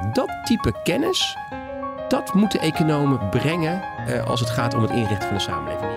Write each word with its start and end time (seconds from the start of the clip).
Nou, 0.00 0.12
dat 0.12 0.30
type 0.44 0.72
kennis, 0.84 1.36
dat 2.08 2.34
moeten 2.34 2.60
economen 2.60 3.28
brengen 3.28 3.82
eh, 4.06 4.24
als 4.26 4.40
het 4.40 4.50
gaat 4.50 4.74
om 4.74 4.82
het 4.82 4.90
inrichten 4.90 5.28
van 5.28 5.36
de 5.36 5.42
samenleving. 5.42 5.90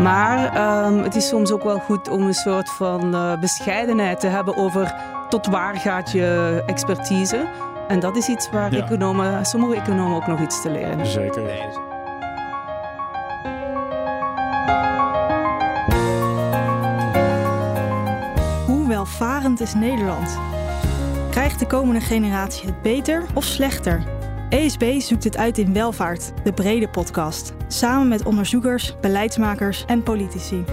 Maar 0.00 0.54
ehm, 0.54 0.98
het 1.02 1.14
is 1.14 1.28
soms 1.28 1.52
ook 1.52 1.62
wel 1.62 1.78
goed 1.78 2.08
om 2.08 2.22
een 2.26 2.34
soort 2.34 2.70
van 2.70 3.14
eh, 3.14 3.32
bescheidenheid 3.38 4.20
te 4.20 4.26
hebben 4.26 4.56
over 4.56 4.94
tot 5.28 5.46
waar 5.46 5.76
gaat 5.76 6.10
je 6.12 6.62
expertise. 6.66 7.48
En 7.88 8.00
dat 8.00 8.16
is 8.16 8.28
iets 8.28 8.50
waar 8.50 8.72
Ja. 8.72 8.82
economen, 8.84 9.44
sommige 9.46 9.74
economen 9.80 10.16
ook 10.16 10.26
nog 10.26 10.40
iets 10.40 10.62
te 10.62 10.70
leren 10.70 10.88
hebben. 10.88 11.06
Zeker. 11.06 11.42
Nee, 11.42 11.62
Hoe 18.66 18.88
welvarend 18.88 19.60
is 19.60 19.74
Nederland? 19.74 20.38
Krijgt 21.34 21.58
de 21.58 21.66
komende 21.66 22.00
generatie 22.00 22.66
het 22.66 22.82
beter 22.82 23.26
of 23.34 23.44
slechter? 23.44 24.04
ESB 24.48 25.00
zoekt 25.00 25.24
het 25.24 25.36
uit 25.36 25.58
in 25.58 25.72
Welvaart, 25.72 26.32
de 26.44 26.52
brede 26.52 26.88
podcast. 26.88 27.52
Samen 27.68 28.08
met 28.08 28.24
onderzoekers, 28.24 28.94
beleidsmakers 29.00 29.84
en 29.84 30.02
politici. 30.02 30.64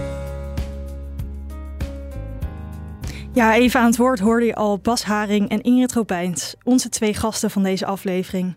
Ja, 3.32 3.54
even 3.54 3.80
aan 3.80 3.86
het 3.86 3.96
woord 3.96 4.18
hoorde 4.18 4.46
je 4.46 4.54
al 4.54 4.78
Bas 4.78 5.02
Haring 5.02 5.48
en 5.48 5.60
Ingrid 5.60 5.92
Robijns, 5.92 6.54
onze 6.62 6.88
twee 6.88 7.14
gasten 7.14 7.50
van 7.50 7.62
deze 7.62 7.86
aflevering. 7.86 8.56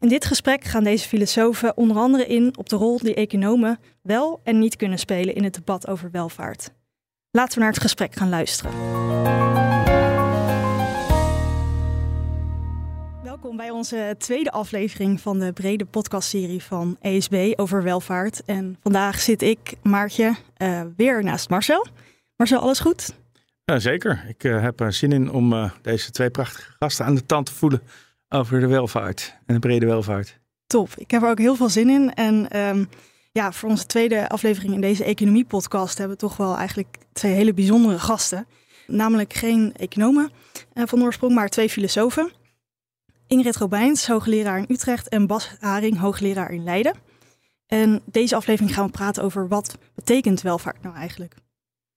In 0.00 0.08
dit 0.08 0.24
gesprek 0.24 0.64
gaan 0.64 0.84
deze 0.84 1.08
filosofen 1.08 1.76
onder 1.76 1.96
andere 1.96 2.26
in 2.26 2.58
op 2.58 2.68
de 2.68 2.76
rol 2.76 2.98
die 2.98 3.14
economen 3.14 3.78
wel 4.02 4.40
en 4.44 4.58
niet 4.58 4.76
kunnen 4.76 4.98
spelen 4.98 5.34
in 5.34 5.44
het 5.44 5.54
debat 5.54 5.88
over 5.88 6.10
welvaart. 6.10 6.70
Laten 7.30 7.54
we 7.54 7.60
naar 7.60 7.72
het 7.72 7.82
gesprek 7.82 8.14
gaan 8.14 8.28
luisteren. 8.28 9.43
Welkom 13.44 13.64
bij 13.64 13.74
onze 13.74 14.14
tweede 14.18 14.50
aflevering 14.50 15.20
van 15.20 15.38
de 15.38 15.52
brede 15.52 15.84
podcastserie 15.84 16.62
van 16.62 16.96
ESB 17.00 17.52
over 17.56 17.82
welvaart. 17.82 18.44
En 18.44 18.76
vandaag 18.82 19.20
zit 19.20 19.42
ik, 19.42 19.74
Maartje, 19.82 20.34
eh, 20.56 20.82
weer 20.96 21.24
naast 21.24 21.50
Marcel. 21.50 21.86
Marcel, 22.36 22.60
alles 22.60 22.78
goed? 22.78 23.14
Ja, 23.64 23.78
zeker. 23.78 24.24
Ik 24.28 24.44
eh, 24.44 24.62
heb 24.62 24.80
er 24.80 24.92
zin 24.92 25.12
in 25.12 25.30
om 25.30 25.52
eh, 25.52 25.70
deze 25.82 26.10
twee 26.10 26.30
prachtige 26.30 26.72
gasten 26.78 27.04
aan 27.04 27.14
de 27.14 27.26
tand 27.26 27.46
te 27.46 27.54
voelen 27.54 27.82
over 28.28 28.60
de 28.60 28.66
welvaart 28.66 29.36
en 29.46 29.54
de 29.54 29.60
brede 29.60 29.86
welvaart. 29.86 30.38
Top. 30.66 30.90
Ik 30.96 31.10
heb 31.10 31.22
er 31.22 31.30
ook 31.30 31.38
heel 31.38 31.56
veel 31.56 31.68
zin 31.68 31.88
in. 31.88 32.14
En 32.14 32.48
ehm, 32.48 32.84
ja, 33.32 33.52
voor 33.52 33.68
onze 33.68 33.86
tweede 33.86 34.28
aflevering 34.28 34.74
in 34.74 34.80
deze 34.80 35.04
economie-podcast 35.04 35.98
hebben 35.98 36.16
we 36.16 36.22
toch 36.22 36.36
wel 36.36 36.56
eigenlijk 36.56 36.96
twee 37.12 37.32
hele 37.32 37.54
bijzondere 37.54 37.98
gasten. 37.98 38.46
Namelijk 38.86 39.32
geen 39.32 39.72
economen 39.76 40.30
eh, 40.72 40.84
van 40.86 41.02
oorsprong, 41.02 41.34
maar 41.34 41.48
twee 41.48 41.68
filosofen. 41.68 42.42
Ingrid 43.26 43.56
Robijns, 43.56 44.06
hoogleraar 44.06 44.58
in 44.58 44.64
Utrecht 44.68 45.08
en 45.08 45.26
Bas 45.26 45.50
Haring, 45.60 45.98
hoogleraar 45.98 46.50
in 46.50 46.64
Leiden. 46.64 46.94
En 47.66 48.02
deze 48.04 48.36
aflevering 48.36 48.74
gaan 48.74 48.86
we 48.86 48.92
praten 48.92 49.22
over 49.22 49.48
wat 49.48 49.78
betekent 49.94 50.42
welvaart 50.42 50.82
nou 50.82 50.96
eigenlijk. 50.96 51.34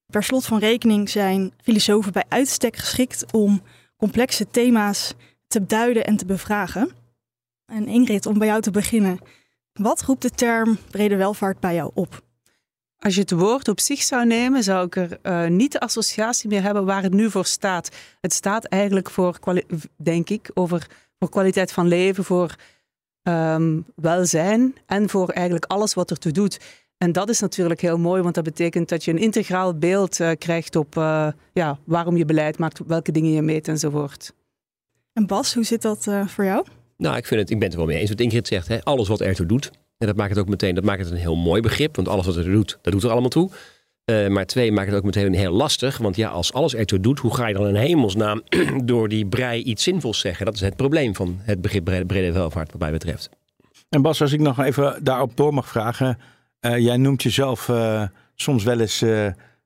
Per 0.05 0.23
slot 0.23 0.45
van 0.45 0.59
rekening 0.59 1.09
zijn 1.09 1.53
filosofen 1.61 2.11
bij 2.13 2.23
uitstek 2.27 2.75
geschikt 2.75 3.31
om 3.31 3.61
complexe 3.97 4.47
thema's 4.47 5.13
te 5.47 5.65
duiden 5.65 6.05
en 6.05 6.17
te 6.17 6.25
bevragen. 6.25 6.91
En 7.65 7.87
Ingrid, 7.87 8.25
om 8.25 8.37
bij 8.37 8.47
jou 8.47 8.61
te 8.61 8.71
beginnen. 8.71 9.19
Wat 9.73 10.01
roept 10.01 10.21
de 10.21 10.29
term 10.29 10.77
brede 10.89 11.15
welvaart 11.15 11.59
bij 11.59 11.75
jou 11.75 11.91
op? 11.93 12.25
Als 12.99 13.15
je 13.15 13.21
het 13.21 13.31
woord 13.31 13.67
op 13.67 13.79
zich 13.79 14.01
zou 14.01 14.25
nemen, 14.25 14.63
zou 14.63 14.85
ik 14.85 14.95
er 14.95 15.19
eh, 15.21 15.47
niet 15.47 15.71
de 15.71 15.79
associatie 15.79 16.49
meer 16.49 16.61
hebben 16.61 16.85
waar 16.85 17.03
het 17.03 17.13
nu 17.13 17.31
voor 17.31 17.45
staat. 17.45 17.89
Het 18.21 18.33
staat 18.33 18.65
eigenlijk 18.65 19.09
voor, 19.09 19.39
denk 19.95 20.29
ik, 20.29 20.51
over, 20.53 20.87
voor 21.19 21.29
kwaliteit 21.29 21.71
van 21.71 21.87
leven, 21.87 22.23
voor 22.23 22.55
ehm, 23.21 23.79
welzijn 23.95 24.75
en 24.85 25.09
voor 25.09 25.29
eigenlijk 25.29 25.65
alles 25.65 25.93
wat 25.93 26.11
ertoe 26.11 26.31
doet. 26.31 26.59
En 26.97 27.11
dat 27.11 27.29
is 27.29 27.39
natuurlijk 27.39 27.81
heel 27.81 27.97
mooi, 27.97 28.21
want 28.21 28.35
dat 28.35 28.43
betekent 28.43 28.89
dat 28.89 29.03
je 29.03 29.11
een 29.11 29.17
integraal 29.17 29.77
beeld 29.77 30.19
eh, 30.19 30.31
krijgt 30.37 30.75
op 30.75 30.97
eh, 30.97 31.27
ja, 31.53 31.79
waarom 31.83 32.17
je 32.17 32.25
beleid 32.25 32.57
maakt, 32.57 32.81
welke 32.87 33.11
dingen 33.11 33.31
je 33.31 33.41
meet 33.41 33.67
enzovoort. 33.67 34.33
En 35.13 35.27
Bas, 35.27 35.53
hoe 35.53 35.63
zit 35.63 35.81
dat 35.81 36.07
eh, 36.07 36.27
voor 36.27 36.45
jou? 36.45 36.65
Nou, 36.97 37.17
ik, 37.17 37.25
vind 37.25 37.41
het, 37.41 37.49
ik 37.49 37.59
ben 37.59 37.67
het 37.67 37.77
er 37.77 37.83
wel 37.83 37.93
mee 37.93 37.99
eens 37.99 38.09
wat 38.09 38.19
Ingrid 38.19 38.47
zegt. 38.47 38.67
Hè? 38.67 38.83
Alles 38.83 39.07
wat 39.07 39.21
ertoe 39.21 39.45
doet. 39.45 39.71
En 39.97 40.07
dat 40.07 40.15
maakt 40.15 40.29
het 40.29 40.39
ook 40.39 40.47
meteen 40.47 40.75
dat 40.75 40.83
maakt 40.83 40.99
het 40.99 41.11
een 41.11 41.17
heel 41.17 41.35
mooi 41.35 41.61
begrip. 41.61 41.95
Want 41.95 42.07
alles 42.07 42.25
wat 42.25 42.35
er 42.35 42.43
doet, 42.43 42.79
dat 42.81 42.93
doet 42.93 43.03
er 43.03 43.09
allemaal 43.09 43.29
toe. 43.29 43.51
Eh, 44.07 44.27
maar 44.27 44.45
twee, 44.45 44.71
maakt 44.71 44.87
het 44.87 44.97
ook 44.97 45.03
meteen 45.03 45.33
heel 45.33 45.51
lastig. 45.51 45.97
Want 45.97 46.15
ja, 46.15 46.29
als 46.29 46.53
alles 46.53 46.75
ertoe 46.75 46.99
doet, 46.99 47.19
hoe 47.19 47.35
ga 47.35 47.47
je 47.47 47.53
dan 47.53 47.67
in 47.67 47.75
hemelsnaam 47.75 48.41
door 48.83 49.09
die 49.09 49.25
brei 49.25 49.61
iets 49.61 49.83
zinvols 49.83 50.19
zeggen? 50.19 50.45
Dat 50.45 50.55
is 50.55 50.61
het 50.61 50.75
probleem 50.75 51.15
van 51.15 51.39
het 51.41 51.61
begrip 51.61 51.83
brede, 52.07 52.31
welvaart 52.31 52.71
wat 52.71 52.81
mij 52.81 52.91
betreft. 52.91 53.29
En 53.89 54.01
Bas, 54.01 54.21
als 54.21 54.31
ik 54.31 54.39
nog 54.39 54.59
even 54.59 55.03
daarop 55.03 55.37
door 55.37 55.53
mag 55.53 55.67
vragen. 55.67 56.17
eh, 56.59 56.77
jij 56.77 56.97
noemt 56.97 57.23
jezelf 57.23 57.69
eh, 57.69 58.03
soms 58.35 58.63
wel 58.63 58.79
eens 58.79 59.03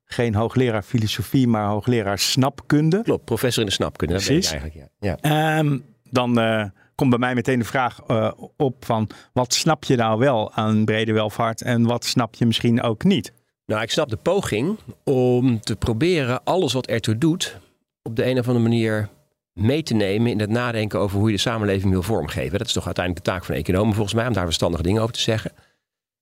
geen 0.05 0.35
hoogleraar 0.35 0.83
filosofie, 0.83 1.47
maar 1.47 1.65
hoogleraar 1.65 2.19
snapkunde. 2.19 3.01
Klopt, 3.03 3.25
professor 3.25 3.63
in 3.63 3.69
de 3.69 3.75
snapkunde. 3.75 4.13
Dat 4.13 4.23
Precies. 4.23 4.51
eigenlijk, 4.51 4.89
ja. 4.99 5.17
ja. 5.21 5.57
Ehm, 5.57 5.79
dan 6.09 6.33
komt 6.95 7.09
bij 7.09 7.19
mij 7.19 7.35
meteen 7.35 7.59
de 7.59 7.65
vraag 7.65 8.01
op 8.57 8.85
van 8.85 9.09
wat 9.33 9.53
snap 9.53 9.83
je 9.83 9.95
nou 9.95 10.19
wel 10.19 10.53
aan 10.53 10.85
brede 10.85 11.13
welvaart 11.13 11.61
en 11.61 11.85
wat 11.85 12.05
snap 12.05 12.35
je 12.35 12.45
misschien 12.45 12.81
ook 12.81 13.03
niet? 13.03 13.33
Nou, 13.71 13.83
ik 13.83 13.91
snap 13.91 14.09
de 14.09 14.17
poging 14.17 14.77
om 15.03 15.59
te 15.59 15.75
proberen 15.75 16.43
alles 16.43 16.73
wat 16.73 16.87
ertoe 16.87 17.17
doet... 17.17 17.57
op 18.03 18.15
de 18.15 18.25
een 18.25 18.39
of 18.39 18.47
andere 18.47 18.67
manier 18.69 19.09
mee 19.53 19.83
te 19.83 19.93
nemen 19.93 20.31
in 20.31 20.39
het 20.39 20.49
nadenken 20.49 20.99
over 20.99 21.17
hoe 21.17 21.27
je 21.27 21.35
de 21.35 21.41
samenleving 21.41 21.91
wil 21.91 22.03
vormgeven. 22.03 22.57
Dat 22.57 22.67
is 22.67 22.73
toch 22.73 22.85
uiteindelijk 22.85 23.25
de 23.25 23.31
taak 23.31 23.45
van 23.45 23.55
economen 23.55 23.93
volgens 23.93 24.15
mij, 24.15 24.27
om 24.27 24.33
daar 24.33 24.45
verstandige 24.45 24.83
dingen 24.83 25.01
over 25.01 25.13
te 25.13 25.21
zeggen. 25.21 25.51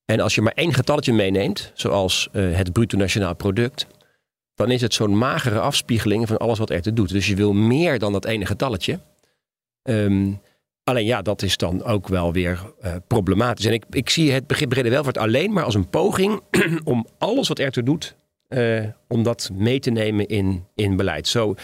En 0.05 0.19
als 0.19 0.35
je 0.35 0.41
maar 0.41 0.53
één 0.53 0.73
getalletje 0.73 1.13
meeneemt, 1.13 1.71
zoals 1.73 2.29
eh, 2.31 2.55
het 2.55 2.73
bruto 2.73 2.97
nationaal 2.97 3.35
product, 3.35 3.87
dan 4.55 4.71
is 4.71 4.81
het 4.81 4.93
zo'n 4.93 5.17
magere 5.17 5.59
afspiegeling 5.59 6.27
van 6.27 6.37
alles 6.37 6.59
wat 6.59 6.69
ertoe 6.69 6.93
doet. 6.93 7.09
Dus 7.09 7.27
je 7.27 7.35
wil 7.35 7.53
meer 7.53 7.99
dan 7.99 8.11
dat 8.11 8.25
ene 8.25 8.45
getalletje. 8.45 8.99
Ehm, 9.81 10.31
alleen 10.89 11.05
ja, 11.05 11.21
dat 11.21 11.41
is 11.41 11.57
dan 11.57 11.83
ook 11.83 12.07
wel 12.07 12.33
weer 12.33 12.59
eh, 12.81 12.95
problematisch. 13.07 13.65
En 13.65 13.73
ik, 13.73 13.83
ik 13.89 14.09
zie 14.09 14.31
het 14.31 14.47
begrip 14.47 14.69
brede 14.69 14.89
welvaart 14.89 15.17
alleen 15.17 15.53
maar 15.53 15.63
als 15.63 15.75
een 15.75 15.89
poging 15.89 16.41
om 16.83 17.07
alles 17.17 17.47
wat 17.47 17.59
ertoe 17.59 17.83
doet, 17.83 18.15
eh, 18.47 18.83
om 19.07 19.23
dat 19.23 19.49
mee 19.53 19.79
te 19.79 19.89
nemen 19.89 20.27
in, 20.27 20.65
in 20.75 20.95
beleid. 20.95 21.27
Zo, 21.27 21.55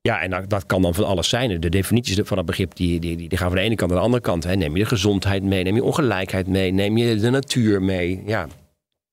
ja, 0.00 0.20
en 0.20 0.30
dat, 0.30 0.50
dat 0.50 0.66
kan 0.66 0.82
dan 0.82 0.94
van 0.94 1.04
alles 1.04 1.28
zijn. 1.28 1.60
De 1.60 1.68
definities 1.68 2.20
van 2.22 2.36
het 2.36 2.46
begrip 2.46 2.76
die, 2.76 3.00
die, 3.00 3.16
die 3.16 3.38
gaan 3.38 3.48
van 3.48 3.56
de 3.56 3.62
ene 3.62 3.74
kant 3.74 3.90
naar 3.90 3.98
de 3.98 4.04
andere 4.04 4.22
kant. 4.22 4.44
Hè. 4.44 4.56
Neem 4.56 4.76
je 4.76 4.82
de 4.82 4.88
gezondheid 4.88 5.42
mee, 5.42 5.62
neem 5.62 5.74
je 5.74 5.84
ongelijkheid 5.84 6.46
mee, 6.46 6.70
neem 6.70 6.96
je 6.96 7.16
de 7.16 7.30
natuur 7.30 7.82
mee. 7.82 8.22
Ja, 8.26 8.46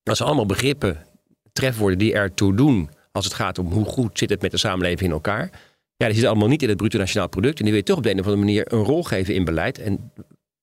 dat 0.03 0.17
zijn 0.17 0.27
allemaal 0.27 0.45
begrippen, 0.45 1.05
trefwoorden 1.53 1.97
die 1.97 2.13
ertoe 2.13 2.55
doen 2.55 2.89
als 3.11 3.25
het 3.25 3.33
gaat 3.33 3.59
om 3.59 3.71
hoe 3.71 3.85
goed 3.85 4.17
zit 4.17 4.29
het 4.29 4.41
met 4.41 4.51
de 4.51 4.57
samenleving 4.57 5.01
in 5.01 5.11
elkaar. 5.11 5.49
Ja, 6.01 6.07
die 6.07 6.15
zitten 6.15 6.29
allemaal 6.31 6.49
niet 6.49 6.61
in 6.61 6.69
het 6.69 6.77
bruto 6.77 6.97
nationaal 6.97 7.29
product. 7.29 7.57
En 7.57 7.63
die 7.63 7.73
wil 7.73 7.81
je 7.81 7.87
toch 7.87 7.97
op 7.97 8.03
de 8.03 8.11
een 8.11 8.19
of 8.19 8.25
andere 8.25 8.45
manier 8.45 8.73
een 8.73 8.83
rol 8.83 9.03
geven 9.03 9.35
in 9.35 9.45
beleid. 9.45 9.79
En 9.79 10.11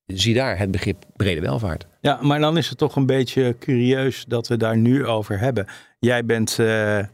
zie 0.06 0.34
daar 0.34 0.58
het 0.58 0.70
begrip 0.70 1.04
brede 1.16 1.40
welvaart. 1.40 1.86
Ja, 2.00 2.18
maar 2.22 2.40
dan 2.40 2.56
is 2.56 2.68
het 2.68 2.78
toch 2.78 2.96
een 2.96 3.06
beetje 3.06 3.56
curieus 3.58 4.24
dat 4.28 4.48
we 4.48 4.56
daar 4.56 4.76
nu 4.76 5.06
over 5.06 5.38
hebben. 5.38 5.66
Jij 5.98 6.24
bent, 6.24 6.58
eh, 6.58 6.98
eh, 6.98 7.06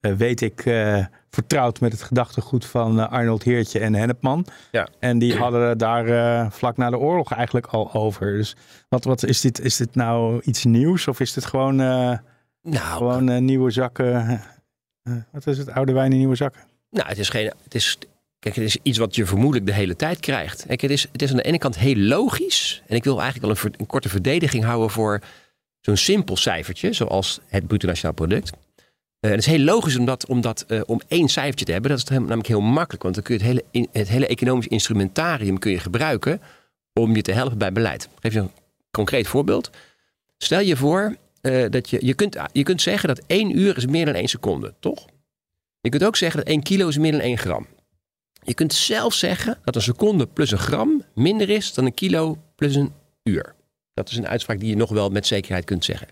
weet 0.00 0.40
ik, 0.40 0.66
eh, 0.66 1.04
vertrouwd 1.30 1.80
met 1.80 1.92
het 1.92 2.02
gedachtegoed 2.02 2.66
van 2.66 3.10
Arnold 3.10 3.42
Heertje 3.42 3.78
en 3.78 3.94
Hennepman. 3.94 4.46
Ja. 4.70 4.88
En 4.98 5.18
die 5.18 5.36
hadden 5.36 5.78
daar 5.78 6.52
vlak 6.52 6.76
na 6.76 6.90
de 6.90 6.98
oorlog 6.98 7.32
eigenlijk 7.32 7.66
al 7.66 7.92
over. 7.92 8.36
Dus 8.36 8.56
wat, 8.88 9.04
wat 9.04 9.24
is, 9.24 9.40
dit, 9.40 9.60
is 9.60 9.76
dit 9.76 9.94
nou 9.94 10.40
iets 10.44 10.64
nieuws 10.64 11.08
of 11.08 11.20
is 11.20 11.32
dit 11.32 11.44
gewoon, 11.44 11.76
Nou, 11.76 12.96
gewoon 12.96 13.44
nieuwe 13.44 13.70
zakken? 13.70 14.40
wat 15.32 15.46
is 15.46 15.58
het? 15.58 15.70
Oude 15.70 15.92
wijn 15.92 16.12
in 16.12 16.18
nieuwe 16.18 16.34
zakken? 16.34 16.67
Nou, 16.90 17.08
het 17.08 17.18
is 17.18 17.28
geen. 17.28 17.52
Het 17.64 17.74
is, 17.74 17.98
kijk, 18.38 18.54
het 18.54 18.64
is 18.64 18.76
iets 18.82 18.98
wat 18.98 19.14
je 19.14 19.26
vermoedelijk 19.26 19.66
de 19.66 19.72
hele 19.72 19.96
tijd 19.96 20.20
krijgt. 20.20 20.64
Kijk, 20.66 20.80
het 20.80 20.90
is, 20.90 21.06
het 21.12 21.22
is 21.22 21.30
aan 21.30 21.36
de 21.36 21.42
ene 21.42 21.58
kant 21.58 21.78
heel 21.78 21.96
logisch. 21.96 22.82
En 22.86 22.96
ik 22.96 23.04
wil 23.04 23.20
eigenlijk 23.20 23.52
wel 23.52 23.70
een, 23.70 23.80
een 23.80 23.86
korte 23.86 24.08
verdediging 24.08 24.64
houden 24.64 24.90
voor 24.90 25.20
zo'n 25.80 25.96
simpel 25.96 26.36
cijfertje, 26.36 26.92
zoals 26.92 27.40
het 27.46 27.66
bruto 27.66 27.86
nationaal 27.86 28.14
product. 28.14 28.50
Eh, 29.20 29.30
het 29.30 29.40
is 29.40 29.46
heel 29.46 29.58
logisch 29.58 29.96
om, 29.96 30.04
dat, 30.04 30.26
om, 30.26 30.40
dat, 30.40 30.64
eh, 30.68 30.80
om 30.86 31.00
één 31.08 31.28
cijfertje 31.28 31.64
te 31.64 31.72
hebben. 31.72 31.90
Dat 31.90 31.98
is 31.98 32.04
namelijk 32.08 32.46
heel 32.46 32.60
makkelijk. 32.60 33.02
Want 33.02 33.14
dan 33.14 33.24
kun 33.24 33.38
je 33.38 33.44
het 33.44 33.62
hele, 33.72 33.88
het 33.92 34.08
hele 34.08 34.26
economisch 34.26 34.66
instrumentarium 34.66 35.58
kun 35.58 35.70
je 35.70 35.78
gebruiken 35.78 36.40
om 36.92 37.16
je 37.16 37.22
te 37.22 37.32
helpen 37.32 37.58
bij 37.58 37.72
beleid. 37.72 38.04
Ik 38.04 38.10
geef 38.20 38.32
je 38.32 38.38
een 38.38 38.50
concreet 38.90 39.28
voorbeeld. 39.28 39.70
Stel 40.38 40.60
je 40.60 40.76
voor 40.76 41.16
eh, 41.40 41.64
dat 41.70 41.90
je, 41.90 42.06
je, 42.06 42.14
kunt, 42.14 42.36
je 42.52 42.62
kunt 42.62 42.82
zeggen 42.82 43.08
dat 43.08 43.22
één 43.26 43.58
uur 43.58 43.76
is 43.76 43.86
meer 43.86 44.04
dan 44.04 44.14
één 44.14 44.28
seconde, 44.28 44.74
toch? 44.80 45.06
Je 45.80 45.88
kunt 45.90 46.04
ook 46.04 46.16
zeggen 46.16 46.40
dat 46.40 46.48
1 46.48 46.62
kilo 46.62 46.88
is 46.88 46.98
meer 46.98 47.12
dan 47.12 47.20
1 47.20 47.38
gram. 47.38 47.66
Je 48.42 48.54
kunt 48.54 48.72
zelfs 48.72 49.18
zeggen 49.18 49.58
dat 49.64 49.74
een 49.74 49.82
seconde 49.82 50.26
plus 50.26 50.50
een 50.50 50.58
gram 50.58 51.04
minder 51.14 51.50
is 51.50 51.74
dan 51.74 51.84
een 51.84 51.94
kilo 51.94 52.38
plus 52.54 52.74
een 52.74 52.92
uur. 53.22 53.54
Dat 53.94 54.10
is 54.10 54.16
een 54.16 54.28
uitspraak 54.28 54.60
die 54.60 54.68
je 54.68 54.76
nog 54.76 54.90
wel 54.90 55.10
met 55.10 55.26
zekerheid 55.26 55.64
kunt 55.64 55.84
zeggen. 55.84 56.08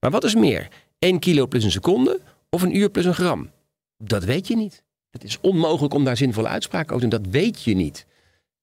Maar 0.00 0.10
wat 0.10 0.24
is 0.24 0.34
meer? 0.34 0.68
1 0.98 1.18
kilo 1.18 1.46
plus 1.46 1.64
een 1.64 1.70
seconde 1.70 2.20
of 2.50 2.62
een 2.62 2.76
uur 2.76 2.90
plus 2.90 3.04
een 3.04 3.14
gram? 3.14 3.50
Dat 3.98 4.24
weet 4.24 4.48
je 4.48 4.56
niet. 4.56 4.82
Het 5.10 5.24
is 5.24 5.38
onmogelijk 5.40 5.94
om 5.94 6.04
daar 6.04 6.16
zinvolle 6.16 6.48
uitspraken 6.48 6.94
over 6.94 7.08
te 7.08 7.16
doen. 7.16 7.22
Dat 7.22 7.32
weet 7.32 7.62
je 7.62 7.74
niet. 7.74 8.06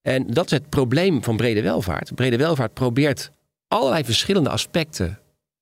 En 0.01 0.27
dat 0.27 0.45
is 0.45 0.51
het 0.51 0.69
probleem 0.69 1.23
van 1.23 1.37
brede 1.37 1.61
welvaart. 1.61 2.15
Brede 2.15 2.37
welvaart 2.37 2.73
probeert 2.73 3.31
allerlei 3.67 4.03
verschillende 4.03 4.49
aspecten 4.49 5.19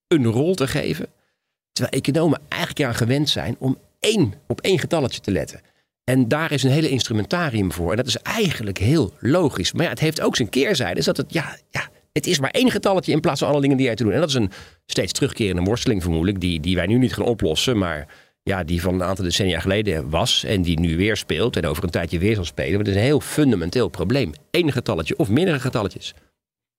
een 0.07 0.25
rol 0.25 0.56
te 0.56 0.68
geven. 0.68 1.07
Terwijl 1.71 2.01
economen 2.01 2.42
eigenlijk 2.47 2.83
aan 2.83 2.95
gewend 2.95 3.30
zijn 3.30 3.56
om 3.59 3.77
één, 4.00 4.34
op 4.48 4.62
één 4.62 4.80
getalletje 4.80 5.19
te 5.19 5.31
letten. 5.31 5.62
En 6.04 6.28
daar 6.28 6.51
is 6.51 6.63
een 6.63 6.72
hele 6.72 6.90
instrumentarium 6.90 7.72
voor. 7.72 7.92
En 7.92 7.98
dat 7.98 8.07
is 8.07 8.18
eigenlijk 8.18 8.78
heel 8.78 9.13
logisch. 9.19 9.72
Maar 9.74 9.84
ja, 9.84 9.90
het 9.90 10.00
heeft 10.00 10.22
ook 10.22 10.36
zijn 10.36 10.50
keerzijde. 10.50 11.04
Dat 11.04 11.18
het, 11.18 11.34
ja, 11.34 11.57
ja, 11.69 11.90
het 12.13 12.28
is 12.28 12.40
maar 12.40 12.50
één 12.50 12.72
getalletje 12.72 13.12
in 13.12 13.19
plaats 13.19 13.40
van 13.40 13.50
alle 13.50 13.62
dingen 13.62 13.78
die 13.78 13.86
jij 13.86 13.96
te 13.96 14.04
doen. 14.04 14.12
En 14.13 14.19
dat 14.19 14.30
is 14.30 14.36
een 14.36 14.51
steeds 14.86 15.12
terugkerende 15.12 15.62
worsteling 15.62 16.01
vermoedelijk. 16.01 16.40
Die, 16.40 16.60
die 16.60 16.75
wij 16.75 16.86
nu 16.86 16.98
niet 16.98 17.13
gaan 17.13 17.25
oplossen. 17.25 17.78
Maar 17.78 18.07
ja, 18.44 18.63
die 18.63 18.81
van 18.81 18.94
een 18.94 19.04
aantal 19.04 19.25
decennia 19.25 19.60
geleden 19.60 20.10
was. 20.10 20.44
En 20.44 20.62
die 20.62 20.80
nu 20.80 20.98
weer 20.98 21.18
speelt. 21.18 21.56
En 21.56 21.66
over 21.66 21.84
een 21.84 21.90
tijdje 21.90 22.19
weer 22.19 22.36
zal 22.36 22.45
spelen. 22.45 22.72
Maar 22.72 22.80
het 22.80 22.88
is 22.88 22.95
een 22.95 23.02
heel 23.02 23.19
fundamenteel 23.19 23.88
probleem. 23.88 24.31
Eén 24.52 24.72
getalletje 24.72 25.18
of 25.18 25.30
meerdere 25.30 25.60
getalletjes. 25.60 26.13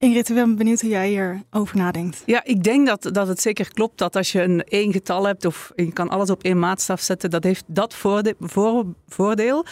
Ingrid, 0.01 0.29
ik 0.29 0.35
ben 0.35 0.57
benieuwd 0.57 0.81
hoe 0.81 0.91
jij 0.91 1.09
hierover 1.09 1.77
nadenkt. 1.77 2.23
Ja, 2.27 2.45
ik 2.45 2.63
denk 2.63 2.87
dat, 2.87 3.03
dat 3.13 3.29
het 3.29 3.41
zeker 3.41 3.73
klopt 3.73 3.99
dat 3.99 4.17
als 4.17 4.33
je 4.33 4.43
een 4.43 4.65
één 4.65 4.93
getal 4.93 5.27
hebt 5.27 5.45
of 5.45 5.73
je 5.75 5.93
kan 5.93 6.09
alles 6.09 6.31
op 6.31 6.43
één 6.43 6.59
maatstaf 6.59 7.01
zetten, 7.01 7.31
dat 7.31 7.45
heeft 7.45 7.65
dat 7.67 7.95
voorde, 7.95 8.35
voor, 8.41 8.85
voordeel. 9.09 9.65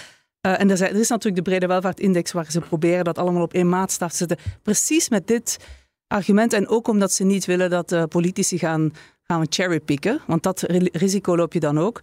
Uh, 0.46 0.60
en 0.60 0.70
er, 0.70 0.82
er, 0.82 0.96
is 0.96 1.08
natuurlijk 1.08 1.44
de 1.44 1.50
brede 1.50 1.66
welvaartindex 1.66 2.32
waar 2.32 2.50
ze 2.50 2.60
proberen 2.60 3.04
dat 3.04 3.18
allemaal 3.18 3.42
op 3.42 3.52
één 3.52 3.68
maatstaf 3.68 4.10
te 4.10 4.16
zetten. 4.16 4.38
Precies 4.62 5.08
met 5.08 5.26
dit 5.26 5.58
argument 6.06 6.52
en 6.52 6.68
ook 6.68 6.88
omdat 6.88 7.12
ze 7.12 7.24
niet 7.24 7.44
willen 7.44 7.70
dat 7.70 7.92
uh, 7.92 8.04
politici 8.04 8.58
gaan, 8.58 8.92
gaan 9.22 9.46
cherrypicken, 9.48 10.20
want 10.26 10.42
dat 10.42 10.60
risico 10.92 11.36
loop 11.36 11.52
je 11.52 11.60
dan 11.60 11.78
ook. 11.78 12.00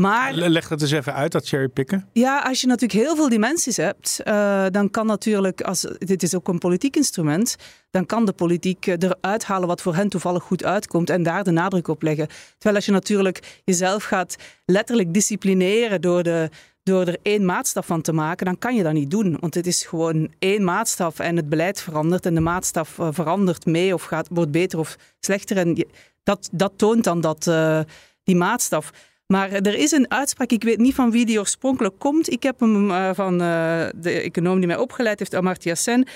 Maar, 0.00 0.34
Leg 0.34 0.68
dat 0.68 0.80
eens 0.80 0.90
even 0.90 1.14
uit, 1.14 1.32
dat 1.32 1.48
cherrypicken. 1.48 2.08
Ja, 2.12 2.38
als 2.38 2.60
je 2.60 2.66
natuurlijk 2.66 3.00
heel 3.00 3.16
veel 3.16 3.28
dimensies 3.28 3.76
hebt, 3.76 4.20
uh, 4.24 4.66
dan 4.70 4.90
kan 4.90 5.06
natuurlijk, 5.06 5.60
als, 5.60 5.86
dit 5.98 6.22
is 6.22 6.34
ook 6.34 6.48
een 6.48 6.58
politiek 6.58 6.96
instrument, 6.96 7.56
dan 7.90 8.06
kan 8.06 8.24
de 8.24 8.32
politiek 8.32 8.86
eh, 8.86 8.94
eruit 8.98 9.44
halen 9.44 9.68
wat 9.68 9.82
voor 9.82 9.94
hen 9.94 10.08
toevallig 10.08 10.42
goed 10.42 10.64
uitkomt 10.64 11.10
en 11.10 11.22
daar 11.22 11.44
de 11.44 11.50
nadruk 11.50 11.88
op 11.88 12.02
leggen. 12.02 12.28
Terwijl 12.52 12.74
als 12.74 12.86
je 12.86 12.92
natuurlijk 12.92 13.60
jezelf 13.64 14.04
gaat 14.04 14.36
letterlijk 14.64 15.14
disciplineren 15.14 16.00
door, 16.00 16.22
de, 16.22 16.50
door 16.82 17.06
er 17.06 17.18
één 17.22 17.44
maatstaf 17.44 17.86
van 17.86 18.02
te 18.02 18.12
maken, 18.12 18.46
dan 18.46 18.58
kan 18.58 18.74
je 18.74 18.82
dat 18.82 18.92
niet 18.92 19.10
doen. 19.10 19.36
Want 19.40 19.54
het 19.54 19.66
is 19.66 19.84
gewoon 19.84 20.32
één 20.38 20.64
maatstaf 20.64 21.18
en 21.18 21.36
het 21.36 21.48
beleid 21.48 21.80
verandert 21.80 22.26
en 22.26 22.34
de 22.34 22.40
maatstaf 22.40 22.98
uh, 22.98 23.08
verandert 23.10 23.66
mee 23.66 23.94
of 23.94 24.02
gaat, 24.02 24.28
wordt 24.30 24.50
beter 24.50 24.78
of 24.78 24.96
slechter. 25.18 25.56
En 25.56 25.86
dat, 26.22 26.48
dat 26.52 26.72
toont 26.76 27.04
dan 27.04 27.20
dat, 27.20 27.46
uh, 27.46 27.80
die 28.24 28.36
maatstaf. 28.36 28.90
Maar 29.30 29.52
er 29.52 29.74
is 29.74 29.90
een 29.90 30.10
uitspraak, 30.10 30.50
ik 30.50 30.62
weet 30.62 30.78
niet 30.78 30.94
van 30.94 31.10
wie 31.10 31.26
die 31.26 31.38
oorspronkelijk 31.38 31.98
komt. 31.98 32.30
Ik 32.30 32.42
heb 32.42 32.60
hem 32.60 32.90
uh, 32.90 33.10
van 33.14 33.32
uh, 33.32 33.86
de 33.94 34.10
econoom 34.10 34.58
die 34.58 34.66
mij 34.66 34.76
opgeleid 34.76 35.18
heeft, 35.18 35.34
Amartya 35.34 35.74
Sen. 35.74 36.06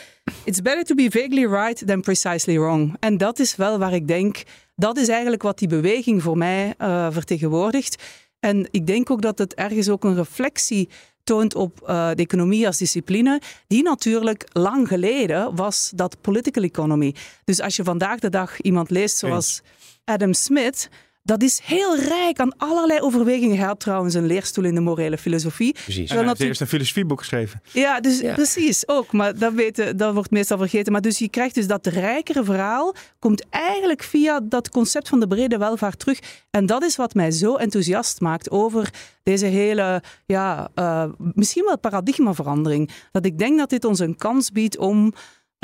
It's 0.44 0.62
better 0.62 0.84
to 0.84 0.94
be 0.94 1.10
vaguely 1.10 1.46
right 1.46 1.86
than 1.86 2.00
precisely 2.00 2.58
wrong. 2.58 2.96
En 3.00 3.16
dat 3.16 3.38
is 3.38 3.56
wel 3.56 3.78
waar 3.78 3.92
ik 3.92 4.08
denk, 4.08 4.42
dat 4.76 4.96
is 4.96 5.08
eigenlijk 5.08 5.42
wat 5.42 5.58
die 5.58 5.68
beweging 5.68 6.22
voor 6.22 6.38
mij 6.38 6.74
uh, 6.78 7.06
vertegenwoordigt. 7.10 8.02
En 8.40 8.68
ik 8.70 8.86
denk 8.86 9.10
ook 9.10 9.22
dat 9.22 9.38
het 9.38 9.54
ergens 9.54 9.88
ook 9.88 10.04
een 10.04 10.14
reflectie 10.14 10.88
toont 11.24 11.54
op 11.54 11.78
de 11.86 12.14
economie 12.16 12.66
als 12.66 12.78
discipline, 12.78 13.40
die 13.66 13.82
natuurlijk 13.82 14.48
lang 14.52 14.88
geleden 14.88 15.56
was 15.56 15.92
dat 15.94 16.20
political 16.20 16.62
economy. 16.62 17.14
Dus 17.44 17.60
als 17.60 17.76
je 17.76 17.84
vandaag 17.84 18.18
de 18.18 18.30
dag 18.30 18.60
iemand 18.60 18.90
leest 18.90 19.16
zoals 19.16 19.62
Adam 20.04 20.32
Smith, 20.32 20.88
dat 21.24 21.42
is 21.42 21.60
heel 21.62 21.98
rijk 21.98 22.38
aan 22.38 22.56
allerlei 22.56 23.00
overwegingen. 23.00 23.56
Hij 23.56 23.66
had 23.66 23.80
trouwens 23.80 24.14
een 24.14 24.26
leerstoel 24.26 24.64
in 24.64 24.74
de 24.74 24.80
morele 24.80 25.18
filosofie. 25.18 25.72
Precies. 25.72 26.10
En 26.10 26.16
hij 26.16 26.26
heeft 26.26 26.40
eerst 26.40 26.60
een 26.60 26.66
filosofieboek 26.66 27.18
geschreven. 27.18 27.60
Ja, 27.72 28.00
dus 28.00 28.20
ja. 28.20 28.34
precies 28.34 28.88
ook. 28.88 29.12
Maar 29.12 29.38
dat, 29.38 29.52
weten, 29.52 29.96
dat 29.96 30.14
wordt 30.14 30.30
meestal 30.30 30.58
vergeten. 30.58 30.92
Maar 30.92 31.00
dus 31.00 31.18
je 31.18 31.28
krijgt 31.28 31.54
dus 31.54 31.66
dat 31.66 31.86
rijkere 31.86 32.44
verhaal. 32.44 32.94
Komt 33.18 33.48
eigenlijk 33.50 34.02
via 34.02 34.40
dat 34.40 34.68
concept 34.68 35.08
van 35.08 35.20
de 35.20 35.26
brede 35.26 35.58
welvaart 35.58 35.98
terug. 35.98 36.18
En 36.50 36.66
dat 36.66 36.82
is 36.82 36.96
wat 36.96 37.14
mij 37.14 37.30
zo 37.30 37.54
enthousiast 37.54 38.20
maakt 38.20 38.50
over 38.50 38.90
deze 39.22 39.46
hele, 39.46 40.02
ja, 40.26 40.68
uh, 40.74 41.04
misschien 41.18 41.64
wel 41.64 41.78
paradigmaverandering. 41.78 42.90
Dat 43.10 43.26
ik 43.26 43.38
denk 43.38 43.58
dat 43.58 43.70
dit 43.70 43.84
ons 43.84 43.98
een 43.98 44.16
kans 44.16 44.50
biedt 44.50 44.78
om 44.78 45.14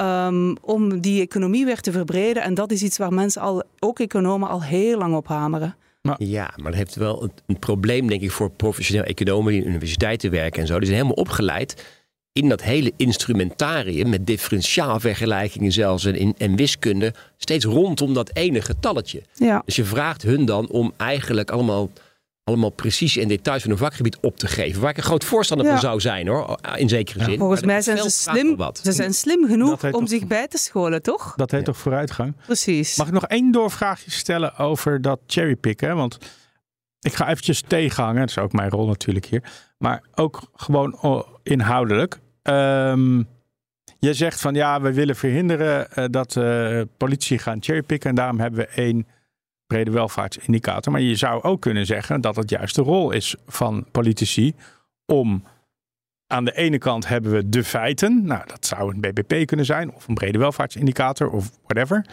Um, 0.01 0.57
om 0.61 1.01
die 1.01 1.21
economie 1.21 1.65
weer 1.65 1.81
te 1.81 1.93
verbreden. 1.93 2.43
En 2.43 2.55
dat 2.55 2.71
is 2.71 2.83
iets 2.83 2.99
waar 2.99 3.13
mensen 3.13 3.43
al, 3.43 3.63
ook 3.79 3.99
economen, 3.99 4.49
al 4.49 4.63
heel 4.63 4.99
lang 4.99 5.15
op 5.15 5.27
hameren. 5.27 5.77
Maar, 6.03 6.23
ja, 6.23 6.53
maar 6.57 6.71
dat 6.71 6.81
heeft 6.81 6.95
wel 6.95 7.23
een, 7.23 7.33
een, 7.47 7.59
probleem, 7.59 8.07
denk 8.07 8.23
ik, 8.23 8.31
voor 8.31 8.51
professioneel 8.51 9.05
economen 9.05 9.53
die 9.53 9.63
in 9.63 9.69
universiteiten 9.69 10.31
werken 10.31 10.61
en 10.61 10.67
zo. 10.67 10.79
Die 10.79 10.89
zijn 10.89 11.01
helemaal 11.01 11.25
opgeleid 11.25 11.85
in 12.33 12.49
dat 12.49 12.63
hele 12.63 12.93
instrumentarium 12.97 14.09
met 14.09 14.27
differentiaalvergelijkingen 14.27 15.73
zelfs 15.73 16.05
en, 16.05 16.15
in, 16.17 16.35
en 16.39 16.57
wiskunde. 16.57 17.15
Steeds 17.37 17.65
rondom 17.65 18.15
dat 18.15 18.31
ene 18.33 18.61
getalletje. 18.61 19.23
Ja. 19.35 19.63
Dus 19.65 19.77
je 19.77 19.85
vraagt 19.85 20.23
hun 20.23 20.45
dan 20.45 20.69
om 20.69 20.93
eigenlijk 20.97 21.51
allemaal 21.51 21.91
allemaal 22.51 22.71
precisie 22.71 23.23
en 23.23 23.29
details 23.29 23.63
van 23.63 23.71
een 23.71 23.79
vakgebied 23.79 24.19
op 24.21 24.37
te 24.37 24.47
geven. 24.47 24.81
Waar 24.81 24.91
ik 24.91 24.97
een 24.97 25.03
groot 25.03 25.25
voorstander 25.25 25.67
ja. 25.67 25.73
van 25.73 25.81
zou 25.81 26.01
zijn 26.01 26.29
hoor, 26.29 26.59
in 26.75 26.89
zekere 26.89 27.25
zin. 27.25 27.39
Volgens 27.39 27.63
mij 27.63 27.81
zijn 27.81 27.99
ze 27.99 28.11
slim, 28.11 28.57
ze 28.83 28.93
zijn 28.93 29.15
slim 29.15 29.47
genoeg 29.47 29.93
om 29.93 30.07
zich 30.07 30.27
bij 30.27 30.49
te 30.49 30.59
scholen, 30.59 31.03
toch? 31.03 31.35
Dat 31.37 31.51
heet 31.51 31.65
toch 31.65 31.77
vooruitgang? 31.77 32.35
Precies. 32.47 32.97
Mag 32.97 33.07
ik 33.07 33.13
nog 33.13 33.27
één 33.27 33.53
doorvraagje 33.53 34.11
stellen 34.11 34.57
over 34.57 35.03
dat 35.03 35.21
cherrypicken? 35.27 35.97
Want 35.97 36.19
ik 37.01 37.13
ga 37.13 37.29
eventjes 37.29 37.63
tegenhangen, 37.67 38.21
dat 38.21 38.29
is 38.29 38.39
ook 38.39 38.53
mijn 38.53 38.71
rol 38.71 38.87
natuurlijk 38.87 39.27
hier. 39.27 39.43
Maar 39.79 40.03
ook 40.15 40.43
gewoon 40.55 41.25
inhoudelijk. 41.43 42.19
Um, 42.43 43.29
je 43.99 44.15
zegt 44.15 44.41
van 44.41 44.55
ja, 44.55 44.81
we 44.81 44.93
willen 44.93 45.17
verhinderen 45.17 45.89
uh, 45.95 46.05
dat 46.11 46.37
uh, 46.37 46.81
politie 46.97 47.39
gaan 47.39 47.63
cherrypicken. 47.63 48.11
En 48.11 48.17
daarom 48.17 48.41
hebben 48.41 48.61
we 48.61 48.67
één 48.67 49.07
brede 49.71 49.91
welvaartsindicator. 49.91 50.93
Maar 50.93 51.01
je 51.01 51.17
zou 51.17 51.43
ook 51.43 51.61
kunnen 51.61 51.87
zeggen 51.87 52.21
dat 52.21 52.37
het 52.37 52.51
juist 52.51 52.75
de 52.75 52.83
rol 52.83 53.11
is 53.11 53.35
van 53.47 53.87
politici 53.91 54.55
om 55.07 55.45
aan 56.27 56.45
de 56.45 56.57
ene 56.57 56.79
kant 56.79 57.09
hebben 57.09 57.33
we 57.33 57.49
de 57.49 57.65
feiten. 57.65 58.25
Nou, 58.25 58.43
dat 58.47 58.67
zou 58.67 58.95
een 58.95 59.01
BBP 59.01 59.47
kunnen 59.47 59.67
zijn 59.67 59.95
of 59.95 60.09
een 60.09 60.15
brede 60.15 60.39
welvaartsindicator 60.39 61.31
of 61.31 61.51
whatever. 61.63 62.07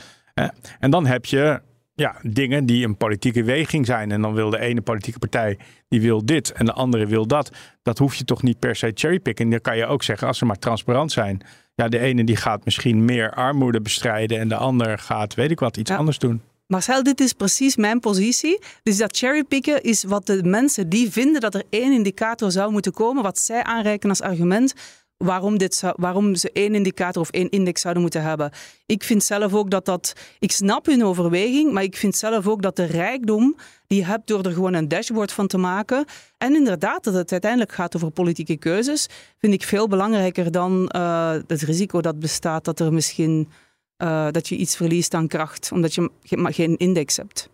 En 0.80 0.92
dan 0.92 1.06
heb 1.06 1.25
je 1.25 1.62
ja, 1.94 2.15
dingen 2.21 2.65
die 2.65 2.86
een 2.86 2.98
politieke 2.98 3.44
weging 3.44 3.86
zijn. 3.86 4.12
En 4.12 4.21
dan 4.21 4.33
wil 4.33 4.50
de 4.50 4.59
ene 4.59 4.81
politieke 4.81 5.19
partij 5.19 5.57
die 5.88 6.01
wil 6.01 6.25
dit 6.25 6.51
en 6.51 6.65
de 6.65 6.74
andere 6.74 7.06
wil 7.06 7.27
dat. 7.27 7.51
Dat 7.81 7.98
hoef 7.98 8.15
je 8.15 8.24
toch 8.24 8.44
niet 8.44 8.59
per 8.59 8.75
se 8.75 8.92
cherrypicken. 8.94 9.50
Dan 9.50 9.62
kan 9.62 9.77
je 9.77 9.86
ook 9.86 10.04
zeggen, 10.04 10.27
als 10.27 10.38
ze 10.38 10.45
maar 10.45 10.59
transparant 10.59 11.12
zijn. 11.12 11.42
Ja, 11.75 11.88
de 11.88 12.00
ene 12.00 12.23
die 12.23 12.35
gaat 12.35 12.66
misschien 12.66 13.06
meer 13.06 13.31
armoede 13.31 13.81
bestrijden 13.81 14.40
en 14.40 14.47
de 14.47 14.56
ander 14.56 14.99
gaat, 14.99 15.33
weet 15.33 15.52
ik 15.52 15.59
wat, 15.59 15.78
iets 15.78 15.92
ja. 15.92 15.97
anders 15.97 16.19
doen. 16.19 16.42
Marcel, 16.68 17.04
dit 17.04 17.19
is 17.19 17.33
precies 17.33 17.76
mijn 17.76 18.00
positie. 18.00 18.59
Dus 18.83 18.97
dat 18.97 19.18
cherrypicken 19.18 19.81
is 19.81 20.04
wat 20.04 20.26
de 20.26 20.44
mensen 20.44 20.90
die 20.90 21.12
vinden 21.12 21.42
dat 21.42 21.56
er 21.56 21.64
één 21.69 21.94
indicator 21.94 22.52
zou 22.52 22.71
moeten 22.71 22.92
komen, 22.92 23.24
wat 23.24 23.40
zij 23.40 23.64
aanreiken 23.64 24.09
als 24.09 24.21
argument 24.21 24.74
waarom, 25.18 25.57
dit 25.57 25.81
waarom 25.95 26.36
ze 26.36 26.52
één 26.52 26.76
indicator 26.76 27.21
of 27.21 27.30
één 27.30 27.50
index 27.50 27.81
zouden 27.81 28.02
moeten 28.02 28.21
hebben. 28.21 28.52
Ik 28.86 29.04
vind 29.04 29.24
zelf 29.24 29.54
ook 29.54 29.69
dat 29.69 29.86
dat. 29.86 30.14
Ik 30.40 30.52
snap 30.52 30.86
hun 30.86 31.04
overweging, 31.04 31.71
maar 31.71 31.83
ik 31.83 31.97
vind 31.97 32.16
zelf 32.16 32.47
ook 32.47 32.62
dat 32.62 32.76
de 32.76 32.86
rijkdom 32.86 33.56
die 33.88 34.00
je 34.00 34.06
hebt 34.06 34.28
door 34.28 34.44
er 34.44 34.52
gewoon 34.52 34.74
een 34.74 34.88
dashboard 34.88 35.31
van 35.31 35.47
te 35.47 35.57
maken. 35.57 36.06
En 36.38 36.56
inderdaad, 36.56 37.04
dat 37.04 37.14
het 37.14 37.31
uiteindelijk 37.31 37.71
gaat 37.71 37.95
over 37.95 38.12
politieke 38.12 38.57
keuzes, 38.57 39.07
vind 39.38 39.54
ik 39.54 39.64
veel 39.64 39.88
belangrijker 39.88 40.52
dan 40.52 40.92
uh, 40.95 41.31
het 41.47 41.62
risico 41.62 42.02
dat 42.02 42.19
bestaat 42.19 42.66
dat 42.66 42.80
er 42.80 42.94
misschien 42.94 43.50
uh, 43.97 44.27
dat 44.31 44.47
je 44.47 44.56
iets 44.56 44.75
verliest 44.75 45.13
aan 45.13 45.27
kracht, 45.27 45.71
omdat 45.71 45.94
je 45.94 46.11
geen 46.23 46.77
index 46.77 47.18
hebt. 47.18 47.49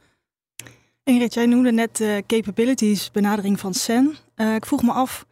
Ingrid, 1.04 1.34
jij 1.34 1.46
noemde 1.46 1.72
net 1.72 1.98
de 1.98 2.06
uh, 2.06 2.18
capabilities 2.28 3.12
benadering 3.12 3.60
van 3.60 3.74
SEN. 3.74 4.16
Uh, 4.36 4.56
ik 4.56 4.66
vroeg 4.66 4.84
me 4.84 4.92
af, 4.92 5.26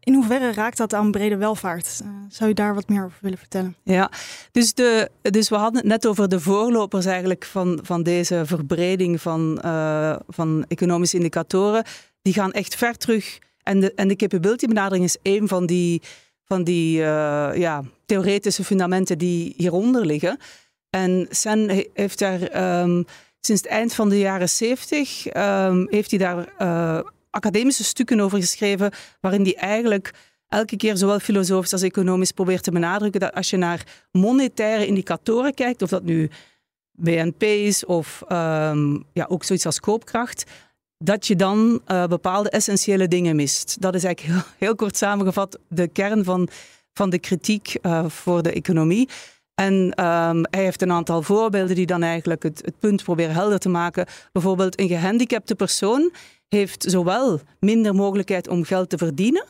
in 0.00 0.14
hoeverre 0.14 0.52
raakt 0.52 0.76
dat 0.76 0.94
aan 0.94 1.10
brede 1.10 1.36
welvaart? 1.36 2.00
Uh, 2.02 2.08
zou 2.28 2.48
je 2.48 2.54
daar 2.54 2.74
wat 2.74 2.88
meer 2.88 3.04
over 3.04 3.18
willen 3.20 3.38
vertellen? 3.38 3.76
Ja, 3.82 4.10
dus, 4.52 4.74
de, 4.74 5.10
dus 5.22 5.48
we 5.48 5.56
hadden 5.56 5.80
het 5.80 5.90
net 5.90 6.06
over 6.06 6.28
de 6.28 6.40
voorlopers 6.40 7.06
eigenlijk 7.06 7.44
van, 7.44 7.80
van 7.82 8.02
deze 8.02 8.42
verbreding 8.44 9.20
van, 9.20 9.62
uh, 9.64 10.16
van 10.28 10.64
economische 10.68 11.16
indicatoren. 11.16 11.84
Die 12.22 12.32
gaan 12.32 12.52
echt 12.52 12.74
ver 12.74 12.96
terug. 12.96 13.38
En 13.62 13.80
de, 13.80 13.94
en 13.94 14.08
de 14.08 14.16
capability 14.16 14.66
benadering 14.66 15.04
is 15.04 15.16
een 15.22 15.48
van 15.48 15.66
die 15.66 16.02
van 16.48 16.64
die 16.64 16.98
uh, 16.98 17.50
ja, 17.54 17.84
theoretische 18.06 18.64
fundamenten 18.64 19.18
die 19.18 19.54
hieronder 19.56 20.06
liggen. 20.06 20.38
En 20.90 21.26
Sen 21.30 21.86
heeft 21.94 22.18
daar 22.18 22.80
um, 22.82 23.04
sinds 23.40 23.62
het 23.62 23.70
eind 23.70 23.94
van 23.94 24.08
de 24.08 24.18
jaren 24.18 24.48
zeventig 24.48 25.34
um, 25.34 25.86
heeft 25.90 26.10
hij 26.10 26.18
daar 26.18 26.52
uh, 26.62 27.00
academische 27.30 27.84
stukken 27.84 28.20
over 28.20 28.38
geschreven, 28.38 28.90
waarin 29.20 29.42
hij 29.42 29.56
eigenlijk 29.56 30.12
elke 30.48 30.76
keer 30.76 30.96
zowel 30.96 31.18
filosofisch 31.18 31.72
als 31.72 31.82
economisch 31.82 32.32
probeert 32.32 32.62
te 32.62 32.70
benadrukken 32.70 33.20
dat 33.20 33.34
als 33.34 33.50
je 33.50 33.56
naar 33.56 34.06
monetaire 34.12 34.86
indicatoren 34.86 35.54
kijkt, 35.54 35.82
of 35.82 35.88
dat 35.88 36.02
nu 36.02 36.30
BNP 36.92 37.42
is 37.42 37.84
of 37.84 38.22
um, 38.32 39.04
ja, 39.12 39.26
ook 39.28 39.44
zoiets 39.44 39.66
als 39.66 39.80
koopkracht, 39.80 40.44
dat 40.98 41.26
je 41.26 41.36
dan 41.36 41.80
uh, 41.86 42.06
bepaalde 42.06 42.50
essentiële 42.50 43.08
dingen 43.08 43.36
mist. 43.36 43.80
Dat 43.80 43.94
is 43.94 44.04
eigenlijk 44.04 44.34
heel, 44.34 44.52
heel, 44.58 44.74
kort 44.74 44.96
samengevat 44.96 45.58
de 45.68 45.88
kern 45.88 46.24
van, 46.24 46.48
van 46.92 47.10
de 47.10 47.18
kritiek 47.18 47.76
voor 48.06 48.42
de 48.42 48.52
economie. 48.52 49.08
En 49.54 49.92
ehm, 49.94 50.42
hij 50.50 50.62
heeft 50.62 50.82
een 50.82 50.92
aantal 50.92 51.22
voorbeelden 51.22 51.76
die 51.76 51.86
dan 51.86 52.02
eigenlijk 52.02 52.42
het, 52.42 52.62
het 52.64 52.78
punt 52.78 53.02
proberen 53.02 53.34
helder 53.34 53.58
te 53.58 53.68
maken. 53.68 54.06
Bijvoorbeeld 54.32 54.80
een 54.80 54.88
gehandicapte 54.88 55.54
persoon 55.54 56.12
heeft 56.48 56.84
zowel 56.88 57.40
minder 57.60 57.94
mogelijkheid 57.94 58.48
om 58.48 58.64
geld 58.64 58.90
te 58.90 58.98
verdienen 58.98 59.44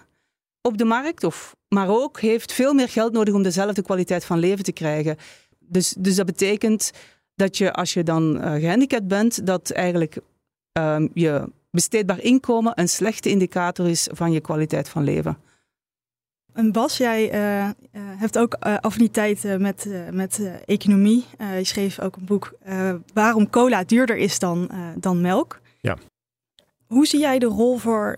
op 0.63 0.79
de 0.79 0.85
markt, 0.85 1.25
of, 1.25 1.57
maar 1.69 1.89
ook 1.89 2.21
heeft 2.21 2.53
veel 2.53 2.75
meer 2.75 2.89
geld 2.89 3.13
nodig 3.13 3.35
om 3.35 3.43
dezelfde 3.43 3.83
kwaliteit 3.83 4.25
van 4.25 4.39
leven 4.39 4.65
te 4.65 4.73
krijgen. 4.73 5.17
Dus, 5.59 5.95
dus 5.99 6.17
dat 6.17 6.27
betekent 6.27 6.91
dat 7.35 7.59
je 7.59 7.73
als 7.73 7.95
je 7.95 8.03
dan 8.03 8.37
uh, 8.37 8.53
gehandicapt 8.55 9.09
bent, 9.09 9.47
dat 9.47 9.71
eigenlijk 9.71 10.17
um, 10.79 11.11
je 11.15 11.53
besteedbaar 11.71 12.21
inkomen 12.21 12.73
een 12.75 12.89
slechte 12.89 13.29
indicator 13.29 13.89
is 13.89 14.09
van 14.13 14.33
je 14.33 14.41
kwaliteit 14.41 14.89
van 14.89 15.05
leven. 15.05 15.39
En 16.53 16.73
Bas, 16.73 16.97
jij 16.97 17.35
uh, 17.35 17.71
hebt 18.01 18.39
ook 18.39 18.57
uh, 18.67 18.77
affiniteit 18.77 19.59
met, 19.59 19.89
met 20.11 20.51
economie. 20.65 21.25
je 21.39 21.65
schreef 21.65 22.01
ook 22.01 22.17
een 22.17 22.25
boek 22.25 22.59
Waarom 23.13 23.51
cola 23.51 23.85
duurder 23.85 24.17
is 24.17 24.39
dan, 24.39 24.71
dan 24.97 25.21
melk. 25.21 25.61
Ja. 25.81 25.97
Hoe 26.87 27.07
zie 27.07 27.21
jij 27.21 27.39
de 27.39 27.47
rol 27.47 27.77
voor 27.77 28.17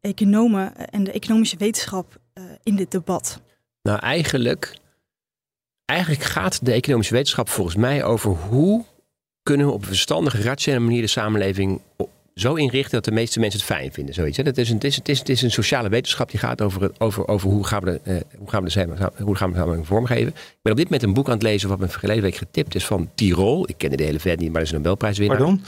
economen 0.00 0.76
en 0.90 1.04
de 1.04 1.12
economische 1.12 1.56
wetenschap 1.56 2.20
in 2.62 2.76
dit 2.76 2.90
debat? 2.90 3.40
Nou, 3.82 3.98
eigenlijk, 3.98 4.78
eigenlijk 5.84 6.22
gaat 6.22 6.64
de 6.64 6.72
economische 6.72 7.14
wetenschap 7.14 7.48
volgens 7.48 7.76
mij 7.76 8.04
over 8.04 8.30
hoe 8.30 8.84
kunnen 9.42 9.66
we 9.66 9.72
op 9.72 9.80
een 9.80 9.86
verstandige, 9.86 10.42
rationele 10.42 10.84
manier 10.84 11.00
de 11.00 11.06
samenleving 11.06 11.80
zo 12.40 12.54
inrichten 12.54 12.92
dat 12.92 13.04
de 13.04 13.10
meeste 13.12 13.40
mensen 13.40 13.60
het 13.60 13.68
fijn 13.68 13.92
vinden. 13.92 14.14
Zoiets, 14.14 14.36
hè? 14.36 14.42
Dat 14.42 14.56
is 14.56 14.68
een, 14.68 14.74
het, 14.74 14.84
is, 14.84 14.96
het, 14.96 15.08
is, 15.08 15.18
het 15.18 15.28
is 15.28 15.42
een 15.42 15.50
sociale 15.50 15.88
wetenschap 15.88 16.30
die 16.30 16.40
gaat 16.40 16.62
over, 16.62 16.90
over, 16.98 17.28
over 17.28 17.50
hoe, 17.50 17.66
gaan 17.66 17.82
we 17.82 18.00
de, 18.04 18.10
uh, 18.10 18.20
hoe 18.38 18.50
gaan 18.50 18.64
we 18.64 18.70
de 18.70 19.10
hoe 19.22 19.36
gaan 19.36 19.48
we 19.48 19.52
de 19.52 19.58
samenleving 19.58 19.86
vormgeven. 19.86 20.28
Ik 20.28 20.58
ben 20.62 20.72
op 20.72 20.78
dit 20.78 20.84
moment 20.84 21.02
een 21.02 21.14
boek 21.14 21.26
aan 21.26 21.32
het 21.32 21.42
lezen 21.42 21.68
wat 21.68 21.78
me 21.78 21.88
verleden 21.88 22.22
week 22.22 22.34
getipt 22.34 22.74
is 22.74 22.86
van 22.86 23.10
Tirol. 23.14 23.68
Ik 23.68 23.74
ken 23.78 23.96
de 23.96 24.02
hele 24.02 24.20
vet 24.20 24.38
niet, 24.38 24.52
maar 24.52 24.60
dat 24.60 24.68
is 24.68 24.76
een 24.76 24.82
Nobelprijswinnaar. 24.82 25.36
Pardon? 25.36 25.62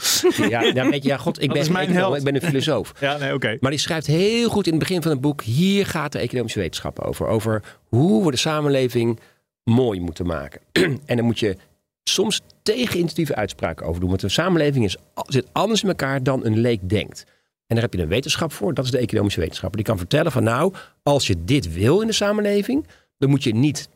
Ja, 0.49 0.89
weet 0.89 1.03
je, 1.03 1.09
ja 1.09 1.17
god, 1.17 1.41
ik 1.41 1.53
ben, 1.53 1.71
mijn 1.71 2.15
ik 2.15 2.23
ben 2.23 2.35
een 2.35 2.41
filosoof. 2.41 2.93
ja, 2.99 3.17
nee, 3.17 3.33
oké. 3.33 3.57
Maar 3.59 3.71
die 3.71 3.79
schrijft 3.79 4.07
heel 4.07 4.49
goed 4.49 4.65
in 4.65 4.71
het 4.71 4.81
begin 4.81 5.01
van 5.01 5.11
het 5.11 5.21
boek, 5.21 5.41
hier 5.41 5.85
gaat 5.85 6.11
de 6.11 6.19
economische 6.19 6.59
wetenschap 6.59 6.99
over. 6.99 7.27
Over 7.27 7.61
hoe 7.89 8.25
we 8.25 8.31
de 8.31 8.37
samenleving 8.37 9.19
mooi 9.63 9.99
moeten 9.99 10.25
maken. 10.25 10.61
en 11.05 11.15
dan 11.15 11.25
moet 11.25 11.39
je 11.39 11.57
soms 12.03 12.41
tegenintuïtieve 12.63 13.35
uitspraken 13.35 13.85
over 13.85 13.99
doen. 13.99 14.09
Want 14.09 14.21
de 14.21 14.29
samenleving 14.29 14.85
is, 14.85 14.97
zit 15.27 15.47
anders 15.51 15.81
in 15.81 15.87
elkaar 15.87 16.23
dan 16.23 16.45
een 16.45 16.59
leek 16.59 16.89
denkt. 16.89 17.23
En 17.67 17.75
daar 17.75 17.81
heb 17.81 17.93
je 17.93 18.01
een 18.01 18.07
wetenschap 18.07 18.51
voor, 18.51 18.73
dat 18.73 18.85
is 18.85 18.91
de 18.91 18.97
economische 18.97 19.39
wetenschap. 19.39 19.75
Die 19.75 19.85
kan 19.85 19.97
vertellen 19.97 20.31
van 20.31 20.43
nou, 20.43 20.73
als 21.03 21.27
je 21.27 21.43
dit 21.43 21.73
wil 21.73 22.01
in 22.01 22.07
de 22.07 22.13
samenleving, 22.13 22.87
dan 23.17 23.29
moet 23.29 23.43
je 23.43 23.55
niet 23.55 23.89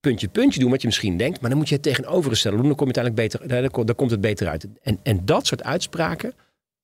puntje 0.00 0.28
puntje 0.28 0.60
doen 0.60 0.70
wat 0.70 0.80
je 0.80 0.86
misschien 0.86 1.16
denkt, 1.16 1.40
maar 1.40 1.50
dan 1.50 1.58
moet 1.58 1.68
je 1.68 1.74
het 1.74 1.82
tegenovergestelde 1.82 2.56
doen. 2.56 2.66
Dan, 2.66 2.76
kom 2.76 2.88
je 2.88 2.94
uiteindelijk 2.94 3.46
beter, 3.46 3.86
dan 3.86 3.94
komt 3.94 4.10
het 4.10 4.20
beter 4.20 4.48
uit. 4.48 4.66
En, 4.82 4.98
en 5.02 5.24
dat 5.24 5.46
soort 5.46 5.62
uitspraken, 5.62 6.32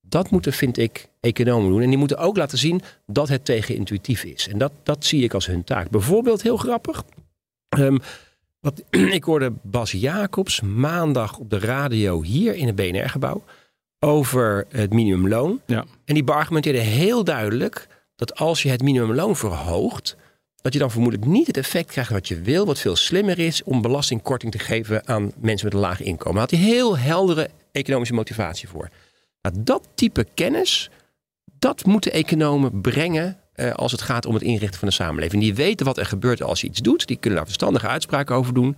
dat 0.00 0.30
moeten, 0.30 0.52
vind 0.52 0.78
ik, 0.78 1.08
economen 1.20 1.70
doen. 1.70 1.82
En 1.82 1.88
die 1.88 1.98
moeten 1.98 2.18
ook 2.18 2.36
laten 2.36 2.58
zien 2.58 2.80
dat 3.06 3.28
het 3.28 3.44
tegenintuïtief 3.44 4.24
is. 4.24 4.48
En 4.48 4.58
dat, 4.58 4.72
dat 4.82 5.04
zie 5.04 5.22
ik 5.22 5.34
als 5.34 5.46
hun 5.46 5.64
taak. 5.64 5.90
Bijvoorbeeld, 5.90 6.42
heel 6.42 6.56
grappig, 6.56 7.04
um, 7.78 8.00
wat, 8.64 8.82
ik 9.18 9.24
hoorde 9.24 9.52
Bas 9.62 9.92
Jacobs 9.92 10.60
maandag 10.60 11.38
op 11.38 11.50
de 11.50 11.58
radio 11.58 12.22
hier 12.22 12.54
in 12.54 12.66
het 12.66 12.76
BNR-gebouw 12.76 13.44
over 13.98 14.66
het 14.68 14.92
minimumloon. 14.92 15.60
Ja. 15.66 15.84
En 16.04 16.14
die 16.14 16.24
beargumenteerde 16.24 16.78
heel 16.78 17.24
duidelijk 17.24 17.86
dat 18.16 18.36
als 18.36 18.62
je 18.62 18.68
het 18.68 18.82
minimumloon 18.82 19.36
verhoogt, 19.36 20.16
dat 20.62 20.72
je 20.72 20.78
dan 20.78 20.90
vermoedelijk 20.90 21.30
niet 21.30 21.46
het 21.46 21.56
effect 21.56 21.90
krijgt 21.90 22.10
wat 22.10 22.28
je 22.28 22.40
wil, 22.40 22.66
wat 22.66 22.78
veel 22.78 22.96
slimmer 22.96 23.38
is 23.38 23.62
om 23.62 23.82
belastingkorting 23.82 24.52
te 24.52 24.58
geven 24.58 25.08
aan 25.08 25.32
mensen 25.36 25.66
met 25.66 25.74
een 25.74 25.80
laag 25.80 26.02
inkomen. 26.02 26.32
Daar 26.32 26.50
had 26.50 26.60
hij 26.60 26.68
heel 26.68 26.98
heldere 26.98 27.50
economische 27.72 28.14
motivatie 28.14 28.68
voor. 28.68 28.88
Nou, 29.42 29.54
dat 29.58 29.88
type 29.94 30.26
kennis, 30.34 30.90
dat 31.58 31.84
moeten 31.84 32.12
economen 32.12 32.80
brengen 32.80 33.38
uh, 33.56 33.72
als 33.72 33.92
het 33.92 34.02
gaat 34.02 34.26
om 34.26 34.34
het 34.34 34.42
inrichten 34.42 34.78
van 34.78 34.88
de 34.88 34.94
samenleving. 34.94 35.42
Die 35.42 35.54
weten 35.54 35.86
wat 35.86 35.98
er 35.98 36.06
gebeurt 36.06 36.42
als 36.42 36.60
je 36.60 36.66
iets 36.66 36.80
doet. 36.80 37.06
Die 37.06 37.16
kunnen 37.16 37.38
daar 37.38 37.48
verstandige 37.48 37.88
uitspraken 37.88 38.34
over 38.36 38.54
doen. 38.54 38.76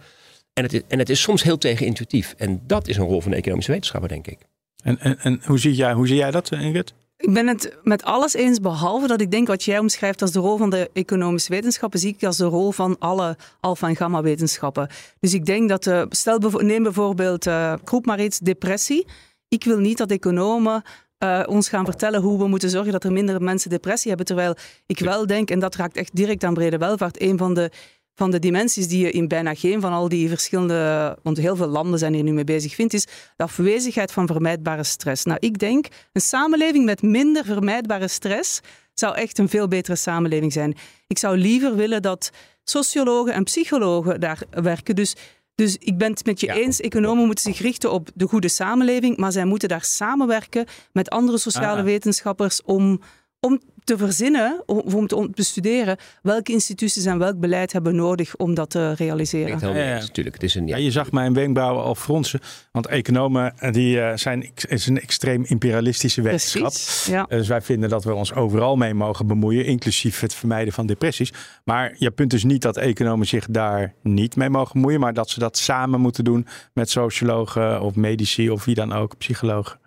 En 0.52 0.62
het 0.62 0.72
is, 0.72 0.80
en 0.88 0.98
het 0.98 1.10
is 1.10 1.20
soms 1.20 1.42
heel 1.42 1.58
tegenintuïtief. 1.58 2.34
En 2.36 2.62
dat 2.66 2.88
is 2.88 2.96
een 2.96 3.04
rol 3.04 3.20
van 3.20 3.30
de 3.30 3.36
economische 3.36 3.72
wetenschapper, 3.72 4.08
denk 4.08 4.26
ik. 4.26 4.38
En, 4.82 4.98
en, 4.98 5.18
en 5.18 5.40
hoe, 5.44 5.58
zie 5.58 5.74
jij, 5.74 5.92
hoe 5.92 6.06
zie 6.06 6.16
jij 6.16 6.30
dat, 6.30 6.52
Ingrid? 6.52 6.94
Ik 7.18 7.32
ben 7.32 7.46
het 7.46 7.76
met 7.82 8.02
alles 8.02 8.34
eens, 8.34 8.60
behalve 8.60 9.06
dat 9.06 9.20
ik 9.20 9.30
denk 9.30 9.46
wat 9.46 9.64
jij 9.64 9.78
omschrijft 9.78 10.22
als 10.22 10.32
de 10.32 10.38
rol 10.38 10.56
van 10.56 10.70
de 10.70 10.90
economische 10.92 11.50
wetenschappen, 11.50 12.00
zie 12.00 12.14
ik 12.14 12.24
als 12.24 12.36
de 12.36 12.44
rol 12.44 12.70
van 12.70 12.96
alle 12.98 13.36
alfa- 13.60 13.88
en 13.88 13.96
gamma-wetenschappen. 13.96 14.88
Dus 15.20 15.34
ik 15.34 15.46
denk 15.46 15.68
dat, 15.68 15.86
uh, 15.86 16.02
stel, 16.08 16.38
neem 16.38 16.82
bijvoorbeeld, 16.82 17.46
uh, 17.46 17.74
roep 17.84 18.06
maar 18.06 18.20
iets, 18.20 18.38
depressie. 18.38 19.06
Ik 19.48 19.64
wil 19.64 19.78
niet 19.78 19.98
dat 19.98 20.10
economen 20.10 20.82
uh, 21.18 21.42
ons 21.46 21.68
gaan 21.68 21.84
vertellen 21.84 22.20
hoe 22.20 22.38
we 22.38 22.46
moeten 22.46 22.70
zorgen 22.70 22.92
dat 22.92 23.04
er 23.04 23.12
minder 23.12 23.42
mensen 23.42 23.70
depressie 23.70 24.08
hebben. 24.08 24.26
Terwijl 24.26 24.54
ik 24.86 24.98
wel 24.98 25.26
denk, 25.26 25.50
en 25.50 25.58
dat 25.58 25.74
raakt 25.74 25.96
echt 25.96 26.16
direct 26.16 26.44
aan 26.44 26.54
brede 26.54 26.78
welvaart, 26.78 27.20
een 27.20 27.38
van 27.38 27.54
de, 27.54 27.70
van 28.14 28.30
de 28.30 28.38
dimensies 28.38 28.88
die 28.88 29.04
je 29.04 29.10
in 29.10 29.28
bijna 29.28 29.54
geen 29.54 29.80
van 29.80 29.92
al 29.92 30.08
die 30.08 30.28
verschillende, 30.28 31.18
want 31.22 31.36
heel 31.36 31.56
veel 31.56 31.66
landen 31.66 31.98
zijn 31.98 32.14
hier 32.14 32.22
nu 32.22 32.32
mee 32.32 32.44
bezig, 32.44 32.74
vindt, 32.74 32.94
is 32.94 33.06
de 33.36 33.42
afwezigheid 33.42 34.12
van 34.12 34.26
vermijdbare 34.26 34.84
stress. 34.84 35.24
Nou, 35.24 35.38
ik 35.40 35.58
denk, 35.58 35.86
een 36.12 36.20
samenleving 36.20 36.84
met 36.84 37.02
minder 37.02 37.44
vermijdbare 37.44 38.08
stress 38.08 38.60
zou 38.94 39.14
echt 39.14 39.38
een 39.38 39.48
veel 39.48 39.68
betere 39.68 39.96
samenleving 39.96 40.52
zijn. 40.52 40.76
Ik 41.06 41.18
zou 41.18 41.36
liever 41.36 41.76
willen 41.76 42.02
dat 42.02 42.30
sociologen 42.64 43.32
en 43.32 43.44
psychologen 43.44 44.20
daar 44.20 44.42
werken. 44.50 44.94
Dus 44.94 45.14
dus 45.56 45.76
ik 45.76 45.98
ben 45.98 46.10
het 46.10 46.24
met 46.24 46.40
je 46.40 46.52
eens, 46.52 46.80
economen 46.80 47.26
moeten 47.26 47.44
zich 47.44 47.58
richten 47.62 47.92
op 47.92 48.08
de 48.14 48.28
goede 48.28 48.48
samenleving, 48.48 49.16
maar 49.16 49.32
zij 49.32 49.44
moeten 49.44 49.68
daar 49.68 49.84
samenwerken 49.84 50.66
met 50.92 51.10
andere 51.10 51.38
sociale 51.38 51.78
ah. 51.78 51.84
wetenschappers 51.84 52.62
om, 52.62 53.00
om 53.46 53.60
te 53.84 53.96
verzinnen, 53.98 54.62
om 54.66 55.06
te 55.06 55.28
bestuderen 55.34 55.96
welke 56.22 56.52
instituties 56.52 57.04
en 57.04 57.18
welk 57.18 57.40
beleid 57.40 57.72
hebben 57.72 57.96
nodig 57.96 58.36
om 58.36 58.54
dat 58.54 58.70
te 58.70 58.92
realiseren. 58.92 59.58
Ja, 59.60 59.76
ja, 59.76 59.98
natuurlijk. 60.00 60.34
Het 60.34 60.44
is 60.44 60.54
een, 60.54 60.66
ja. 60.66 60.76
je 60.76 60.90
zag 60.90 61.10
mijn 61.10 61.34
wenkbrauwen 61.34 61.84
al 61.84 61.94
fronsen, 61.94 62.40
want 62.72 62.86
economen 62.86 63.58
eh, 63.58 63.72
die, 63.72 63.96
uh, 63.96 64.12
zijn 64.14 64.50
is 64.68 64.86
een 64.86 65.00
extreem 65.00 65.44
imperialistische 65.44 66.22
wetenschap. 66.22 66.62
Precies, 66.62 67.06
ja. 67.06 67.24
Dus 67.28 67.48
wij 67.48 67.62
vinden 67.62 67.88
dat 67.88 68.04
we 68.04 68.14
ons 68.14 68.34
overal 68.34 68.76
mee 68.76 68.94
mogen 68.94 69.26
bemoeien, 69.26 69.64
inclusief 69.64 70.20
het 70.20 70.34
vermijden 70.34 70.72
van 70.72 70.86
depressies. 70.86 71.32
Maar 71.64 71.94
je 71.98 72.10
punt 72.10 72.32
is 72.32 72.44
niet 72.44 72.62
dat 72.62 72.76
economen 72.76 73.26
zich 73.26 73.46
daar 73.50 73.94
niet 74.02 74.36
mee 74.36 74.50
mogen 74.50 74.72
bemoeien, 74.72 75.00
maar 75.00 75.14
dat 75.14 75.30
ze 75.30 75.38
dat 75.38 75.56
samen 75.56 76.00
moeten 76.00 76.24
doen 76.24 76.46
met 76.72 76.90
sociologen 76.90 77.80
of 77.80 77.94
medici 77.94 78.50
of 78.50 78.64
wie 78.64 78.74
dan 78.74 78.92
ook, 78.92 79.18
psychologen. 79.18 79.78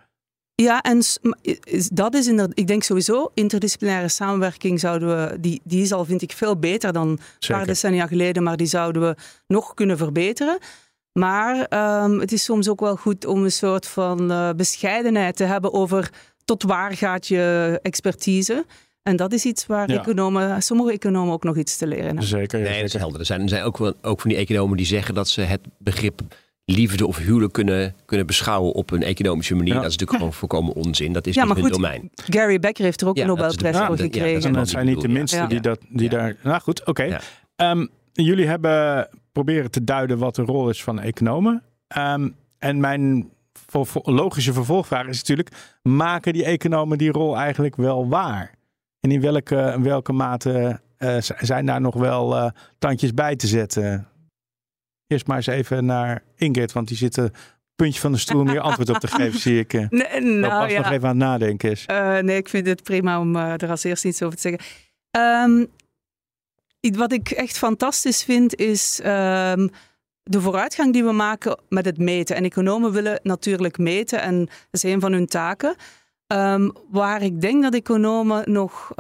Ja, 0.62 0.82
en 0.82 1.01
dat 1.92 2.13
is 2.13 2.28
inderdaad, 2.28 2.60
ik 2.60 2.68
denk 2.68 2.84
sowieso, 2.84 3.32
interdisciplinaire 3.34 4.08
samenwerking 4.08 4.80
zouden 4.80 5.08
we, 5.08 5.39
die, 5.39 5.62
die 5.63 5.82
is 5.82 5.92
al, 5.92 6.06
vind 6.06 6.22
ik, 6.22 6.32
veel 6.32 6.58
beter 6.58 6.94
dan 6.94 7.08
een 7.08 7.20
paar 7.48 7.66
decennia 7.66 8.08
geleden, 8.08 8.44
maar 8.44 8.58
die 8.58 8.68
zouden 8.68 9.01
we 9.01 9.16
nog 9.48 9.74
kunnen 9.74 9.98
verbeteren. 9.98 10.58
Maar 11.12 11.56
um, 12.04 12.20
het 12.20 12.32
is 12.32 12.44
soms 12.44 12.70
ook 12.70 12.80
wel 12.80 12.96
goed 12.96 13.25
om 13.25 13.44
een 13.44 13.51
soort 13.51 13.88
van 13.88 14.32
uh, 14.32 14.50
bescheidenheid 14.56 15.36
te 15.36 15.44
hebben 15.44 15.74
over 15.74 16.10
tot 16.46 16.63
waar 16.63 16.94
gaat 16.96 17.28
je 17.28 17.80
expertise. 17.82 18.66
En 19.04 19.16
dat 19.16 19.34
is 19.34 19.46
iets 19.46 19.66
waar 19.66 19.92
ja. 19.92 20.00
economen, 20.00 20.62
sommige 20.62 20.92
economen 20.92 21.34
ook 21.34 21.44
nog 21.44 21.58
iets 21.58 21.78
te 21.78 21.88
leren 21.88 22.06
hebben. 22.06 22.24
Zeker. 22.24 22.60
Nee, 22.60 22.75
dat 22.75 22.94
is 22.94 22.94
helder. 22.94 23.20
Er 23.20 23.25
zijn, 23.25 23.42
er 23.42 23.50
zijn 23.50 23.63
ook, 23.63 23.78
wel, 23.78 23.94
ook 24.01 24.22
van 24.22 24.30
die 24.30 24.39
economen 24.39 24.78
die 24.78 24.86
zeggen 24.86 25.13
dat 25.13 25.30
ze 25.30 25.42
het 25.42 25.62
begrip 25.78 26.22
liefde 26.72 27.08
of 27.08 27.18
huwelijk 27.18 27.54
kunnen, 27.54 27.96
kunnen 28.06 28.26
beschouwen 28.26 28.74
op 28.74 28.92
een 28.92 29.04
economische 29.04 29.56
manier. 29.56 29.74
Dat 29.74 29.84
is 29.84 29.90
natuurlijk 29.90 30.18
gewoon 30.18 30.34
volkomen 30.34 30.74
onzin. 30.74 31.14
Dat 31.14 31.28
is 31.28 31.36
ja, 31.36 31.46
niet 31.46 31.56
hun 31.56 31.72
domein. 31.72 32.10
Gary 32.30 32.60
Becker 32.60 32.84
heeft 32.84 33.02
er 33.02 33.08
ook 33.08 33.18
een 33.18 33.28
Nobelprijs 33.28 33.78
voor 33.78 33.98
gekregen. 33.98 34.54
dat 34.54 34.70
zijn 34.70 34.86
niet 34.86 35.02
de 35.02 35.08
minsten 35.08 35.50
die, 35.50 35.60
dat, 35.60 35.80
die 35.90 36.10
daar... 36.10 36.36
Nou 36.44 36.62
goed, 36.62 36.86
oké. 36.86 37.20
Ehm, 37.56 37.86
jullie 38.14 38.48
hebben 38.48 39.08
proberen 39.32 39.72
te 39.72 39.84
duiden 39.84 40.18
wat 40.18 40.36
de 40.36 40.42
rol 40.42 40.70
is 40.70 40.84
van 40.84 41.00
economen. 41.00 41.64
Um, 41.98 42.36
en 42.58 42.80
mijn 42.80 43.30
logische 44.04 44.54
vervolgvraag 44.54 45.08
is 45.08 45.18
natuurlijk... 45.18 45.56
maken 45.82 46.34
die 46.34 46.46
economen 46.46 46.98
die 46.98 47.12
rol 47.12 47.38
eigenlijk 47.38 47.76
wel 47.76 48.08
waar? 48.08 48.54
En 49.00 49.12
in 49.12 49.22
welke, 49.22 49.74
in 49.76 49.84
welke 49.84 50.14
mate 50.14 50.80
uh, 51.00 51.16
zijn 51.20 51.66
daar 51.66 51.82
nog 51.82 51.96
wel 51.96 52.36
uh, 52.36 52.50
tandjes 52.80 53.14
bij 53.14 53.36
te 53.36 53.48
zetten? 53.48 54.08
Eerst 55.10 55.28
maar 55.28 55.38
eens 55.38 55.48
even 55.48 55.86
naar 55.86 56.24
Ingrid, 56.36 56.72
want 56.72 56.88
die 56.88 56.98
zit 56.98 57.18
een 57.18 57.34
puntje 57.75 58.00
van 58.00 58.12
de 58.12 58.18
stoel 58.18 58.42
om 58.42 58.50
hier 58.50 58.60
antwoord 58.60 58.89
op 58.89 58.98
te 58.98 59.08
geven, 59.08 59.39
zie 59.39 59.60
ik. 59.60 59.74
Nee, 59.74 60.22
nou, 60.22 60.62
was 60.62 60.72
ja. 60.72 60.78
nog 60.78 60.92
even 60.92 61.08
aan 61.08 61.20
het 61.20 61.28
nadenken 61.28 61.72
is. 61.72 61.86
Uh, 61.92 62.18
nee, 62.18 62.38
ik 62.38 62.50
vind 62.50 62.68
het 62.68 62.84
prima 62.84 63.20
om 63.20 63.36
uh, 63.36 63.62
er 63.62 63.70
als 63.70 63.84
eerste 63.84 64.08
iets 64.08 64.22
over 64.22 64.38
te 64.38 64.42
zeggen. 64.42 64.62
Um, 65.44 65.68
wat 66.98 67.12
ik 67.12 67.30
echt 67.30 67.58
fantastisch 67.58 68.24
vind, 68.24 68.56
is 68.56 69.00
um, 69.00 69.70
de 70.24 70.42
vooruitgang 70.42 70.94
die 70.94 71.04
we 71.04 71.12
maken 71.12 71.60
met 71.70 71.86
het 71.86 71.98
meten. 71.98 72.36
En 72.36 72.44
economen 72.44 72.92
willen 72.92 73.20
natuurlijk 73.24 73.78
meten 73.78 74.22
en 74.22 74.46
dat 74.46 74.84
is 74.84 74.84
een 74.84 75.00
van 75.00 75.12
hun 75.12 75.28
taken. 75.28 75.75
Um, 76.28 76.72
waar 76.89 77.22
ik 77.22 77.42
denk 77.42 77.63
dat 77.63 77.74
economen 77.74 78.51
nog 78.51 78.92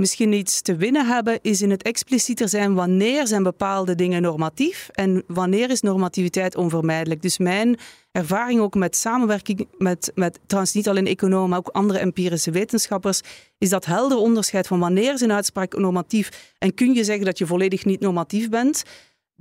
misschien 0.00 0.32
iets 0.32 0.62
te 0.62 0.76
winnen 0.76 1.06
hebben, 1.06 1.38
is 1.42 1.62
in 1.62 1.70
het 1.70 1.82
explicieter 1.82 2.48
zijn 2.48 2.74
wanneer 2.74 3.26
zijn 3.26 3.42
bepaalde 3.42 3.94
dingen 3.94 4.22
normatief 4.22 4.88
en 4.92 5.22
wanneer 5.26 5.70
is 5.70 5.80
normativiteit 5.80 6.56
onvermijdelijk. 6.56 7.22
Dus 7.22 7.38
mijn 7.38 7.78
ervaring 8.12 8.60
ook 8.60 8.74
met 8.74 8.96
samenwerking 8.96 9.68
met, 9.78 10.12
met 10.14 10.38
trouwens 10.46 10.74
niet 10.74 10.88
alleen 10.88 11.06
economen, 11.06 11.48
maar 11.48 11.58
ook 11.58 11.68
andere 11.68 11.98
empirische 11.98 12.50
wetenschappers, 12.50 13.20
is 13.58 13.68
dat 13.68 13.84
helder 13.84 14.18
onderscheid 14.18 14.66
van 14.66 14.78
wanneer 14.78 15.12
is 15.12 15.20
een 15.20 15.32
uitspraak 15.32 15.78
normatief 15.78 16.52
en 16.58 16.74
kun 16.74 16.94
je 16.94 17.04
zeggen 17.04 17.24
dat 17.24 17.38
je 17.38 17.46
volledig 17.46 17.84
niet 17.84 18.00
normatief 18.00 18.48
bent 18.48 18.84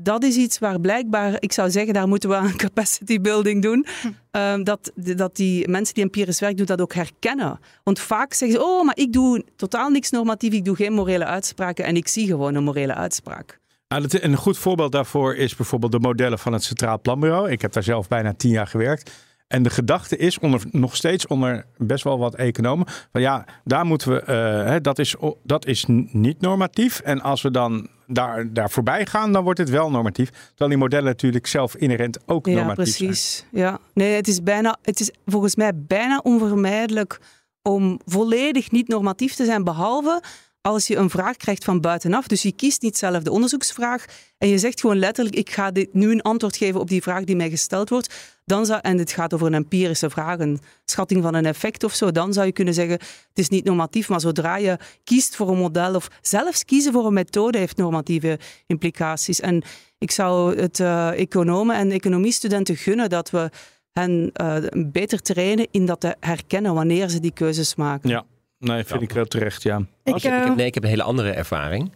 dat 0.02 0.24
is 0.24 0.36
iets 0.36 0.60
waar 0.60 0.80
blijkbaar, 0.80 1.36
ik 1.40 1.52
zou 1.52 1.70
zeggen, 1.70 1.94
daar 1.94 2.08
moeten 2.08 2.30
we 2.30 2.36
aan 2.36 2.56
capacity 2.68 3.22
building 3.22 3.62
doen. 3.62 3.86
Hm. 4.32 4.64
dat, 4.64 4.92
dat 4.96 5.36
die 5.36 5.68
mensen 5.68 5.94
die 5.94 6.04
empirisch 6.04 6.40
werk 6.40 6.58
doen, 6.58 6.66
dat 6.66 6.82
ook 6.82 6.94
herkennen. 6.94 7.60
Want 7.84 8.00
vaak 8.00 8.34
zeggen 8.34 8.60
ze, 8.60 8.66
oh, 8.66 8.86
maar 8.86 8.98
ik 8.98 9.14
doe 9.14 9.46
totaal 9.56 9.90
niks 9.90 10.10
normatief, 10.10 10.54
ik 10.54 10.66
doe 10.66 10.76
geen 10.76 10.94
morele 10.94 11.26
uitspraken 11.26 11.86
en 11.86 11.96
ik 11.96 12.08
zie 12.08 12.28
gewoon 12.28 12.56
een 12.56 12.64
morele 12.64 12.94
uitspraak. 12.94 13.60
Nou, 13.88 14.06
een 14.10 14.36
goed 14.36 14.58
voorbeeld 14.58 14.92
daarvoor 14.92 15.36
is 15.36 15.56
bijvoorbeeld 15.56 15.92
de 15.92 16.00
modellen 16.00 16.40
van 16.40 16.54
het 16.54 16.64
Centraal 16.64 17.00
Planbureau. 17.02 17.52
Ik 17.52 17.62
heb 17.62 17.72
daar 17.72 17.84
zelf 17.84 18.08
bijna 18.08 18.34
tien 18.34 18.52
jaar 18.52 18.68
gewerkt. 18.68 19.12
En 19.48 19.64
de 19.64 19.70
gedachte 19.70 20.18
is 20.18 20.40
onder, 20.40 20.62
nog 20.72 20.96
steeds 20.96 21.28
onder 21.28 21.66
best 21.78 22.04
wel 22.04 22.20
wat 22.20 22.36
economen. 22.36 22.88
Van 23.12 23.22
ja, 23.22 23.46
daar 23.64 23.86
moeten 23.86 24.12
we. 24.12 24.24
Uh, 24.70 24.76
dat, 24.82 25.00
is, 25.00 25.16
dat 25.44 25.66
is 25.66 25.86
niet 26.12 26.42
normatief. 26.42 27.00
En 27.00 27.22
als 27.22 27.42
we 27.42 27.52
dan 27.52 27.90
daar, 28.10 28.54
daar 28.54 28.70
voorbij 28.70 29.06
gaan, 29.06 29.32
dan 29.32 29.44
wordt 29.44 29.60
het 29.60 29.70
wel 29.70 29.92
normatief. 29.92 30.30
Terwijl 30.30 30.70
die 30.70 30.80
modellen 30.80 31.06
natuurlijk 31.06 31.48
zelf 31.48 31.76
inherent 31.76 32.20
ook 32.26 32.46
ja, 32.46 32.54
normatief 32.54 32.98
precies. 32.98 33.36
zijn. 33.36 33.64
Ja, 33.64 33.80
nee, 33.94 34.16
het 34.16 34.28
is, 34.28 34.44
bijna, 34.44 34.78
het 34.82 35.00
is 35.00 35.12
volgens 35.26 35.56
mij 35.56 35.72
bijna 35.76 36.20
onvermijdelijk 36.24 37.20
om 37.62 38.00
volledig 38.06 38.72
niet 38.72 38.88
normatief 38.88 39.36
te 39.36 39.46
zijn, 39.46 39.64
behalve 39.64 40.22
als 40.62 40.88
je 40.88 40.96
een 40.96 41.10
vraag 41.10 41.38
krijgt 41.38 41.64
van 41.64 41.82
buitenaf. 41.82 42.28
Dus 42.28 42.42
je 42.42 42.52
kiest 42.52 42.82
niet 42.82 42.98
zelf 42.98 43.24
de 43.24 43.32
onderzoeksvraag 43.32 44.06
en 44.38 44.48
je 44.48 44.58
zegt 44.58 44.80
gewoon 44.80 45.00
letterlijk: 45.00 45.36
ik 45.36 45.50
ga 45.50 45.72
dit 45.72 45.94
nu 45.94 46.12
een 46.12 46.22
antwoord 46.22 46.58
geven 46.58 46.80
op 46.80 46.90
die 46.90 47.02
vraag 47.02 47.24
die 47.24 47.36
mij 47.36 47.50
gesteld 47.50 47.90
wordt. 47.90 48.38
Dan 48.46 48.68
en 48.70 48.98
het 48.98 49.12
gaat 49.12 49.34
over 49.34 49.48
een 49.48 49.54
empirische 49.54 50.10
vraag, 50.10 50.40
een 50.40 50.60
schatting 50.86 51.24
van 51.24 51.34
een 51.34 51.46
effect 51.46 51.84
of 51.84 51.94
zo. 51.94 52.12
Dan 52.12 52.34
zou 52.34 52.46
je 52.46 52.52
kunnen 52.52 52.74
zeggen: 52.74 52.94
het 52.94 53.40
is 53.40 53.50
niet 53.50 53.64
normatief. 53.66 54.10
Maar 54.10 54.20
zodra 54.20 54.58
je 54.58 54.78
kiest 55.04 55.36
voor 55.36 55.50
een 55.50 55.58
model 55.58 55.96
of 55.96 56.08
zelfs 56.22 56.66
kiezen 56.66 56.94
voor 56.94 57.06
een 57.06 57.14
methode, 57.14 57.58
heeft 57.58 57.78
normatieve 57.78 58.40
implicaties. 58.68 59.40
En 59.40 59.64
ik 59.98 60.12
zou 60.12 60.60
het 60.60 60.80
uh, 60.80 61.20
economen 61.20 61.76
en 61.76 61.92
economiestudenten 61.92 62.76
gunnen 62.76 63.10
dat 63.10 63.30
we 63.30 63.50
hen 63.92 64.32
uh, 64.42 64.56
beter 64.92 65.22
trainen 65.22 65.68
in 65.72 65.86
dat 65.86 66.00
te 66.00 66.16
herkennen 66.20 66.74
wanneer 66.74 67.10
ze 67.10 67.20
die 67.20 67.34
keuzes 67.34 67.76
maken. 67.76 68.10
Ja. 68.10 68.26
Nee, 68.60 68.84
vind 68.84 69.02
ik 69.02 69.12
wel 69.12 69.26
terecht, 69.26 69.64
ja. 69.64 69.86
Ik, 70.04 70.16
ik, 70.16 70.24
heb, 70.24 70.56
nee, 70.56 70.66
ik 70.66 70.74
heb 70.74 70.84
een 70.84 70.90
hele 70.90 71.04
andere 71.04 71.32
ervaring. 71.32 71.92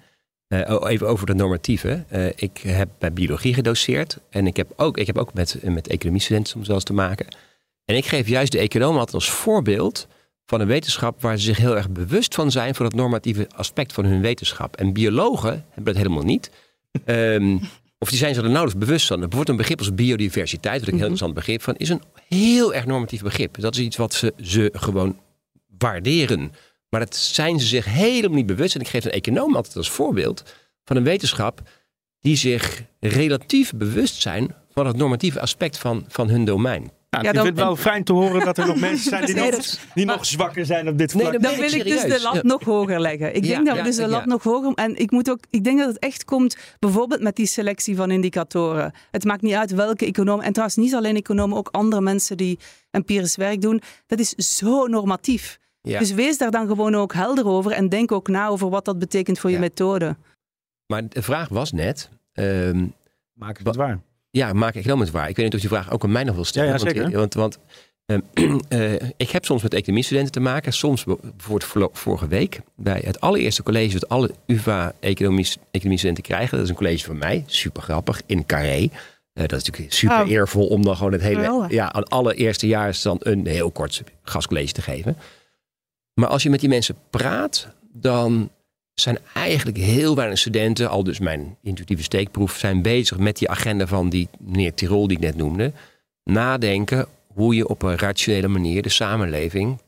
Uh, 0.47 0.83
even 0.83 1.07
over 1.07 1.25
de 1.25 1.33
normatieve. 1.33 2.03
Uh, 2.13 2.25
ik 2.35 2.57
heb 2.57 2.89
bij 2.99 3.13
biologie 3.13 3.53
gedoseerd. 3.53 4.17
En 4.29 4.47
ik 4.47 4.57
heb 4.57 4.73
ook, 4.75 4.97
ik 4.97 5.07
heb 5.07 5.17
ook 5.17 5.33
met, 5.33 5.59
met 5.63 5.87
economiestudenten 5.87 6.51
soms 6.51 6.67
wel 6.67 6.75
eens 6.75 6.85
te 6.85 6.93
maken. 6.93 7.25
En 7.85 7.95
ik 7.95 8.05
geef 8.05 8.27
juist 8.27 8.51
de 8.51 8.59
economen 8.59 8.97
altijd 8.97 9.15
als 9.15 9.29
voorbeeld 9.29 10.07
van 10.45 10.61
een 10.61 10.67
wetenschap 10.67 11.21
waar 11.21 11.37
ze 11.37 11.43
zich 11.43 11.57
heel 11.57 11.75
erg 11.75 11.89
bewust 11.89 12.35
van 12.35 12.51
zijn 12.51 12.75
van 12.75 12.85
het 12.85 12.95
normatieve 12.95 13.47
aspect 13.55 13.93
van 13.93 14.05
hun 14.05 14.21
wetenschap. 14.21 14.75
En 14.75 14.93
biologen 14.93 15.65
hebben 15.67 15.93
dat 15.93 15.95
helemaal 15.95 16.23
niet. 16.23 16.51
Um, 17.05 17.61
of 18.03 18.09
die 18.09 18.17
zijn 18.17 18.33
zich 18.33 18.43
er 18.43 18.49
nauwelijks 18.49 18.85
bewust 18.85 19.07
van. 19.07 19.19
Bijvoorbeeld 19.19 19.49
een 19.49 19.57
begrip 19.57 19.79
als 19.79 19.95
biodiversiteit, 19.95 20.79
wat 20.79 20.87
ik 20.87 20.93
een 20.93 20.99
heel 20.99 21.09
interessant 21.09 21.33
begrip 21.33 21.61
van, 21.61 21.75
is 21.75 21.89
een 21.89 22.01
heel 22.27 22.73
erg 22.73 22.85
normatief 22.85 23.21
begrip. 23.21 23.59
Dat 23.59 23.73
is 23.73 23.79
iets 23.79 23.97
wat 23.97 24.13
ze, 24.13 24.33
ze 24.41 24.69
gewoon 24.73 25.19
waarderen. 25.77 26.51
Maar 26.89 26.99
dat 26.99 27.15
zijn 27.15 27.59
ze 27.59 27.65
zich 27.65 27.85
helemaal 27.85 28.37
niet 28.37 28.45
bewust. 28.45 28.75
En 28.75 28.81
ik 28.81 28.87
geef 28.87 29.05
een 29.05 29.11
econoom 29.11 29.55
altijd 29.55 29.75
als 29.75 29.89
voorbeeld 29.89 30.43
van 30.83 30.95
een 30.95 31.03
wetenschap 31.03 31.61
die 32.19 32.35
zich 32.35 32.83
relatief 32.99 33.73
bewust 33.75 34.21
zijn 34.21 34.55
van 34.73 34.87
het 34.87 34.97
normatieve 34.97 35.39
aspect 35.39 35.77
van, 35.77 36.05
van 36.07 36.29
hun 36.29 36.45
domein. 36.45 36.91
Nou, 37.09 37.25
ja, 37.25 37.31
ik 37.31 37.35
vind 37.35 37.47
het 37.47 37.65
wel 37.65 37.75
fijn 37.75 38.03
te 38.03 38.13
horen 38.13 38.45
dat 38.45 38.57
er 38.57 38.67
nog 38.67 38.79
mensen 38.89 39.09
zijn 39.09 39.25
die, 39.25 39.35
nog, 39.35 39.77
die 39.93 40.05
nog 40.05 40.25
zwakker 40.25 40.65
zijn 40.65 40.87
op 40.87 40.97
dit 40.97 41.11
vlak. 41.11 41.31
Nee, 41.31 41.39
dan, 41.39 41.55
wil 41.55 41.73
ik 41.73 41.83
dus 41.83 42.01
de 42.01 42.21
lat 42.21 42.43
nog 42.43 42.63
hoger 42.63 42.99
leggen. 42.99 43.35
Ik 43.35 43.43
denk 43.43 43.65
dat 43.65 43.77
we 43.77 43.83
dus 43.83 43.95
de 43.95 44.07
lat 44.07 44.25
nog 44.25 44.43
hoger... 44.43 44.73
En 44.73 44.95
ik, 44.95 45.11
moet 45.11 45.29
ook, 45.29 45.39
ik 45.49 45.63
denk 45.63 45.79
dat 45.79 45.87
het 45.87 45.99
echt 45.99 46.25
komt 46.25 46.57
bijvoorbeeld 46.79 47.21
met 47.21 47.35
die 47.35 47.45
selectie 47.45 47.95
van 47.95 48.11
indicatoren. 48.11 48.93
Het 49.11 49.23
maakt 49.23 49.41
niet 49.41 49.53
uit 49.53 49.71
welke 49.71 50.05
econoom... 50.05 50.41
En 50.41 50.51
trouwens 50.51 50.77
niet 50.77 50.95
alleen 50.95 51.15
economen, 51.15 51.57
ook 51.57 51.69
andere 51.71 52.01
mensen 52.01 52.37
die 52.37 52.59
empirisch 52.91 53.35
werk 53.35 53.61
doen. 53.61 53.81
Dat 54.07 54.19
is 54.19 54.29
zo 54.29 54.87
normatief. 54.87 55.59
Dus 55.83 56.13
wees 56.13 56.37
daar 56.37 56.51
dan 56.51 56.67
gewoon 56.67 56.95
ook 56.95 57.13
helder 57.13 57.45
over 57.45 57.71
en 57.71 57.89
denk 57.89 58.11
ook 58.11 58.27
na 58.27 58.47
over 58.47 58.69
wat 58.69 58.85
dat 58.85 58.99
betekent 58.99 59.39
voor 59.39 59.51
je 59.51 59.59
methode. 59.59 60.15
Maar 60.85 61.09
de 61.09 61.21
vraag 61.21 61.49
was 61.49 61.71
net. 61.71 62.09
Um, 62.33 62.93
maak 63.33 63.59
ik 63.59 63.65
het 63.65 63.75
waar? 63.75 63.99
Ja, 64.29 64.53
maak 64.53 64.75
ik 64.75 64.83
helemaal 64.83 65.05
het 65.05 65.13
waar. 65.13 65.29
Ik 65.29 65.35
weet 65.35 65.45
niet 65.45 65.53
of 65.53 65.59
die 65.59 65.69
vraag 65.69 65.91
ook 65.91 66.03
aan 66.03 66.11
mij 66.11 66.23
nog 66.23 66.35
wil 66.35 66.45
stellen. 66.45 66.69
Ja, 66.69 66.77
zeker. 66.77 67.11
Want, 67.11 67.33
want 67.33 67.59
um, 68.05 68.23
uh, 68.69 68.93
ik 69.17 69.29
heb 69.29 69.45
soms 69.45 69.63
met 69.63 69.73
economiestudenten 69.73 70.31
te 70.31 70.39
maken. 70.39 70.73
Soms 70.73 71.03
bijvoorbeeld 71.03 71.97
vorige 71.97 72.27
week 72.27 72.61
bij 72.75 73.01
het 73.05 73.19
allereerste 73.19 73.63
college 73.63 73.99
dat 73.99 74.09
alle 74.09 74.31
UvA 74.45 74.93
economiestudenten 74.99 76.23
krijgen. 76.23 76.57
Dat 76.57 76.63
is 76.65 76.69
een 76.69 76.75
college 76.75 77.05
van 77.05 77.17
mij. 77.17 77.43
Super 77.45 77.81
grappig. 77.81 78.21
In 78.25 78.45
Carré. 78.45 78.81
Uh, 78.81 78.89
dat 79.33 79.59
is 79.59 79.63
natuurlijk 79.63 79.93
super 79.93 80.21
oh. 80.21 80.29
eervol 80.29 80.67
om 80.67 80.83
dan 80.83 80.95
gewoon 80.95 81.11
het 81.11 81.21
hele, 81.21 81.65
ja, 81.69 81.93
aan 81.93 82.03
alle 82.03 82.53
jaar 82.57 82.99
dan 83.03 83.17
een 83.19 83.47
heel 83.47 83.71
kort 83.71 84.03
gastcollege 84.23 84.71
te 84.71 84.81
geven. 84.81 85.17
Maar 86.13 86.29
als 86.29 86.43
je 86.43 86.49
met 86.49 86.59
die 86.59 86.69
mensen 86.69 86.95
praat, 87.09 87.67
dan 87.91 88.51
zijn 88.93 89.17
eigenlijk 89.33 89.77
heel 89.77 90.15
weinig 90.15 90.39
studenten, 90.39 90.89
al 90.89 91.03
dus 91.03 91.19
mijn 91.19 91.57
intuïtieve 91.61 92.03
steekproef, 92.03 92.57
zijn 92.57 92.81
bezig 92.81 93.17
met 93.17 93.37
die 93.37 93.49
agenda 93.49 93.87
van 93.87 94.09
die 94.09 94.29
meneer 94.39 94.73
Tirol 94.73 95.07
die 95.07 95.17
ik 95.17 95.23
net 95.23 95.35
noemde. 95.35 95.73
Nadenken 96.23 97.07
hoe 97.27 97.55
je 97.55 97.67
op 97.67 97.81
een 97.81 97.97
rationele 97.97 98.47
manier 98.47 98.81
de 98.81 98.89
samenleving 98.89 99.81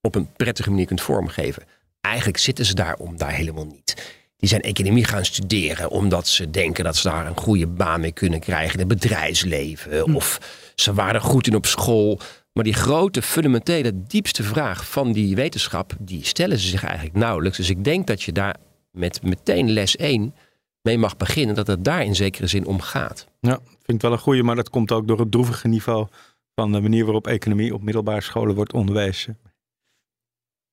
op 0.00 0.14
een 0.14 0.32
prettige 0.32 0.70
manier 0.70 0.86
kunt 0.86 1.02
vormgeven. 1.02 1.62
Eigenlijk 2.00 2.38
zitten 2.38 2.64
ze 2.64 2.74
daar 2.74 2.96
om 2.96 3.16
daar 3.16 3.32
helemaal 3.32 3.66
niet. 3.66 4.20
Die 4.36 4.48
zijn 4.48 4.62
economie 4.62 5.04
gaan 5.04 5.24
studeren 5.24 5.90
omdat 5.90 6.28
ze 6.28 6.50
denken 6.50 6.84
dat 6.84 6.96
ze 6.96 7.08
daar 7.08 7.26
een 7.26 7.36
goede 7.36 7.66
baan 7.66 8.00
mee 8.00 8.12
kunnen 8.12 8.40
krijgen 8.40 8.72
in 8.72 8.78
het 8.78 9.00
bedrijfsleven. 9.00 10.00
Hm. 10.00 10.14
Of 10.14 10.40
ze 10.74 10.94
waren 10.94 11.20
goed 11.20 11.46
in 11.46 11.54
op 11.54 11.66
school. 11.66 12.20
Maar 12.52 12.64
die 12.64 12.74
grote, 12.74 13.22
fundamentele, 13.22 14.02
diepste 14.06 14.42
vraag 14.42 14.90
van 14.90 15.12
die 15.12 15.34
wetenschap, 15.34 15.92
die 16.00 16.24
stellen 16.24 16.58
ze 16.58 16.68
zich 16.68 16.84
eigenlijk 16.84 17.16
nauwelijks. 17.16 17.56
Dus 17.56 17.70
ik 17.70 17.84
denk 17.84 18.06
dat 18.06 18.22
je 18.22 18.32
daar 18.32 18.56
met 18.90 19.22
meteen 19.22 19.70
les 19.70 19.96
1 19.96 20.34
mee 20.82 20.98
mag 20.98 21.16
beginnen, 21.16 21.54
dat 21.54 21.66
het 21.66 21.84
daar 21.84 22.04
in 22.04 22.14
zekere 22.14 22.46
zin 22.46 22.66
om 22.66 22.80
gaat. 22.80 23.26
Ja, 23.40 23.58
vind 23.62 23.86
ik 23.86 24.00
wel 24.00 24.12
een 24.12 24.18
goede, 24.18 24.42
maar 24.42 24.56
dat 24.56 24.70
komt 24.70 24.92
ook 24.92 25.08
door 25.08 25.18
het 25.18 25.30
droevige 25.30 25.68
niveau 25.68 26.06
van 26.54 26.72
de 26.72 26.80
manier 26.80 27.04
waarop 27.04 27.26
economie 27.26 27.74
op 27.74 27.82
middelbare 27.82 28.20
scholen 28.20 28.54
wordt 28.54 28.72
onderwezen. 28.72 29.38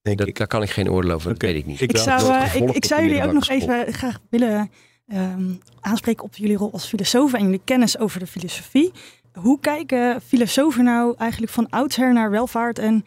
Denk 0.01 0.17
dat, 0.17 0.27
ik. 0.27 0.37
Daar 0.37 0.47
kan 0.47 0.61
ik 0.61 0.69
geen 0.69 0.91
oordeel 0.91 1.11
over, 1.11 1.29
dat 1.29 1.41
weet 1.41 1.55
ik 1.55 1.65
niet. 1.65 1.81
Ik, 1.81 1.97
zou, 1.97 2.33
uh, 2.33 2.55
ik, 2.55 2.69
ik 2.69 2.85
zou 2.85 3.01
jullie 3.01 3.23
ook 3.23 3.33
nog 3.33 3.49
even 3.49 3.93
graag 3.93 4.19
willen 4.29 4.71
um, 5.07 5.59
aanspreken 5.79 6.23
op 6.23 6.35
jullie 6.35 6.57
rol 6.57 6.71
als 6.71 6.85
filosoof 6.85 7.33
en 7.33 7.43
jullie 7.43 7.61
kennis 7.63 7.97
over 7.97 8.19
de 8.19 8.27
filosofie. 8.27 8.91
Hoe 9.41 9.59
kijken 9.59 10.21
filosofen 10.21 10.83
nou 10.83 11.15
eigenlijk 11.17 11.51
van 11.51 11.69
oudsher 11.69 12.13
naar 12.13 12.29
welvaart? 12.31 12.79
En 12.79 13.05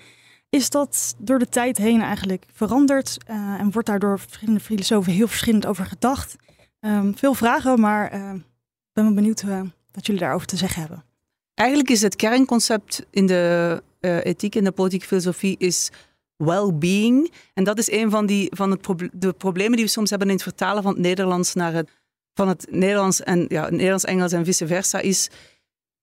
is 0.50 0.70
dat 0.70 1.14
door 1.18 1.38
de 1.38 1.48
tijd 1.48 1.76
heen 1.76 2.02
eigenlijk 2.02 2.44
veranderd? 2.52 3.16
Uh, 3.30 3.36
en 3.36 3.70
wordt 3.72 3.88
daar 3.88 3.98
door 3.98 4.18
verschillende 4.18 4.60
filosofen 4.60 5.12
heel 5.12 5.28
verschillend 5.28 5.66
over 5.66 5.86
gedacht? 5.86 6.36
Um, 6.80 7.16
veel 7.16 7.34
vragen, 7.34 7.80
maar 7.80 8.14
uh, 8.14 8.30
ben 8.92 9.04
wel 9.04 9.14
benieuwd 9.14 9.42
uh, 9.42 9.60
wat 9.92 10.06
jullie 10.06 10.20
daarover 10.20 10.46
te 10.46 10.56
zeggen 10.56 10.80
hebben. 10.80 11.04
Eigenlijk 11.54 11.90
is 11.90 12.02
het 12.02 12.16
kernconcept 12.16 13.06
in 13.10 13.26
de 13.26 13.82
ethiek 14.00 14.54
en 14.54 14.64
de 14.64 14.72
politieke 14.72 15.06
filosofie 15.06 15.54
is 15.58 15.90
well-being. 16.36 17.32
En 17.54 17.64
dat 17.64 17.78
is 17.78 17.90
een 17.90 18.10
van, 18.10 18.26
die, 18.26 18.48
van 18.54 18.70
het 18.70 19.10
de 19.12 19.32
problemen 19.32 19.76
die 19.76 19.84
we 19.84 19.90
soms 19.90 20.10
hebben 20.10 20.28
in 20.28 20.34
het 20.34 20.42
vertalen 20.42 20.82
van 20.82 20.92
het 20.92 21.02
Nederlands 21.02 21.54
naar 21.54 21.72
het, 21.72 21.90
van 22.34 22.48
het 22.48 22.66
Nederlands 22.70 23.22
en 23.22 23.44
ja, 23.48 23.70
Nederlands-Engels 23.70 24.32
en 24.32 24.44
vice 24.44 24.66
versa, 24.66 24.98
is 24.98 25.30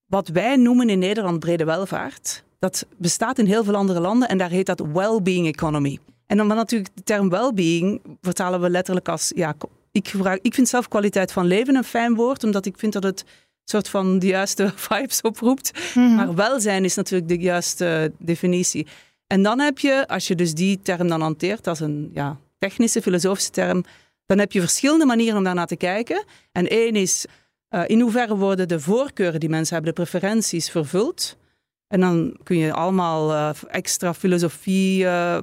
wat 0.09 0.27
wij 0.27 0.55
noemen 0.55 0.89
in 0.89 0.99
Nederland 0.99 1.39
brede 1.39 1.65
welvaart, 1.65 2.43
dat 2.59 2.85
bestaat 2.97 3.39
in 3.39 3.45
heel 3.45 3.63
veel 3.63 3.75
andere 3.75 3.99
landen 3.99 4.29
en 4.29 4.37
daar 4.37 4.49
heet 4.49 4.65
dat 4.65 4.83
well-being 4.93 5.47
economy. 5.47 5.99
En 6.25 6.37
dan 6.37 6.47
natuurlijk 6.47 6.89
de 6.95 7.03
term 7.03 7.29
well-being 7.29 8.01
vertalen 8.21 8.61
we 8.61 8.69
letterlijk 8.69 9.07
als, 9.07 9.31
ja, 9.35 9.55
ik, 9.91 10.07
gebruik, 10.07 10.39
ik 10.41 10.53
vind 10.53 10.69
zelf 10.69 10.87
kwaliteit 10.87 11.31
van 11.31 11.45
leven 11.45 11.75
een 11.75 11.83
fijn 11.83 12.15
woord, 12.15 12.43
omdat 12.43 12.65
ik 12.65 12.77
vind 12.77 12.93
dat 12.93 13.03
het 13.03 13.25
soort 13.63 13.89
van 13.89 14.19
de 14.19 14.27
juiste 14.27 14.71
vibes 14.89 15.21
oproept. 15.21 15.71
Mhm. 15.95 16.15
Maar 16.15 16.35
welzijn 16.35 16.83
is 16.83 16.95
natuurlijk 16.95 17.29
de 17.29 17.37
juiste 17.37 18.11
definitie. 18.17 18.87
En 19.27 19.43
dan 19.43 19.59
heb 19.59 19.79
je, 19.79 20.07
als 20.07 20.27
je 20.27 20.35
dus 20.35 20.53
die 20.53 20.79
term 20.81 21.07
dan 21.07 21.21
hanteert 21.21 21.67
als 21.67 21.79
een 21.79 22.09
ja, 22.13 22.37
technische, 22.57 23.01
filosofische 23.01 23.51
term, 23.51 23.83
dan 24.25 24.39
heb 24.39 24.51
je 24.51 24.59
verschillende 24.59 25.05
manieren 25.05 25.37
om 25.37 25.43
daarnaar 25.43 25.67
te 25.67 25.75
kijken. 25.75 26.23
En 26.51 26.67
één 26.67 26.95
is 26.95 27.25
uh, 27.69 27.83
in 27.87 27.99
hoeverre 27.99 28.35
worden 28.35 28.67
de 28.67 28.79
voorkeuren 28.79 29.39
die 29.39 29.49
mensen 29.49 29.75
hebben, 29.75 29.95
de 29.95 30.01
preferenties, 30.01 30.69
vervuld? 30.69 31.37
En 31.87 31.99
dan 31.99 32.37
kun 32.43 32.57
je 32.57 32.73
allemaal 32.73 33.31
uh, 33.31 33.49
extra 33.67 34.13
filosofie 34.13 35.03
uh, 35.03 35.37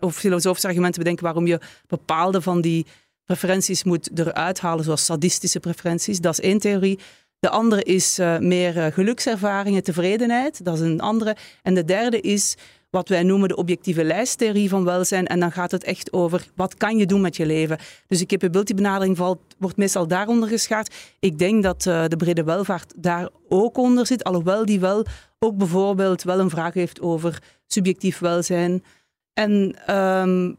of 0.00 0.16
filosofische 0.16 0.68
argumenten 0.68 0.98
bedenken 0.98 1.24
waarom 1.24 1.46
je 1.46 1.60
bepaalde 1.86 2.40
van 2.40 2.60
die 2.60 2.86
preferenties 3.24 3.84
moet 3.84 4.18
eruit 4.18 4.60
halen, 4.60 4.84
zoals 4.84 5.04
sadistische 5.04 5.60
preferenties. 5.60 6.20
Dat 6.20 6.32
is 6.32 6.40
één 6.40 6.58
theorie. 6.58 6.98
De 7.38 7.50
andere 7.50 7.82
is 7.82 8.18
meer 8.38 8.92
gelukservaringen, 8.92 9.82
tevredenheid. 9.82 10.64
Dat 10.64 10.74
is 10.74 10.80
een 10.80 11.00
andere. 11.00 11.36
En 11.62 11.74
de 11.74 11.84
derde 11.84 12.20
is 12.20 12.56
wat 12.92 13.08
wij 13.08 13.22
noemen 13.22 13.48
de 13.48 13.56
objectieve 13.56 14.04
lijsttheorie 14.04 14.68
van 14.68 14.84
welzijn. 14.84 15.26
En 15.26 15.40
dan 15.40 15.52
gaat 15.52 15.70
het 15.70 15.84
echt 15.84 16.12
over 16.12 16.46
wat 16.54 16.74
kan 16.74 16.96
je 16.96 17.06
doen 17.06 17.20
met 17.20 17.36
je 17.36 17.46
leven. 17.46 17.78
Dus 18.06 18.18
de 18.18 18.26
capability-benadering 18.26 19.16
valt, 19.16 19.38
wordt 19.58 19.76
meestal 19.76 20.06
daaronder 20.06 20.48
geschaard. 20.48 20.94
Ik 21.18 21.38
denk 21.38 21.62
dat 21.62 21.86
uh, 21.86 22.04
de 22.06 22.16
brede 22.16 22.44
welvaart 22.44 22.92
daar 22.96 23.28
ook 23.48 23.76
onder 23.76 24.06
zit, 24.06 24.24
alhoewel 24.24 24.64
die 24.64 24.80
wel 24.80 25.04
ook 25.38 25.56
bijvoorbeeld 25.56 26.22
wel 26.22 26.38
een 26.40 26.50
vraag 26.50 26.74
heeft 26.74 27.00
over 27.00 27.42
subjectief 27.66 28.18
welzijn. 28.18 28.84
En 29.32 29.76
um, 29.96 30.56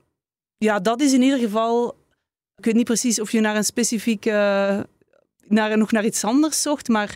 ja, 0.58 0.80
dat 0.80 1.02
is 1.02 1.14
in 1.14 1.22
ieder 1.22 1.40
geval. 1.40 1.98
Ik 2.56 2.66
weet 2.66 2.76
niet 2.76 2.86
precies 2.86 3.22
of 3.22 3.32
je 3.32 3.40
naar 3.40 3.56
een 3.56 3.64
specifieke. 3.64 4.32
Naar, 5.48 5.78
nog 5.78 5.92
naar 5.92 6.06
iets 6.06 6.24
anders 6.24 6.62
zocht, 6.62 6.88
maar 6.88 7.16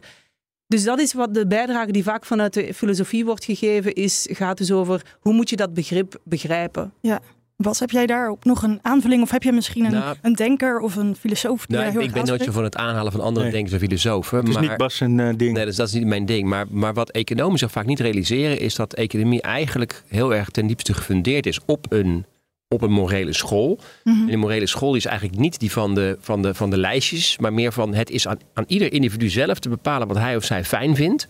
dus 0.67 0.84
dat 0.84 0.99
is 0.99 1.13
wat 1.13 1.34
de 1.34 1.47
bijdrage 1.47 1.91
die 1.91 2.03
vaak 2.03 2.25
vanuit 2.25 2.53
de 2.53 2.73
filosofie 2.73 3.25
wordt 3.25 3.45
gegeven, 3.45 3.93
is, 3.93 4.27
gaat 4.32 4.58
dus 4.58 4.71
over 4.71 5.01
hoe 5.19 5.34
moet 5.34 5.49
je 5.49 5.56
dat 5.56 5.73
begrip 5.73 6.19
begrijpen. 6.23 6.93
Ja. 7.01 7.19
Bas, 7.58 7.80
heb 7.80 7.89
jij 7.89 8.06
daarop 8.06 8.45
nog 8.45 8.63
een 8.63 8.80
aanvulling? 8.82 9.21
Of 9.21 9.32
heb 9.32 9.43
je 9.43 9.51
misschien 9.51 9.86
een, 9.86 9.91
nou, 9.91 10.15
een 10.21 10.34
denker 10.34 10.80
of 10.80 10.95
een 10.95 11.15
filosoof? 11.15 11.65
Die 11.65 11.77
nou, 11.77 12.01
ik 12.01 12.12
ben 12.12 12.25
nooit 12.25 12.43
zo 12.43 12.51
van 12.51 12.63
het 12.63 12.75
aanhalen 12.75 13.12
van 13.12 13.21
andere 13.21 13.49
denkers 13.49 13.73
en 13.73 13.80
filosofen. 13.80 14.38
Het 14.38 14.47
is 14.47 14.53
maar, 14.53 14.63
niet 14.63 14.77
Bas 14.77 14.99
een 14.99 15.17
uh, 15.17 15.30
ding. 15.38 15.53
Nee, 15.53 15.65
dus 15.65 15.75
dat 15.75 15.88
is 15.88 15.93
niet 15.93 16.06
mijn 16.06 16.25
ding. 16.25 16.47
Maar, 16.47 16.65
maar 16.69 16.93
wat 16.93 17.10
economen 17.10 17.60
zich 17.60 17.71
vaak 17.71 17.86
niet 17.86 17.99
realiseren... 17.99 18.60
is 18.60 18.75
dat 18.75 18.93
economie 18.93 19.41
eigenlijk 19.41 20.03
heel 20.08 20.36
erg 20.36 20.49
ten 20.49 20.67
diepste 20.67 20.93
gefundeerd 20.93 21.45
is 21.45 21.60
op 21.65 21.86
een 21.89 22.25
op 22.67 22.82
een 22.82 22.91
morele 22.91 23.34
school. 23.34 23.80
Mm 24.03 24.21
En 24.21 24.27
die 24.27 24.38
morele 24.38 24.67
school 24.67 24.95
is 24.95 25.06
eigenlijk 25.06 25.39
niet 25.39 25.60
die 25.60 25.71
van 25.71 25.95
de, 25.95 26.17
van 26.19 26.41
de, 26.41 26.53
van 26.53 26.69
de 26.69 26.77
lijstjes, 26.77 27.38
maar 27.38 27.53
meer 27.53 27.71
van 27.71 27.93
het 27.93 28.10
is 28.10 28.27
aan, 28.27 28.38
aan 28.53 28.65
ieder 28.67 28.93
individu 28.93 29.30
zelf 29.30 29.60
te 29.60 29.69
bepalen 29.69 30.08
wat 30.08 30.17
hij 30.17 30.36
of 30.36 30.43
zij 30.43 30.63
fijn 30.63 30.95
vindt. 30.95 31.27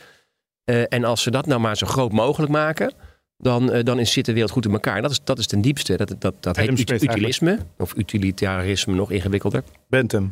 Uh, 0.65 0.83
en 0.89 1.03
als 1.03 1.21
ze 1.21 1.31
dat 1.31 1.45
nou 1.45 1.61
maar 1.61 1.77
zo 1.77 1.87
groot 1.87 2.11
mogelijk 2.11 2.51
maken, 2.51 2.93
dan, 3.37 3.75
uh, 3.75 3.83
dan 3.83 3.99
is, 3.99 4.11
zit 4.11 4.25
de 4.25 4.33
wereld 4.33 4.51
goed 4.51 4.65
in 4.65 4.71
elkaar. 4.71 4.95
En 4.95 5.01
dat 5.01 5.11
is, 5.11 5.19
dat 5.23 5.39
is 5.39 5.47
ten 5.47 5.61
diepste. 5.61 5.97
Dat, 5.97 6.15
dat, 6.19 6.33
dat 6.39 6.55
heet 6.55 6.69
ut 6.69 6.91
utilisme, 6.91 7.49
eigenlijk. 7.49 7.81
of 7.81 7.93
utilitarisme, 7.95 8.93
nog 8.93 9.11
ingewikkelder. 9.11 9.63
Bentham. 9.89 10.29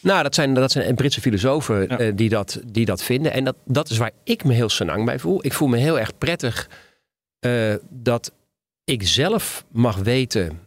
Nou, 0.00 0.22
dat 0.22 0.34
zijn, 0.34 0.54
dat 0.54 0.72
zijn 0.72 0.94
Britse 0.94 1.20
filosofen 1.20 1.86
ja. 1.88 2.00
uh, 2.00 2.12
die, 2.14 2.28
dat, 2.28 2.60
die 2.66 2.84
dat 2.84 3.02
vinden. 3.02 3.32
En 3.32 3.44
dat, 3.44 3.56
dat 3.64 3.90
is 3.90 3.96
waar 3.96 4.10
ik 4.24 4.44
me 4.44 4.52
heel 4.52 4.68
senang 4.68 5.04
bij 5.04 5.18
voel. 5.18 5.44
Ik 5.44 5.52
voel 5.52 5.68
me 5.68 5.76
heel 5.76 5.98
erg 5.98 6.18
prettig 6.18 6.68
dat 7.88 8.32
ik 8.84 9.02
zelf 9.02 9.64
mag 9.72 9.96
weten 9.96 10.60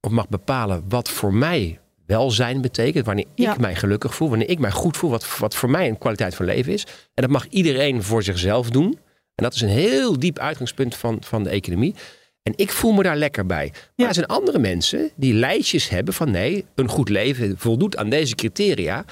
of 0.00 0.10
mag 0.10 0.28
bepalen 0.28 0.84
wat 0.88 1.10
voor 1.10 1.34
mij 1.34 1.80
welzijn 2.06 2.60
betekent. 2.60 3.06
Wanneer 3.06 3.26
ik 3.34 3.58
mij 3.58 3.74
gelukkig 3.74 4.14
voel, 4.14 4.28
wanneer 4.28 4.48
ik 4.48 4.58
mij 4.58 4.70
goed 4.70 4.96
voel, 4.96 5.10
wat, 5.10 5.38
wat 5.38 5.54
voor 5.54 5.70
mij 5.70 5.88
een 5.88 5.98
kwaliteit 5.98 6.34
van 6.34 6.44
leven 6.44 6.72
is. 6.72 6.86
En 7.14 7.22
dat 7.22 7.30
mag 7.30 7.46
iedereen 7.46 8.02
voor 8.02 8.22
zichzelf 8.22 8.70
doen. 8.70 8.98
En 9.34 9.44
dat 9.44 9.54
is 9.54 9.60
een 9.60 9.68
heel 9.68 10.18
diep 10.18 10.38
uitgangspunt 10.38 10.96
van, 10.96 11.18
van 11.20 11.42
de 11.42 11.50
economie. 11.50 11.94
En 12.42 12.52
ik 12.56 12.70
voel 12.70 12.92
me 12.92 13.02
daar 13.02 13.16
lekker 13.16 13.46
bij. 13.46 13.68
Maar 13.72 13.92
ja. 13.94 14.08
er 14.08 14.14
zijn 14.14 14.26
andere 14.26 14.58
mensen 14.58 15.10
die 15.16 15.34
lijstjes 15.34 15.88
hebben 15.88 16.14
van 16.14 16.30
nee, 16.30 16.64
een 16.74 16.88
goed 16.88 17.08
leven 17.08 17.58
voldoet 17.58 17.96
aan 17.96 18.08
deze 18.08 18.34
criteria. 18.34 19.04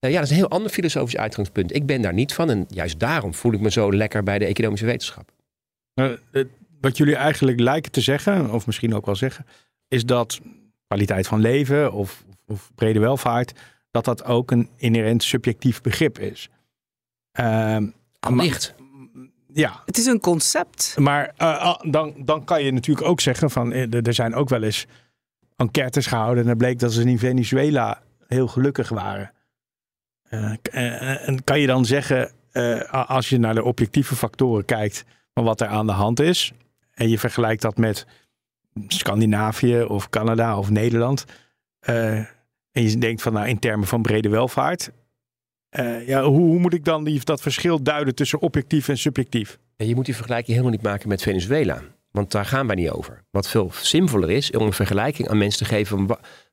Uh, 0.00 0.10
ja, 0.10 0.16
dat 0.16 0.24
is 0.24 0.30
een 0.30 0.36
heel 0.36 0.48
ander 0.48 0.70
filosofisch 0.70 1.16
uitgangspunt. 1.16 1.74
Ik 1.74 1.86
ben 1.86 2.02
daar 2.02 2.12
niet 2.12 2.34
van 2.34 2.50
en 2.50 2.64
juist 2.68 3.00
daarom 3.00 3.34
voel 3.34 3.52
ik 3.52 3.60
me 3.60 3.70
zo 3.70 3.92
lekker 3.92 4.22
bij 4.22 4.38
de 4.38 4.44
economische 4.44 4.86
wetenschap. 4.86 5.30
Uh, 5.94 6.12
wat 6.80 6.96
jullie 6.96 7.16
eigenlijk 7.16 7.60
lijken 7.60 7.92
te 7.92 8.00
zeggen, 8.00 8.50
of 8.50 8.66
misschien 8.66 8.94
ook 8.94 9.06
wel 9.06 9.16
zeggen, 9.16 9.46
is 9.88 10.04
dat 10.04 10.40
kwaliteit 10.86 11.26
van 11.26 11.40
leven 11.40 11.92
of, 11.92 12.24
of 12.46 12.70
brede 12.74 12.98
welvaart, 12.98 13.52
dat 13.90 14.04
dat 14.04 14.24
ook 14.24 14.50
een 14.50 14.70
inherent 14.76 15.22
subjectief 15.22 15.80
begrip 15.80 16.18
is. 16.18 16.48
Uh, 17.40 17.76
Licht. 18.20 18.74
Ja. 19.52 19.82
Het 19.84 19.98
is 19.98 20.06
een 20.06 20.20
concept. 20.20 20.96
Maar 20.98 21.34
uh, 21.38 21.76
dan, 21.82 22.14
dan 22.24 22.44
kan 22.44 22.64
je 22.64 22.72
natuurlijk 22.72 23.06
ook 23.06 23.20
zeggen 23.20 23.50
van 23.50 23.72
er 23.72 24.14
zijn 24.14 24.34
ook 24.34 24.48
wel 24.48 24.62
eens 24.62 24.86
enquêtes 25.56 26.06
gehouden 26.06 26.44
en 26.44 26.50
er 26.50 26.56
bleek 26.56 26.78
dat 26.78 26.92
ze 26.92 27.02
in 27.02 27.18
Venezuela 27.18 28.02
heel 28.26 28.46
gelukkig 28.46 28.88
waren. 28.88 29.32
Uh, 30.30 31.28
en 31.28 31.44
kan 31.44 31.60
je 31.60 31.66
dan 31.66 31.84
zeggen, 31.84 32.32
als 32.90 33.28
je 33.28 33.38
naar 33.38 33.54
de 33.54 33.64
objectieve 33.64 34.16
factoren 34.16 34.64
kijkt 34.64 35.04
van 35.34 35.44
wat 35.44 35.60
er 35.60 35.66
aan 35.66 35.86
de 35.86 35.92
hand 35.92 36.20
is, 36.20 36.52
en 36.96 37.08
je 37.08 37.18
vergelijkt 37.18 37.62
dat 37.62 37.76
met 37.76 38.06
Scandinavië 38.88 39.82
of 39.82 40.10
Canada 40.10 40.58
of 40.58 40.70
Nederland. 40.70 41.24
Uh, 41.88 42.16
en 42.72 42.82
je 42.82 42.98
denkt 42.98 43.22
van 43.22 43.32
nou 43.32 43.48
in 43.48 43.58
termen 43.58 43.86
van 43.86 44.02
brede 44.02 44.28
welvaart. 44.28 44.90
Uh, 45.78 46.06
ja, 46.06 46.22
hoe, 46.22 46.38
hoe, 46.38 46.58
moet 46.58 46.74
ik 46.74 46.84
dan 46.84 47.04
die, 47.04 47.20
dat 47.24 47.40
verschil 47.40 47.82
duiden 47.82 48.14
tussen 48.14 48.40
objectief 48.40 48.88
en 48.88 48.98
subjectief? 48.98 49.58
En 49.76 49.88
je 49.88 49.94
moet 49.94 50.04
die 50.04 50.14
vergelijking 50.14 50.56
helemaal 50.56 50.76
niet 50.76 50.86
maken 50.86 51.08
met 51.08 51.22
Venezuela. 51.22 51.82
Want 52.10 52.30
daar 52.32 52.44
gaan 52.44 52.66
wij 52.66 52.76
niet 52.76 52.90
over. 52.90 53.24
Wat 53.30 53.48
veel 53.48 53.70
simpeler 53.72 54.30
is 54.30 54.50
om 54.50 54.66
een 54.66 54.72
vergelijking 54.72 55.28
aan 55.28 55.38
mensen 55.38 55.66
te 55.66 55.72
geven. 55.74 56.06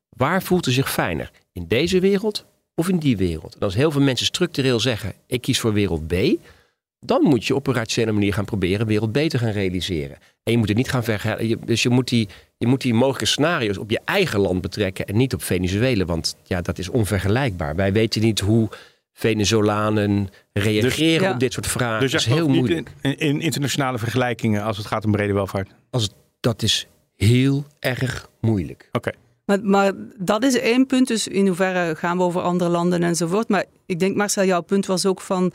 Waar 0.10 0.44
voelt 0.44 0.68
u 0.68 0.72
zich 0.72 0.92
fijner? 0.92 1.32
In 1.52 1.68
deze 1.68 2.00
wereld 2.00 2.46
of 2.76 2.90
in 2.90 2.98
die 2.98 3.18
wereld? 3.18 3.56
En 3.56 3.62
als 3.62 3.76
heel 3.76 3.92
veel 3.92 4.02
mensen 4.02 4.26
structureel 4.26 4.80
zeggen: 4.80 5.14
ik 5.28 5.42
kies 5.42 5.60
voor 5.60 5.74
wereld 5.74 6.08
B 6.08 6.14
dan 7.06 7.22
moet 7.22 7.46
je 7.46 7.56
op 7.56 7.68
een 7.68 7.74
rationele 7.74 8.12
manier 8.12 8.34
gaan 8.34 8.46
proberen 8.46 8.88
wereld 8.88 9.12
beter 9.12 9.40
gaan 9.40 9.52
realiseren. 9.52 10.18
En 10.44 10.52
je 10.52 10.58
moet 10.58 10.68
het 10.68 10.78
niet 10.78 10.90
gaan 10.90 11.04
vergelijken. 11.04 11.66
Dus 11.66 11.84
je 11.84 11.90
moet, 11.90 12.08
die, 12.08 12.28
je 12.58 12.68
moet 12.68 12.82
die 12.82 12.94
mogelijke 12.94 13.26
scenario's 13.26 13.78
op 13.78 13.90
je 13.90 14.00
eigen 14.06 14.40
land 14.40 14.62
betrekken 14.62 15.06
en 15.06 15.18
niet 15.18 15.34
op 15.34 15.44
Venezuela. 15.44 16.06
Want 16.06 16.36
ja, 16.44 16.62
dat 16.62 16.78
is 16.78 16.90
onvergelijkbaar. 16.90 17.76
Wij 17.76 17.94
weten 17.94 18.22
niet 18.22 18.40
hoe 18.40 18.70
Venezolanen 19.14 20.30
reageren 20.54 21.24
dus, 21.24 21.34
op 21.34 21.40
dit 21.40 21.54
soort 21.54 21.68
vragen. 21.68 22.00
Dus 22.00 22.12
dat 22.12 22.22
is 22.22 22.28
heel 22.28 22.48
moeilijk. 22.48 22.92
In, 23.02 23.18
in, 23.20 23.42
internationale 23.42 23.98
vergelijkingen 23.98 24.64
als 24.64 24.78
het 24.78 24.86
gaat 24.86 25.06
om 25.06 25.12
brede 25.12 25.34
welvaart? 25.34 25.70
Als 25.90 26.10
dat 26.40 26.62
is 26.62 26.88
heel 27.16 27.66
erg 27.80 28.30
moeilijk. 28.42 28.90
Oké. 28.92 28.98
Okay. 28.98 29.14
Maar, 29.46 29.60
maar, 29.64 29.92
dat 30.18 30.44
is 30.44 30.60
één 30.60 30.86
punt. 30.86 31.08
Dus 31.08 31.28
in 31.28 31.48
hoeverre 31.48 31.96
gaan 31.96 32.18
we 32.18 32.24
over 32.24 32.42
andere 32.42 32.70
landen 32.70 33.04
enzovoort. 33.04 33.50
Maar 33.50 33.66
ik 33.86 34.00
denk, 34.00 34.16
Marcel, 34.16 34.46
jouw 34.46 34.62
punt 34.62 34.86
was 34.86 35.06
ook 35.06 35.22
van. 35.22 35.52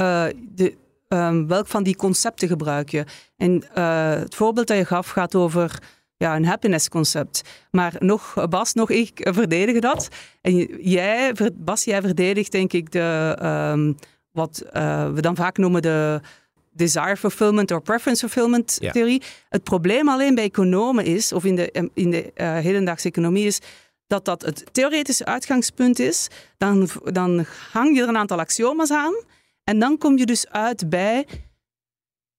Uh, 0.00 0.24
de, 0.54 0.74
um, 1.12 1.46
welk 1.46 1.66
van 1.66 1.82
die 1.82 1.96
concepten 1.96 2.48
gebruik 2.48 2.90
je? 2.90 3.04
En 3.36 3.64
uh, 3.78 4.10
het 4.10 4.34
voorbeeld 4.34 4.66
dat 4.66 4.76
je 4.76 4.84
gaf 4.84 5.08
gaat 5.08 5.34
over 5.34 5.78
ja, 6.16 6.36
een 6.36 6.46
happiness 6.46 6.88
concept. 6.88 7.42
Maar 7.70 7.94
nog, 7.98 8.48
Bas, 8.48 8.72
nog 8.72 8.90
ik 8.90 9.28
verdedig 9.32 9.78
dat. 9.78 10.08
En 10.40 10.56
jij, 10.82 11.34
Bas, 11.54 11.84
jij 11.84 12.00
verdedigt 12.00 12.52
denk 12.52 12.72
ik 12.72 12.92
de, 12.92 13.38
um, 13.72 13.96
wat 14.30 14.62
uh, 14.72 15.10
we 15.12 15.20
dan 15.20 15.36
vaak 15.36 15.56
noemen 15.56 15.82
de 15.82 16.20
desire 16.70 17.16
fulfillment 17.16 17.70
of 17.70 17.82
preference 17.82 18.28
fulfillment 18.28 18.76
ja. 18.80 18.92
theorie. 18.92 19.22
Het 19.48 19.62
probleem 19.62 20.08
alleen 20.08 20.34
bij 20.34 20.44
economen 20.44 21.04
is, 21.04 21.32
of 21.32 21.44
in 21.44 21.56
de, 21.56 21.90
in 21.94 22.10
de 22.10 22.32
uh, 22.36 22.58
hedendaagse 22.58 23.08
economie 23.08 23.46
is, 23.46 23.60
dat 24.06 24.24
dat 24.24 24.42
het 24.42 24.64
theoretische 24.72 25.24
uitgangspunt 25.24 25.98
is. 25.98 26.28
Dan, 26.58 26.88
dan 27.04 27.44
hang 27.72 27.96
je 27.96 28.02
er 28.02 28.08
een 28.08 28.16
aantal 28.16 28.38
axioma's 28.38 28.90
aan. 28.90 29.14
En 29.64 29.78
dan 29.78 29.98
kom 29.98 30.18
je 30.18 30.26
dus 30.26 30.48
uit 30.48 30.88
bij 30.88 31.26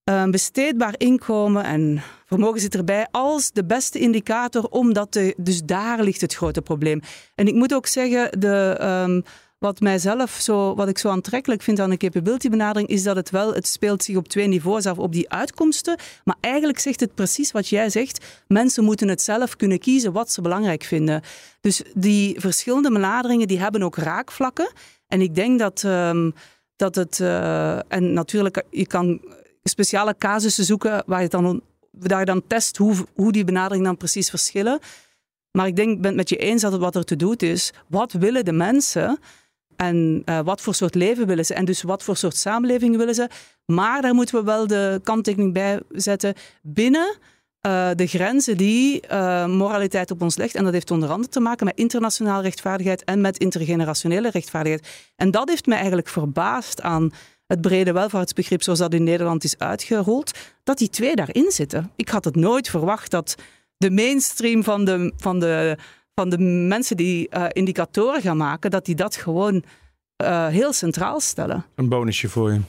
een 0.04 0.30
besteedbaar 0.30 0.94
inkomen 0.96 1.64
en 1.64 2.02
vermogen 2.26 2.60
zit 2.60 2.74
erbij 2.74 3.08
als 3.10 3.50
de 3.50 3.64
beste 3.64 3.98
indicator, 3.98 4.64
omdat 4.64 5.12
de, 5.12 5.34
dus 5.36 5.62
daar 5.62 6.02
ligt 6.02 6.20
het 6.20 6.34
grote 6.34 6.62
probleem. 6.62 7.00
En 7.34 7.46
ik 7.46 7.54
moet 7.54 7.74
ook 7.74 7.86
zeggen, 7.86 8.40
de, 8.40 8.78
um, 9.06 9.22
wat 9.58 9.80
mijzelf 9.80 10.30
zo, 10.30 10.74
wat 10.74 10.88
ik 10.88 10.98
zo 10.98 11.08
aantrekkelijk 11.08 11.62
vind 11.62 11.80
aan 11.80 11.90
de 11.90 11.96
capability 11.96 12.48
benadering, 12.48 12.88
is 12.88 13.02
dat 13.02 13.16
het 13.16 13.30
wel, 13.30 13.54
het 13.54 13.66
speelt 13.66 14.02
zich 14.02 14.16
op 14.16 14.28
twee 14.28 14.46
niveaus 14.46 14.86
af, 14.86 14.98
op 14.98 15.12
die 15.12 15.30
uitkomsten, 15.30 15.98
maar 16.24 16.36
eigenlijk 16.40 16.78
zegt 16.78 17.00
het 17.00 17.14
precies 17.14 17.52
wat 17.52 17.68
jij 17.68 17.90
zegt. 17.90 18.24
Mensen 18.46 18.84
moeten 18.84 19.08
het 19.08 19.22
zelf 19.22 19.56
kunnen 19.56 19.78
kiezen 19.78 20.12
wat 20.12 20.30
ze 20.30 20.40
belangrijk 20.40 20.82
vinden. 20.82 21.22
Dus 21.60 21.82
die 21.94 22.40
verschillende 22.40 22.90
benaderingen, 22.90 23.48
die 23.48 23.58
hebben 23.58 23.82
ook 23.82 23.96
raakvlakken. 23.96 24.72
En 25.08 25.20
ik 25.20 25.34
denk 25.34 25.58
dat 25.58 25.82
um, 25.82 26.34
dat 26.76 26.94
het, 26.94 27.18
uh, 27.18 27.92
en 27.92 28.12
natuurlijk, 28.12 28.64
je 28.70 28.86
kan 28.86 29.20
speciale 29.62 30.14
casussen 30.18 30.64
zoeken 30.64 31.02
waar 31.06 31.22
je 31.22 31.28
dan, 31.28 31.62
waar 31.90 32.24
dan 32.24 32.46
test 32.46 32.76
hoe, 32.76 32.94
hoe 33.14 33.32
die 33.32 33.44
benadering 33.44 33.84
dan 33.84 33.96
precies 33.96 34.30
verschillen. 34.30 34.78
Maar 35.50 35.66
ik 35.66 35.76
denk, 35.76 35.90
ik 35.90 36.00
ben 36.00 36.06
het 36.06 36.16
met 36.16 36.28
je 36.28 36.36
eens 36.36 36.62
dat 36.62 36.72
het 36.72 36.80
wat 36.80 36.94
er 36.94 37.04
te 37.04 37.16
doen 37.16 37.36
is. 37.36 37.72
Wat 37.88 38.12
willen 38.12 38.44
de 38.44 38.52
mensen? 38.52 39.18
En 39.76 40.22
uh, 40.24 40.40
wat 40.40 40.60
voor 40.60 40.74
soort 40.74 40.94
leven 40.94 41.26
willen 41.26 41.44
ze? 41.44 41.54
En 41.54 41.64
dus 41.64 41.82
wat 41.82 42.02
voor 42.02 42.16
soort 42.16 42.36
samenleving 42.36 42.96
willen 42.96 43.14
ze? 43.14 43.28
Maar 43.66 44.02
daar 44.02 44.14
moeten 44.14 44.34
we 44.34 44.44
wel 44.44 44.66
de 44.66 45.00
kanttekening 45.02 45.52
bij 45.52 45.80
zetten 45.88 46.34
binnen 46.62 47.16
uh, 47.66 47.90
de 47.94 48.06
grenzen 48.06 48.56
die 48.56 49.02
uh, 49.10 49.46
moraliteit 49.46 50.10
op 50.10 50.22
ons 50.22 50.36
legt. 50.36 50.54
En 50.54 50.64
dat 50.64 50.72
heeft 50.72 50.90
onder 50.90 51.08
andere 51.08 51.28
te 51.28 51.40
maken 51.40 51.66
met 51.66 51.76
internationale 51.78 52.42
rechtvaardigheid 52.42 53.04
en 53.04 53.20
met 53.20 53.38
intergenerationele 53.38 54.30
rechtvaardigheid. 54.30 54.88
En 55.16 55.30
dat 55.30 55.48
heeft 55.48 55.66
mij 55.66 55.76
eigenlijk 55.76 56.08
verbaasd 56.08 56.82
aan 56.82 57.12
het 57.46 57.60
brede 57.60 57.92
welvaartsbegrip 57.92 58.62
zoals 58.62 58.78
dat 58.78 58.94
in 58.94 59.02
Nederland 59.02 59.44
is 59.44 59.58
uitgerold, 59.58 60.38
dat 60.64 60.78
die 60.78 60.88
twee 60.88 61.16
daarin 61.16 61.50
zitten. 61.50 61.90
Ik 61.96 62.08
had 62.08 62.24
het 62.24 62.36
nooit 62.36 62.68
verwacht 62.68 63.10
dat 63.10 63.34
de 63.76 63.90
mainstream 63.90 64.64
van 64.64 64.84
de, 64.84 65.12
van 65.16 65.40
de, 65.40 65.78
van 66.14 66.28
de 66.28 66.38
mensen 66.68 66.96
die 66.96 67.28
uh, 67.30 67.44
indicatoren 67.52 68.20
gaan 68.22 68.36
maken, 68.36 68.70
dat 68.70 68.84
die 68.84 68.94
dat 68.94 69.16
gewoon 69.16 69.64
heel 70.48 70.72
centraal 70.72 71.20
stellen. 71.20 71.64
Een 71.74 71.88
bonusje 71.88 72.28
voor 72.28 72.52
je. 72.52 72.60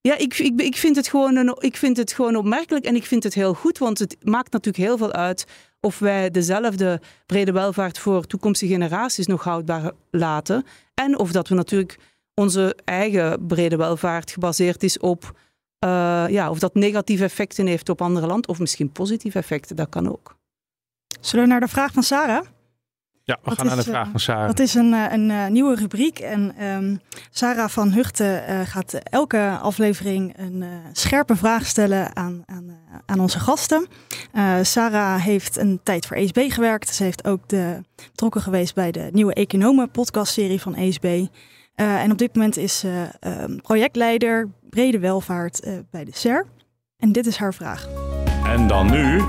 Ja, 0.00 0.16
ik, 0.16 0.38
ik, 0.38 0.60
ik, 0.60 0.76
vind 0.76 0.96
het 0.96 1.08
gewoon 1.08 1.36
een, 1.36 1.56
ik 1.58 1.76
vind 1.76 1.96
het 1.96 2.12
gewoon 2.12 2.36
opmerkelijk 2.36 2.84
en 2.84 2.94
ik 2.94 3.06
vind 3.06 3.22
het 3.22 3.34
heel 3.34 3.54
goed, 3.54 3.78
want 3.78 3.98
het 3.98 4.16
maakt 4.22 4.52
natuurlijk 4.52 4.84
heel 4.84 4.98
veel 4.98 5.12
uit 5.12 5.46
of 5.80 5.98
wij 5.98 6.30
dezelfde 6.30 7.00
brede 7.26 7.52
welvaart 7.52 7.98
voor 7.98 8.26
toekomstige 8.26 8.72
generaties 8.72 9.26
nog 9.26 9.44
houdbaar 9.44 9.92
laten. 10.10 10.64
En 10.94 11.18
of 11.18 11.32
dat 11.32 11.48
we 11.48 11.54
natuurlijk 11.54 11.98
onze 12.34 12.76
eigen 12.84 13.46
brede 13.46 13.76
welvaart 13.76 14.30
gebaseerd 14.30 14.82
is 14.82 14.98
op, 14.98 15.38
uh, 15.84 16.24
ja, 16.28 16.50
of 16.50 16.58
dat 16.58 16.74
negatieve 16.74 17.24
effecten 17.24 17.66
heeft 17.66 17.88
op 17.88 18.02
andere 18.02 18.26
landen, 18.26 18.50
of 18.50 18.58
misschien 18.58 18.92
positieve 18.92 19.38
effecten, 19.38 19.76
dat 19.76 19.88
kan 19.88 20.10
ook. 20.10 20.36
Zullen 21.20 21.44
we 21.44 21.50
naar 21.50 21.60
de 21.60 21.68
vraag 21.68 21.92
van 21.92 22.02
Sarah? 22.02 22.46
Ja, 23.30 23.38
we 23.42 23.56
gaan 23.56 23.66
naar 23.66 23.76
de 23.76 23.82
vraag 23.82 24.08
van 24.10 24.20
Sarah. 24.20 24.46
Dat 24.46 24.58
is 24.58 24.74
een, 24.74 24.94
eh, 24.94 25.12
een, 25.12 25.30
een 25.30 25.52
nieuwe 25.52 25.74
rubriek. 25.74 26.18
En 26.18 26.64
um, 26.66 27.00
Sarah 27.30 27.68
van 27.68 27.92
Huchten 27.92 28.42
uh, 28.48 28.60
gaat 28.64 28.92
elke 28.92 29.58
aflevering 29.62 30.38
een 30.38 30.62
uh, 30.62 30.68
scherpe 30.92 31.36
vraag 31.36 31.66
stellen 31.66 32.16
aan, 32.16 32.42
aan, 32.46 32.78
aan 33.06 33.20
onze 33.20 33.40
gasten. 33.40 33.86
Sarah 34.62 35.22
heeft 35.22 35.56
een 35.56 35.80
tijd 35.82 36.06
voor 36.06 36.16
ESB 36.16 36.44
gewerkt. 36.48 36.94
Ze 36.94 37.02
heeft 37.02 37.26
ook 37.26 37.48
de, 37.48 37.82
betrokken 38.10 38.40
geweest 38.40 38.74
bij 38.74 38.90
de 38.90 39.08
nieuwe 39.12 39.34
Economen 39.34 39.90
podcastserie 39.90 40.60
van 40.60 40.74
ESB. 40.74 41.26
en 41.74 42.10
op 42.10 42.18
dit 42.18 42.34
moment 42.34 42.56
is 42.56 42.78
ze 42.78 43.08
um, 43.20 43.60
projectleider 43.60 44.48
brede 44.70 44.98
welvaart 44.98 45.60
bij 45.90 46.04
de 46.04 46.12
SER. 46.14 46.46
En 46.98 47.12
dit 47.12 47.26
is 47.26 47.36
haar 47.36 47.54
vraag. 47.54 47.88
En 48.44 48.66
dan 48.66 48.90
nu 48.90 49.22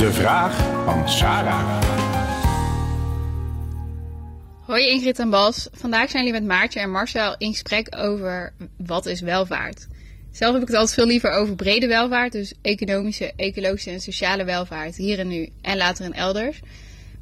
De 0.00 0.12
vraag 0.12 0.84
van 0.84 1.08
Sarah. 1.08 1.82
Hoi 4.60 4.88
Ingrid 4.88 5.18
en 5.18 5.30
Bas. 5.30 5.68
Vandaag 5.72 6.10
zijn 6.10 6.24
jullie 6.24 6.40
met 6.40 6.48
Maartje 6.48 6.80
en 6.80 6.90
Marcel 6.90 7.34
in 7.38 7.52
gesprek 7.52 7.96
over 7.96 8.52
wat 8.76 9.06
is 9.06 9.20
welvaart. 9.20 9.86
Zelf 10.32 10.52
heb 10.52 10.62
ik 10.62 10.68
het 10.68 10.76
altijd 10.76 10.94
veel 10.94 11.06
liever 11.06 11.30
over 11.30 11.54
brede 11.54 11.86
welvaart, 11.86 12.32
dus 12.32 12.54
economische, 12.62 13.32
ecologische 13.36 13.90
en 13.90 14.00
sociale 14.00 14.44
welvaart 14.44 14.96
hier 14.96 15.18
en 15.18 15.28
nu 15.28 15.48
en 15.62 15.76
later 15.76 16.04
en 16.04 16.12
elders. 16.12 16.60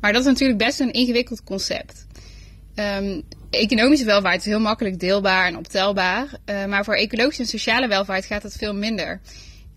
Maar 0.01 0.12
dat 0.12 0.21
is 0.21 0.29
natuurlijk 0.29 0.59
best 0.59 0.81
een 0.81 0.93
ingewikkeld 0.93 1.45
concept. 1.45 2.07
Um, 2.75 3.23
economische 3.51 4.05
welvaart 4.05 4.38
is 4.38 4.45
heel 4.45 4.61
makkelijk 4.61 5.01
deelbaar 5.01 5.47
en 5.47 5.57
optelbaar, 5.57 6.27
uh, 6.47 6.64
maar 6.64 6.85
voor 6.85 6.95
ecologische 6.95 7.43
en 7.43 7.49
sociale 7.49 7.88
welvaart 7.88 8.25
gaat 8.25 8.43
het 8.43 8.57
veel 8.57 8.75
minder. 8.75 9.21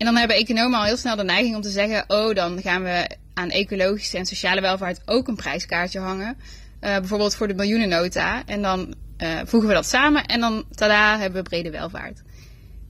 En 0.02 0.08
dan 0.08 0.16
hebben 0.16 0.36
economen 0.36 0.78
al 0.78 0.84
heel 0.84 0.96
snel 0.96 1.16
de 1.16 1.24
neiging 1.24 1.56
om 1.56 1.62
te 1.62 1.70
zeggen: 1.70 2.04
oh, 2.06 2.34
dan 2.34 2.60
gaan 2.60 2.82
we 2.82 3.16
aan 3.34 3.50
ecologische 3.50 4.18
en 4.18 4.26
sociale 4.26 4.60
welvaart 4.60 5.00
ook 5.04 5.28
een 5.28 5.36
prijskaartje 5.36 5.98
hangen. 5.98 6.36
Uh, 6.36 6.40
bijvoorbeeld 6.80 7.36
voor 7.36 7.48
de 7.48 7.54
miljoenennota. 7.54 8.46
En 8.46 8.62
dan 8.62 8.94
uh, 9.18 9.40
voegen 9.44 9.68
we 9.68 9.74
dat 9.74 9.86
samen 9.86 10.24
en 10.24 10.40
dan, 10.40 10.64
tada, 10.70 11.18
hebben 11.18 11.42
we 11.42 11.48
brede 11.48 11.70
welvaart. 11.70 12.22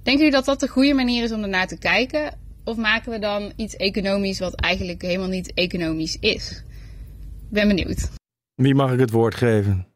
Denken 0.03 0.25
jullie 0.25 0.31
dat 0.31 0.45
dat 0.45 0.61
de 0.61 0.69
goede 0.69 0.95
manier 0.95 1.23
is 1.23 1.33
om 1.33 1.43
ernaar 1.43 1.67
te 1.67 1.79
kijken? 1.79 2.39
Of 2.65 2.77
maken 2.77 3.13
we 3.13 3.19
dan 3.19 3.53
iets 3.57 3.77
economisch 3.77 4.39
wat 4.39 4.55
eigenlijk 4.55 5.03
helemaal 5.03 5.29
niet 5.29 5.55
economisch 5.55 6.17
is? 6.21 6.63
Ben 7.51 7.69
benieuwd. 7.69 8.11
Wie 8.55 8.75
mag 8.75 8.93
ik 8.93 9.01
het 9.01 9.11
woord 9.11 9.35
geven? 9.35 9.87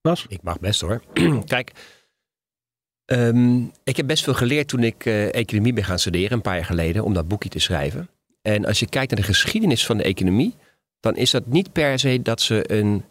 Bas? 0.00 0.26
Ik 0.28 0.42
mag 0.42 0.60
best 0.60 0.80
hoor. 0.80 1.02
Kijk, 1.44 1.72
Um, 3.12 3.72
ik 3.84 3.96
heb 3.96 4.06
best 4.06 4.24
veel 4.24 4.34
geleerd 4.34 4.68
toen 4.68 4.82
ik 4.82 5.04
uh, 5.04 5.34
economie 5.34 5.72
ben 5.72 5.84
gaan 5.84 5.98
studeren, 5.98 6.32
een 6.32 6.40
paar 6.40 6.54
jaar 6.54 6.64
geleden, 6.64 7.04
om 7.04 7.14
dat 7.14 7.28
boekje 7.28 7.48
te 7.48 7.58
schrijven. 7.58 8.08
En 8.42 8.64
als 8.64 8.78
je 8.78 8.88
kijkt 8.88 9.10
naar 9.10 9.20
de 9.20 9.26
geschiedenis 9.26 9.86
van 9.86 9.96
de 9.96 10.02
economie, 10.02 10.54
dan 11.00 11.16
is 11.16 11.30
dat 11.30 11.46
niet 11.46 11.72
per 11.72 11.98
se 11.98 12.22
dat 12.22 12.40
ze 12.40 12.72
een 12.72 13.04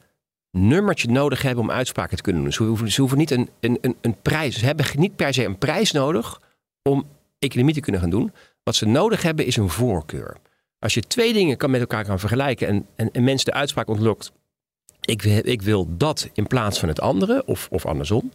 nummertje 0.52 1.10
nodig 1.10 1.42
hebben 1.42 1.64
om 1.64 1.72
uitspraken 1.72 2.18
te 2.18 2.24
kunnen 2.24 2.42
doen. 2.42 2.52
Ze 2.90 3.02
hoeven, 3.02 3.18
niet 3.18 3.32
een, 3.32 3.50
een, 3.60 3.96
een, 4.02 4.16
prijs, 4.22 4.60
ze 4.60 4.66
hebben 4.66 4.86
niet 4.96 5.16
per 5.16 5.34
se 5.34 5.46
een 5.46 5.58
prijs 5.58 5.92
nodig 5.92 6.42
om 6.82 7.06
economie 7.40 7.74
te 7.74 7.80
kunnen 7.82 8.02
gaan 8.02 8.10
doen. 8.10 8.32
Wat 8.64 8.76
ze 8.76 8.86
nodig 8.86 9.22
hebben 9.22 9.46
is 9.46 9.56
een 9.56 9.70
voorkeur. 9.70 10.38
Als 10.80 10.94
je 10.94 11.02
twee 11.02 11.34
dingen 11.34 11.58
kan 11.58 11.72
met 11.72 11.82
elkaar 11.82 12.06
kan 12.06 12.20
vergelijken 12.20 12.68
en, 12.68 12.86
en, 12.96 13.12
en 13.12 13.24
mensen 13.24 13.46
de 13.46 13.58
uitspraak 13.58 13.88
ontlokt, 13.88 14.32
ik, 15.02 15.24
ik 15.24 15.62
wil 15.62 15.98
dat 15.98 16.30
in 16.34 16.48
plaats 16.48 16.80
van 16.80 16.88
het 16.88 17.00
andere, 17.02 17.44
of, 17.46 17.68
of 17.72 17.86
andersom 17.86 18.32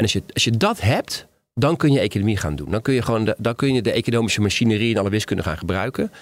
en 0.00 0.06
als 0.06 0.12
je, 0.12 0.22
als 0.32 0.44
je 0.44 0.50
dat 0.50 0.80
hebt, 0.80 1.26
dan 1.54 1.76
kun 1.76 1.92
je 1.92 2.00
economie 2.00 2.36
gaan 2.36 2.56
doen. 2.56 2.70
Dan 2.70 2.82
kun 2.82 2.94
je, 2.94 3.02
gewoon 3.02 3.24
de, 3.24 3.34
dan 3.38 3.54
kun 3.54 3.74
je 3.74 3.82
de 3.82 3.92
economische 3.92 4.40
machinerie 4.40 4.94
en 4.94 5.00
alle 5.00 5.10
wiskunde 5.10 5.42
gaan 5.42 5.58
gebruiken. 5.58 6.12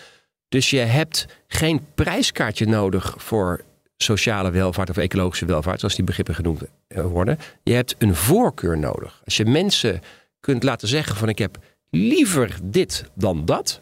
Dus 0.48 0.70
je 0.70 0.78
hebt 0.78 1.26
geen 1.46 1.86
prijskaartje 1.94 2.66
nodig 2.66 3.14
voor 3.16 3.64
sociale 3.96 4.50
welvaart 4.50 4.90
of 4.90 4.96
ecologische 4.96 5.46
welvaart, 5.46 5.80
zoals 5.80 5.94
die 5.94 6.04
begrippen 6.04 6.34
genoemd 6.34 6.62
eh, 6.88 7.04
worden. 7.04 7.38
Je 7.62 7.72
hebt 7.72 7.94
een 7.98 8.14
voorkeur 8.14 8.78
nodig. 8.78 9.20
Als 9.24 9.36
je 9.36 9.44
mensen 9.44 10.00
kunt 10.40 10.62
laten 10.62 10.88
zeggen 10.88 11.16
van 11.16 11.28
ik 11.28 11.38
heb 11.38 11.58
liever 11.90 12.56
dit 12.62 13.04
dan 13.14 13.44
dat, 13.44 13.80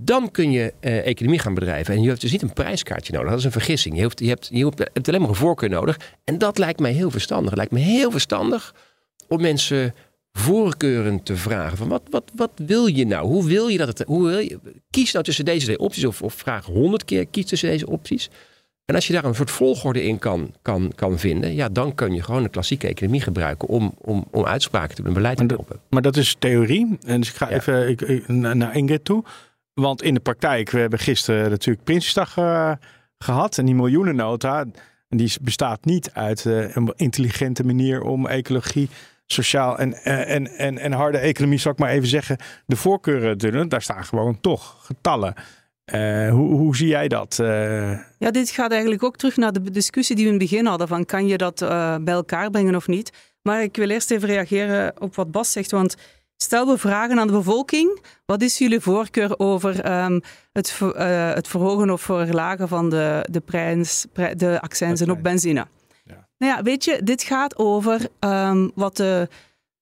dan 0.00 0.30
kun 0.30 0.50
je 0.50 0.74
eh, 0.80 1.06
economie 1.06 1.38
gaan 1.38 1.54
bedrijven. 1.54 1.94
En 1.94 2.02
je 2.02 2.08
hebt 2.08 2.20
dus 2.20 2.32
niet 2.32 2.42
een 2.42 2.52
prijskaartje 2.52 3.12
nodig. 3.12 3.28
Dat 3.28 3.38
is 3.38 3.44
een 3.44 3.52
vergissing. 3.52 3.96
Je, 3.96 4.00
hebt, 4.00 4.18
je, 4.18 4.28
hebt, 4.28 4.48
je 4.52 4.72
hebt 4.92 5.08
alleen 5.08 5.20
maar 5.20 5.28
een 5.28 5.34
voorkeur 5.34 5.68
nodig. 5.68 6.00
En 6.24 6.38
dat 6.38 6.58
lijkt 6.58 6.80
mij 6.80 6.92
heel 6.92 7.10
verstandig. 7.10 7.48
Het 7.48 7.58
lijkt 7.58 7.72
me 7.72 7.78
heel 7.78 8.10
verstandig 8.10 8.74
om 9.28 9.40
mensen 9.40 9.94
voorkeuren 10.32 11.22
te 11.22 11.36
vragen. 11.36 11.76
Van 11.76 11.88
wat, 11.88 12.02
wat, 12.10 12.30
wat 12.34 12.50
wil 12.54 12.86
je 12.86 13.06
nou? 13.06 13.26
Hoe 13.26 13.44
wil 13.44 13.68
je 13.68 13.78
dat 13.78 13.88
het... 13.88 14.02
Hoe 14.06 14.28
wil 14.28 14.38
je, 14.38 14.58
kies 14.90 15.12
nou 15.12 15.24
tussen 15.24 15.44
deze 15.44 15.64
twee 15.64 15.78
opties. 15.78 16.04
Of, 16.04 16.22
of 16.22 16.34
vraag 16.34 16.64
honderd 16.64 17.04
keer, 17.04 17.26
kies 17.26 17.46
tussen 17.46 17.68
deze 17.68 17.86
opties. 17.86 18.30
En 18.84 18.94
als 18.94 19.06
je 19.06 19.12
daar 19.12 19.24
een 19.24 19.34
soort 19.34 19.50
volgorde 19.50 20.02
in 20.02 20.18
kan, 20.18 20.54
kan, 20.62 20.92
kan 20.94 21.18
vinden, 21.18 21.54
ja, 21.54 21.68
dan 21.68 21.94
kun 21.94 22.14
je 22.14 22.22
gewoon 22.22 22.42
de 22.42 22.48
klassieke 22.48 22.88
economie 22.88 23.20
gebruiken 23.20 23.68
om, 23.68 23.94
om, 23.98 24.24
om 24.30 24.44
uitspraken 24.44 24.96
te 24.96 25.02
doen, 25.02 25.12
beleid 25.12 25.36
te 25.36 25.44
helpen. 25.46 25.80
Maar 25.90 26.02
dat 26.02 26.16
is 26.16 26.36
theorie. 26.38 26.98
En 27.06 27.20
dus 27.20 27.28
ik 27.28 27.34
ga 27.34 27.50
even 27.50 27.88
ik, 27.88 28.28
naar 28.28 28.76
Ingrid 28.76 29.04
toe. 29.04 29.24
Want 29.80 30.02
in 30.02 30.14
de 30.14 30.20
praktijk, 30.20 30.70
we 30.70 30.78
hebben 30.78 30.98
gisteren 30.98 31.50
natuurlijk 31.50 31.84
Prinsjesdag 31.84 32.36
uh, 32.36 32.72
gehad. 33.18 33.58
En 33.58 33.64
die 33.64 33.74
miljoenennota, 33.74 34.64
die 35.08 35.32
bestaat 35.40 35.84
niet 35.84 36.10
uit 36.12 36.44
uh, 36.44 36.76
een 36.76 36.92
intelligente 36.96 37.64
manier 37.64 38.02
om 38.02 38.26
ecologie, 38.26 38.88
sociaal 39.26 39.78
en, 39.78 39.90
uh, 39.90 40.34
en, 40.34 40.46
en, 40.46 40.78
en 40.78 40.92
harde 40.92 41.18
economie, 41.18 41.58
zal 41.58 41.72
ik 41.72 41.78
maar 41.78 41.90
even 41.90 42.08
zeggen, 42.08 42.36
de 42.66 42.76
voorkeuren 42.76 43.38
te 43.38 43.50
doen. 43.50 43.68
Daar 43.68 43.82
staan 43.82 44.04
gewoon 44.04 44.40
toch 44.40 44.76
getallen. 44.84 45.34
hoe, 46.30 46.54
hoe 46.54 46.76
zie 46.76 46.88
jij 46.88 47.08
dat? 47.08 47.36
Ja, 48.18 48.30
dit 48.30 48.50
gaat 48.50 48.70
eigenlijk 48.70 49.02
ook 49.02 49.16
terug 49.16 49.36
naar 49.36 49.52
de 49.52 49.70
discussie 49.70 50.16
die 50.16 50.24
we 50.24 50.32
in 50.32 50.38
het 50.38 50.50
begin 50.50 50.66
hadden: 50.66 50.88
van 50.88 51.04
kan 51.04 51.26
je 51.26 51.36
dat 51.36 51.58
bij 52.04 52.14
elkaar 52.14 52.50
brengen 52.50 52.74
of 52.74 52.86
niet? 52.86 53.12
Maar 53.42 53.62
ik 53.62 53.76
wil 53.76 53.90
eerst 53.90 54.10
even 54.10 54.28
reageren 54.28 55.02
op 55.02 55.14
wat 55.14 55.30
Bas 55.30 55.52
zegt, 55.52 55.70
want 55.70 55.96
Stel 56.40 56.66
we 56.66 56.78
vragen 56.78 57.18
aan 57.18 57.26
de 57.26 57.32
bevolking, 57.32 58.00
wat 58.26 58.42
is 58.42 58.58
jullie 58.58 58.80
voorkeur 58.80 59.38
over 59.38 60.02
um, 60.04 60.20
het, 60.52 60.78
uh, 60.82 61.32
het, 61.34 61.48
verhogen 61.48 61.90
of 61.90 62.00
verlagen 62.00 62.68
van 62.68 62.90
de, 62.90 63.26
de, 63.30 63.40
prijs, 63.40 64.06
de 64.36 64.60
accijnzen 64.60 65.10
op 65.10 65.22
benzine? 65.22 65.66
Ja. 66.04 66.28
Nou 66.38 66.52
ja, 66.56 66.62
weet 66.62 66.84
je, 66.84 67.00
dit 67.02 67.22
gaat 67.22 67.58
over 67.58 68.08
um, 68.20 68.70
wat 68.74 68.96
de, 68.96 69.28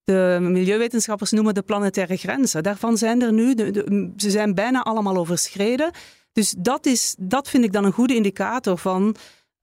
de 0.04 0.38
milieuwetenschappers 0.40 1.30
noemen 1.30 1.54
de 1.54 1.62
planetaire 1.62 2.16
grenzen. 2.16 2.62
Daarvan 2.62 2.96
zijn 2.96 3.22
er 3.22 3.32
nu, 3.32 3.54
de, 3.54 3.70
de, 3.70 4.12
ze 4.16 4.30
zijn 4.30 4.54
bijna 4.54 4.82
allemaal 4.82 5.16
overschreden. 5.16 5.90
Dus 6.32 6.54
dat, 6.58 6.86
is, 6.86 7.14
dat 7.18 7.48
vind 7.48 7.64
ik 7.64 7.72
dan 7.72 7.84
een 7.84 7.92
goede 7.92 8.14
indicator 8.14 8.78
van 8.78 9.16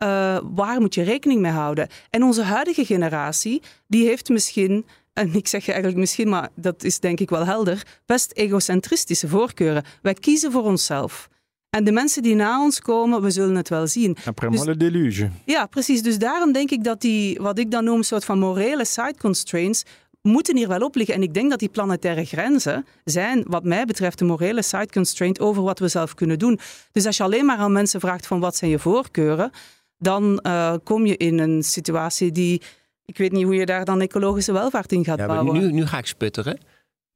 uh, 0.03 0.37
waar 0.43 0.81
moet 0.81 0.95
je 0.95 1.03
rekening 1.03 1.41
mee 1.41 1.51
houden. 1.51 1.87
En 2.09 2.23
onze 2.23 2.43
huidige 2.43 2.85
generatie, 2.85 3.61
die 3.87 4.07
heeft 4.07 4.29
misschien 4.29 4.85
en 5.13 5.33
ik 5.33 5.47
zeg 5.47 5.65
je 5.65 5.71
eigenlijk 5.71 6.01
misschien, 6.01 6.29
maar 6.29 6.49
dat 6.55 6.83
is 6.83 6.99
denk 6.99 7.19
ik 7.19 7.29
wel 7.29 7.45
helder, 7.45 7.83
best 8.05 8.31
egocentristische 8.31 9.27
voorkeuren. 9.27 9.83
Wij 10.01 10.13
kiezen 10.13 10.51
voor 10.51 10.63
onszelf. 10.63 11.29
En 11.69 11.83
de 11.83 11.91
mensen 11.91 12.23
die 12.23 12.35
na 12.35 12.61
ons 12.61 12.79
komen, 12.79 13.21
we 13.21 13.29
zullen 13.29 13.55
het 13.55 13.69
wel 13.69 13.87
zien. 13.87 14.17
Après 14.25 14.49
dus, 14.49 14.61
de 14.61 14.77
deluge. 14.77 15.29
Ja, 15.45 15.65
precies. 15.65 16.01
Dus 16.01 16.17
daarom 16.17 16.51
denk 16.51 16.71
ik 16.71 16.83
dat 16.83 17.01
die, 17.01 17.39
wat 17.41 17.59
ik 17.59 17.71
dan 17.71 17.83
noem, 17.83 17.97
een 17.97 18.03
soort 18.03 18.25
van 18.25 18.39
morele 18.39 18.85
side 18.85 19.15
constraints, 19.19 19.83
moeten 20.21 20.57
hier 20.57 20.67
wel 20.67 20.79
op 20.79 20.95
liggen. 20.95 21.15
En 21.15 21.23
ik 21.23 21.33
denk 21.33 21.49
dat 21.49 21.59
die 21.59 21.69
planetaire 21.69 22.25
grenzen 22.25 22.85
zijn, 23.03 23.43
wat 23.47 23.63
mij 23.63 23.85
betreft, 23.85 24.19
de 24.19 24.25
morele 24.25 24.61
side 24.61 24.89
constraint 24.91 25.39
over 25.39 25.63
wat 25.63 25.79
we 25.79 25.87
zelf 25.87 26.13
kunnen 26.13 26.39
doen. 26.39 26.59
Dus 26.91 27.05
als 27.05 27.17
je 27.17 27.23
alleen 27.23 27.45
maar 27.45 27.57
aan 27.57 27.71
mensen 27.71 27.99
vraagt 27.99 28.27
van 28.27 28.39
wat 28.39 28.55
zijn 28.55 28.71
je 28.71 28.79
voorkeuren, 28.79 29.51
dan 29.97 30.39
uh, 30.47 30.73
kom 30.83 31.05
je 31.05 31.17
in 31.17 31.39
een 31.39 31.63
situatie 31.63 32.31
die 32.31 32.61
ik 33.05 33.17
weet 33.17 33.31
niet 33.31 33.43
hoe 33.43 33.55
je 33.55 33.65
daar 33.65 33.85
dan 33.85 34.01
ecologische 34.01 34.51
welvaart 34.51 34.91
in 34.91 35.03
gaat 35.03 35.17
ja, 35.19 35.25
bouwen. 35.25 35.59
Nu, 35.59 35.71
nu 35.71 35.85
ga 35.85 35.97
ik 35.97 36.05
sputteren. 36.05 36.57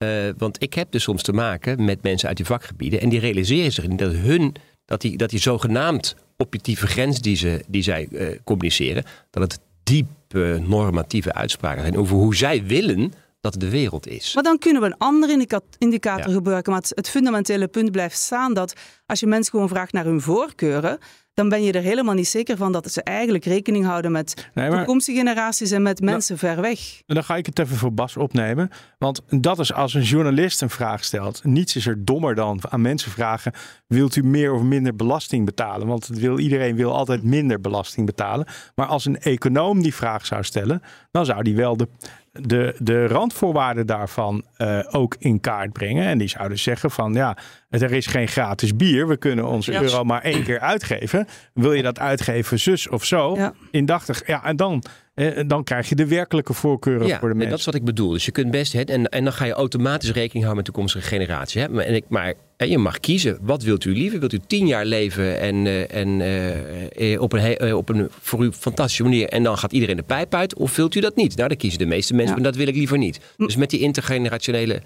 Uh, 0.04 0.30
want 0.38 0.62
ik 0.62 0.74
heb 0.74 0.92
dus 0.92 1.04
soms 1.04 1.24
te 1.24 1.34
maken 1.34 1.86
met 1.86 2.04
mensen 2.04 2.28
uit 2.28 2.38
die 2.38 2.46
vakgebieden. 2.46 3.02
En 3.02 3.10
die 3.10 3.20
realiseren 3.20 3.72
zich 3.72 3.88
niet 3.88 4.00
dat 4.00 4.14
hun, 4.14 4.56
dat 4.86 5.02
die, 5.02 5.18
dat 5.18 5.30
die 5.30 5.40
zogenaamd 5.40 6.16
objectieve 6.38 6.88
grens 6.88 7.22
die, 7.22 7.36
ze, 7.36 7.64
die 7.68 7.82
zij 7.82 8.08
uh, 8.12 8.28
communiceren, 8.44 9.04
dat 9.30 9.52
het 9.52 9.60
diepe 9.84 10.62
normatieve 10.64 11.34
uitspraken 11.34 11.82
zijn 11.82 11.98
over 11.98 12.16
hoe 12.16 12.36
zij 12.36 12.64
willen 12.64 13.14
dat 13.42 13.54
de 13.60 13.70
wereld 13.70 14.08
is. 14.08 14.34
Maar 14.34 14.44
dan 14.44 14.58
kunnen 14.58 14.82
we 14.82 14.88
een 14.88 14.98
andere 14.98 15.32
indica- 15.32 15.62
indicator 15.78 16.28
Ja. 16.28 16.34
gebruiken. 16.34 16.72
Maar 16.72 16.82
het, 16.82 16.92
het 16.96 17.10
fundamentele 17.10 17.68
punt 17.68 17.92
blijft 17.92 18.18
staan 18.18 18.54
dat 18.54 18.74
als 19.06 19.20
je 19.20 19.28
mensen 19.28 19.52
gewoon 19.52 19.70
vraagt 19.70 19.94
naar 19.94 20.06
hun 20.06 20.22
voorkeuren, 20.22 20.98
dan 21.38 21.50
ben 21.50 21.64
je 21.64 21.72
er 21.72 21.82
helemaal 21.82 22.14
niet 22.14 22.28
zeker 22.28 22.58
van 22.58 22.72
dat 22.72 22.92
ze 22.92 23.04
eigenlijk 23.04 23.46
rekening 23.46 23.86
houden 23.86 24.12
met 24.12 24.50
Nee, 24.54 24.70
maar 24.70 24.78
toekomstige 24.78 25.18
generaties 25.18 25.72
en 25.72 25.82
met 25.82 26.02
mensen 26.02 26.38
ver 26.38 26.62
weg. 26.62 26.80
dan 27.06 27.24
ga 27.24 27.36
ik 27.36 27.46
het 27.46 27.60
even 27.60 27.78
voor 27.78 27.94
Bas 27.94 28.18
opnemen. 28.18 28.70
Want 28.98 29.22
dat 29.30 29.60
is 29.60 29.74
als 29.74 29.94
een 29.94 30.02
journalist 30.02 30.62
een 30.62 30.70
vraag 30.70 31.04
stelt. 31.04 31.44
Niets 31.44 31.76
is 31.76 31.88
er 31.88 32.06
dommer 32.06 32.36
dan 32.36 32.60
aan 32.70 32.82
mensen 32.82 33.12
vragen: 33.12 33.52
wilt 33.88 34.16
u 34.16 34.24
meer 34.24 34.54
of 34.54 34.62
minder 34.62 34.96
belasting 34.96 35.46
betalen? 35.46 35.88
Want 35.88 36.08
het 36.08 36.20
wil, 36.20 36.40
iedereen 36.40 36.76
wil 36.76 36.96
altijd 36.96 37.24
minder 37.24 37.62
belasting 37.62 38.06
betalen. 38.06 38.48
Maar 38.76 38.88
als 38.88 39.06
een 39.06 39.20
econoom 39.20 39.82
die 39.82 39.96
vraag 39.96 40.26
zou 40.26 40.44
stellen, 40.44 40.82
dan 41.12 41.26
zou 41.26 41.44
die 41.44 41.56
wel 41.56 41.78
de, 41.78 41.88
de, 42.42 42.76
de 42.80 43.08
randvoorwaarden 43.08 43.86
daarvan 43.86 44.46
eh, 44.58 44.80
ook 44.92 45.16
in 45.20 45.40
kaart 45.40 45.74
brengen. 45.74 46.06
En 46.06 46.18
die 46.18 46.28
zouden 46.28 46.60
zeggen 46.60 46.92
van 46.92 47.14
ja, 47.14 47.38
er 47.70 47.92
is 47.92 48.08
geen 48.08 48.28
gratis 48.28 48.76
bier. 48.76 49.08
We 49.08 49.18
kunnen 49.18 49.48
onze 49.48 49.74
euro 49.82 50.04
maar 50.04 50.22
één 50.22 50.44
keer 50.44 50.60
uitgeven. 50.60 51.28
Wil 51.54 51.74
je 51.74 51.84
dat 51.84 52.00
uitgeven 52.00 52.60
zus 52.60 52.90
of 52.90 53.06
zo? 53.06 53.36
Ja. 53.36 53.54
Indachtig. 53.72 54.28
Ja, 54.28 54.44
en 54.44 54.56
dan, 54.56 54.84
eh, 55.18 55.44
dan 55.48 55.64
krijg 55.64 55.90
je 55.90 55.96
de 55.96 56.08
werkelijke 56.08 56.54
voorkeuren 56.54 57.08
Ja, 57.08 57.20
voor 57.20 57.28
de 57.28 57.34
en 57.34 57.38
mensen. 57.38 57.50
dat 57.50 57.60
is 57.60 57.66
wat 57.66 57.76
ik 57.76 57.84
bedoel. 57.84 58.10
Dus 58.12 58.26
je 58.26 58.32
kunt 58.32 58.52
best, 58.52 58.74
hè, 58.74 58.82
en, 58.82 59.06
en 59.10 59.24
dan 59.24 59.34
ga 59.34 59.46
je 59.46 59.52
automatisch 59.54 60.12
rekening 60.12 60.46
houden 60.46 60.56
met 60.56 60.66
de 60.66 60.72
toekomstige 60.72 61.08
generatie. 61.08 61.62
Hè. 61.62 61.70
Maar, 61.70 61.86
en 61.86 61.96
ik, 61.96 62.04
maar 62.08 62.34
hè, 62.58 62.66
je 62.66 62.78
mag 62.78 63.00
kiezen, 63.00 63.38
wat 63.42 63.64
wilt 63.64 63.86
u 63.86 63.94
liever? 63.94 64.20
Wilt 64.20 64.34
u 64.34 64.40
tien 64.48 64.68
jaar 64.68 64.86
leven 64.86 65.40
en, 65.40 65.66
eh, 65.68 65.96
en 66.02 66.22
eh, 66.22 67.14
eh, 67.14 67.22
op, 67.22 67.34
een, 67.34 67.58
eh, 67.58 67.76
op 67.78 67.90
een 67.90 68.08
voor 68.22 68.44
u 68.46 68.52
fantastische 68.52 69.04
manier 69.04 69.28
en 69.30 69.44
dan 69.44 69.58
gaat 69.58 69.72
iedereen 69.72 69.96
de 69.96 70.04
pijp 70.04 70.34
uit? 70.34 70.56
Of 70.56 70.76
wilt 70.76 70.96
u 70.96 71.00
dat 71.00 71.16
niet? 71.16 71.36
Nou, 71.36 71.48
dan 71.48 71.58
kiezen 71.58 71.80
de 71.80 71.86
meeste 71.86 72.14
mensen, 72.14 72.36
Ja. 72.36 72.42
maar 72.42 72.52
dat 72.52 72.60
wil 72.60 72.68
ik 72.68 72.76
liever 72.76 72.98
niet. 72.98 73.20
Dus 73.38 73.56
met 73.56 73.70
die 73.70 73.80
intergenerationele 73.80 74.82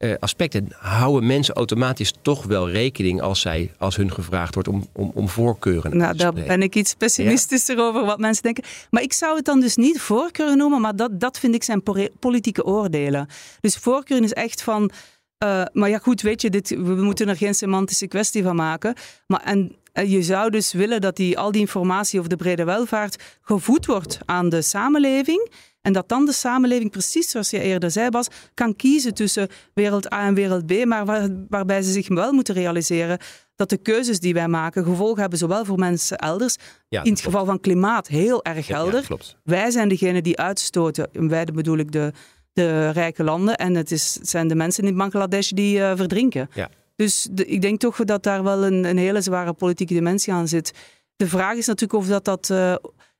eh, 0.00 0.14
aspecten 0.18 0.68
houden 0.76 1.26
mensen 1.26 1.54
automatisch 1.54 2.12
toch 2.22 2.44
wel 2.44 2.70
rekening 2.70 3.20
als, 3.20 3.40
zij, 3.40 3.72
als 3.78 3.96
hun 3.96 4.12
gevraagd 4.12 4.54
wordt 4.54 4.68
om, 4.68 4.86
om, 4.92 5.10
om 5.14 5.28
voorkeuren 5.28 5.96
Nou, 5.96 6.16
daar 6.16 6.32
ben 6.32 6.62
ik 6.62 6.74
iets 6.74 6.94
pessimistischer 6.94 7.78
over 7.78 8.04
wat 8.04 8.18
mensen 8.18 8.42
denken. 8.42 8.64
Maar 8.90 9.02
ik 9.02 9.12
zou 9.12 9.36
het 9.36 9.44
dan 9.44 9.60
dus 9.60 9.76
niet 9.76 10.00
voorkeuren 10.00 10.56
noemen, 10.56 10.80
maar 10.80 10.96
dat, 10.96 11.20
dat 11.20 11.38
vind 11.38 11.54
ik 11.54 11.62
zijn 11.64 11.82
politieke 12.18 12.64
oordelen. 12.64 13.26
Dus 13.60 13.76
voorkeuren 13.76 14.24
is 14.24 14.32
echt 14.32 14.62
van. 14.62 14.90
eh, 15.38 15.62
maar 15.72 15.88
ja, 15.88 15.98
goed, 15.98 16.20
weet 16.22 16.42
je, 16.42 16.50
dit, 16.50 16.68
we 16.68 16.94
moeten 17.02 17.28
er 17.28 17.36
geen 17.36 17.54
semantische 17.54 18.06
kwestie 18.06 18.42
van 18.42 18.56
maken. 18.56 18.94
Maar 19.26 19.42
en, 19.44 19.76
en 19.92 20.10
je 20.10 20.22
zou 20.22 20.50
dus 20.50 20.72
willen 20.72 21.00
dat 21.00 21.16
die, 21.16 21.38
al 21.38 21.52
die 21.52 21.60
informatie 21.60 22.18
over 22.18 22.30
de 22.30 22.36
brede 22.36 22.64
welvaart 22.64 23.22
gevoed 23.40 23.86
wordt 23.86 24.18
aan 24.24 24.48
de 24.48 24.62
samenleving. 24.62 25.50
En 25.82 25.92
dat 25.92 26.08
dan 26.08 26.24
de 26.26 26.32
samenleving, 26.32 26.90
precies 26.90 27.30
zoals 27.30 27.50
je 27.50 27.60
eerder 27.60 27.90
zei, 27.90 28.08
Bas, 28.10 28.26
kan 28.54 28.76
kiezen 28.76 29.14
tussen 29.14 29.48
wereld 29.74 30.12
A 30.12 30.26
en 30.26 30.34
wereld 30.34 30.66
B, 30.66 30.84
maar 30.84 31.04
waar- 31.04 31.28
waarbij 31.48 31.82
ze 31.82 31.92
zich 31.92 32.08
wel 32.08 32.32
moeten 32.32 32.54
realiseren 32.54 33.18
dat 33.56 33.68
de 33.68 33.76
keuzes 33.76 34.20
die 34.20 34.34
wij 34.34 34.48
maken 34.48 34.84
gevolgen 34.84 35.20
hebben, 35.20 35.38
zowel 35.38 35.64
voor 35.64 35.78
mensen 35.78 36.16
elders, 36.18 36.56
Ja, 36.88 37.02
in 37.02 37.12
het 37.12 37.20
geval 37.20 37.44
van 37.44 37.60
klimaat 37.60 38.06
heel 38.06 38.44
erg. 38.44 38.66
Ja, 38.66 38.74
helder. 38.74 39.04
ja. 39.08 39.16
Wij 39.44 39.70
zijn 39.70 39.88
degene 39.88 40.22
die 40.22 40.38
uitstoten. 40.38 41.08
En 41.12 41.28
wij 41.28 41.44
bedoel 41.44 41.76
ik 41.78 41.92
de, 41.92 42.12
de 42.52 42.90
rijke 42.90 43.24
landen. 43.24 43.56
En 43.56 43.74
het, 43.74 43.90
is, 43.90 44.14
het 44.14 44.28
zijn 44.28 44.48
de 44.48 44.54
mensen 44.54 44.84
in 44.84 44.96
Bangladesh 44.96 45.50
die 45.50 45.82
eh, 45.82 45.92
verdrinken. 45.96 46.48
Ja. 46.54 46.70
Dus 46.96 47.28
de- 47.30 47.46
ik 47.46 47.60
denk 47.62 47.80
toch 47.80 47.96
dat 48.04 48.22
daar 48.22 48.42
wel 48.42 48.64
een, 48.64 48.84
een 48.84 48.98
hele 48.98 49.20
zware 49.20 49.52
politieke 49.52 49.94
dimensie 49.94 50.32
aan 50.32 50.48
zit. 50.48 50.72
De 51.16 51.26
vraag 51.28 51.56
is 51.56 51.66
natuurlijk 51.66 52.00
of 52.02 52.06
dat 52.08 52.24
dat... 52.24 52.50
eh, 52.50 52.74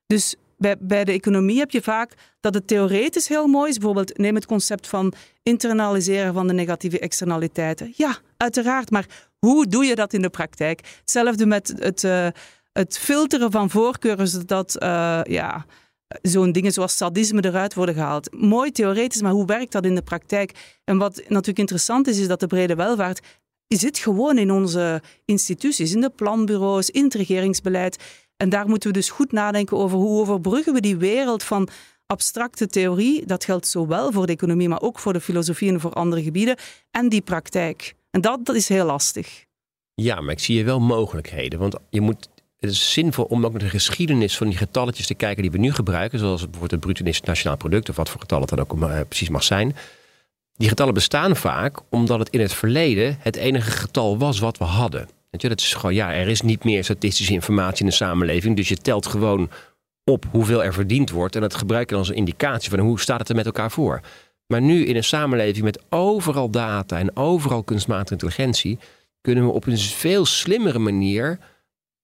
dus 0.06 0.34
bij, 0.60 1.04
de 1.04 1.12
economie 1.12 1.58
heb 1.58 1.70
je 1.70 1.82
vaak 1.82 2.14
dat 2.40 2.54
het 2.54 2.66
theoretisch 2.66 3.28
heel 3.28 3.46
mooi 3.46 3.70
is. 3.70 3.76
Bijvoorbeeld 3.76 4.18
neem 4.18 4.34
het 4.34 4.46
concept 4.46 4.86
van 4.86 5.12
internaliseren 5.42 6.34
van 6.34 6.46
de 6.46 6.52
negatieve 6.52 6.98
externaliteiten. 6.98 7.92
Ja, 7.96 8.18
uiteraard. 8.36 8.90
Maar 8.90 9.06
hoe 9.38 9.66
doe 9.66 9.84
je 9.84 9.94
dat 9.94 10.12
in 10.12 10.22
de 10.22 10.30
praktijk? 10.30 10.98
Hetzelfde 11.00 11.46
met 11.46 11.74
het, 11.78 12.04
eh, 12.04 12.26
het 12.72 12.98
filteren 12.98 13.50
van 13.50 13.70
voorkeuren, 13.70 14.28
zodat 14.28 14.76
eh, 14.76 15.20
ja, 15.22 15.66
zo'n 16.22 16.52
dingen 16.52 16.72
zoals 16.72 16.96
sadisme 16.96 17.44
eruit 17.44 17.74
worden 17.74 17.94
gehaald. 17.94 18.32
Mooi 18.34 18.70
theoretisch, 18.70 19.22
maar 19.22 19.32
hoe 19.32 19.46
werkt 19.46 19.72
dat 19.72 19.84
in 19.84 19.94
de 19.94 20.02
praktijk? 20.02 20.78
En 20.84 20.98
wat 20.98 21.16
natuurlijk 21.28 21.58
interessant 21.58 22.06
is, 22.06 22.18
is 22.18 22.28
dat 22.28 22.40
de 22.40 22.46
brede 22.46 22.74
welvaart 22.74 23.20
zit 23.68 23.98
gewoon 23.98 24.38
in 24.38 24.50
onze 24.50 25.02
instituties, 25.24 25.92
in 25.92 26.00
de 26.00 26.10
planbureaus, 26.10 26.90
in 26.90 27.04
het 27.04 27.14
regeringsbeleid. 27.14 27.96
En 28.40 28.48
daar 28.48 28.68
moeten 28.68 28.88
we 28.88 28.98
dus 28.98 29.10
goed 29.10 29.32
nadenken 29.32 29.76
over 29.76 29.98
hoe 29.98 30.20
overbruggen 30.20 30.72
we 30.72 30.80
die 30.80 30.96
wereld 30.96 31.42
van 31.42 31.68
abstracte 32.06 32.66
theorie. 32.66 33.26
Dat 33.26 33.44
geldt 33.44 33.66
zowel 33.66 34.12
voor 34.12 34.26
de 34.26 34.32
economie, 34.32 34.68
maar 34.68 34.80
ook 34.80 34.98
voor 34.98 35.12
de 35.12 35.20
filosofie 35.20 35.72
en 35.72 35.80
voor 35.80 35.92
andere 35.92 36.22
gebieden. 36.22 36.56
En 36.90 37.08
die 37.08 37.20
praktijk. 37.20 37.94
En 38.10 38.20
dat, 38.20 38.46
dat 38.46 38.56
is 38.56 38.68
heel 38.68 38.84
lastig. 38.84 39.44
Ja, 39.94 40.20
maar 40.20 40.32
ik 40.32 40.38
zie 40.38 40.54
hier 40.54 40.64
wel 40.64 40.80
mogelijkheden. 40.80 41.58
Want 41.58 41.76
je 41.90 42.00
moet, 42.00 42.28
het 42.58 42.70
is 42.70 42.92
zinvol 42.92 43.24
om 43.24 43.44
ook 43.44 43.50
naar 43.50 43.60
de 43.60 43.68
geschiedenis 43.68 44.36
van 44.36 44.46
die 44.48 44.56
getalletjes 44.56 45.06
te 45.06 45.14
kijken 45.14 45.42
die 45.42 45.50
we 45.50 45.58
nu 45.58 45.72
gebruiken. 45.72 46.18
Zoals 46.18 46.40
bijvoorbeeld 46.40 46.70
het 46.70 46.80
bruto 46.80 47.04
nationaal 47.24 47.56
product, 47.56 47.88
of 47.88 47.96
wat 47.96 48.08
voor 48.08 48.20
getal 48.20 48.40
het 48.40 48.48
dan 48.48 48.60
ook 48.60 48.82
eh, 48.82 49.00
precies 49.08 49.28
mag 49.28 49.42
zijn. 49.42 49.76
Die 50.56 50.68
getallen 50.68 50.94
bestaan 50.94 51.36
vaak 51.36 51.78
omdat 51.88 52.18
het 52.18 52.30
in 52.30 52.40
het 52.40 52.54
verleden 52.54 53.16
het 53.20 53.36
enige 53.36 53.70
getal 53.70 54.18
was 54.18 54.38
wat 54.38 54.58
we 54.58 54.64
hadden. 54.64 55.08
Weet 55.30 55.42
je, 55.42 55.48
dat 55.48 55.60
is 55.60 55.74
gewoon, 55.74 55.94
ja, 55.94 56.12
er 56.12 56.28
is 56.28 56.40
niet 56.40 56.64
meer 56.64 56.84
statistische 56.84 57.32
informatie 57.32 57.80
in 57.80 57.86
de 57.86 57.96
samenleving. 57.96 58.56
Dus 58.56 58.68
je 58.68 58.76
telt 58.76 59.06
gewoon 59.06 59.50
op 60.04 60.24
hoeveel 60.30 60.64
er 60.64 60.72
verdiend 60.72 61.10
wordt. 61.10 61.34
En 61.34 61.40
dat 61.40 61.54
gebruik 61.54 61.84
je 61.84 61.90
dan 61.90 61.98
als 61.98 62.08
een 62.08 62.16
indicatie 62.16 62.70
van 62.70 62.78
hoe 62.78 63.00
staat 63.00 63.18
het 63.18 63.28
er 63.28 63.34
met 63.34 63.46
elkaar 63.46 63.70
voor. 63.70 64.00
Maar 64.46 64.60
nu 64.60 64.84
in 64.84 64.96
een 64.96 65.04
samenleving 65.04 65.64
met 65.64 65.82
overal 65.88 66.50
data 66.50 66.98
en 66.98 67.16
overal 67.16 67.62
kunstmatige 67.62 68.12
intelligentie 68.12 68.78
kunnen 69.20 69.44
we 69.44 69.50
op 69.50 69.66
een 69.66 69.78
veel 69.78 70.24
slimmere 70.26 70.78
manier 70.78 71.38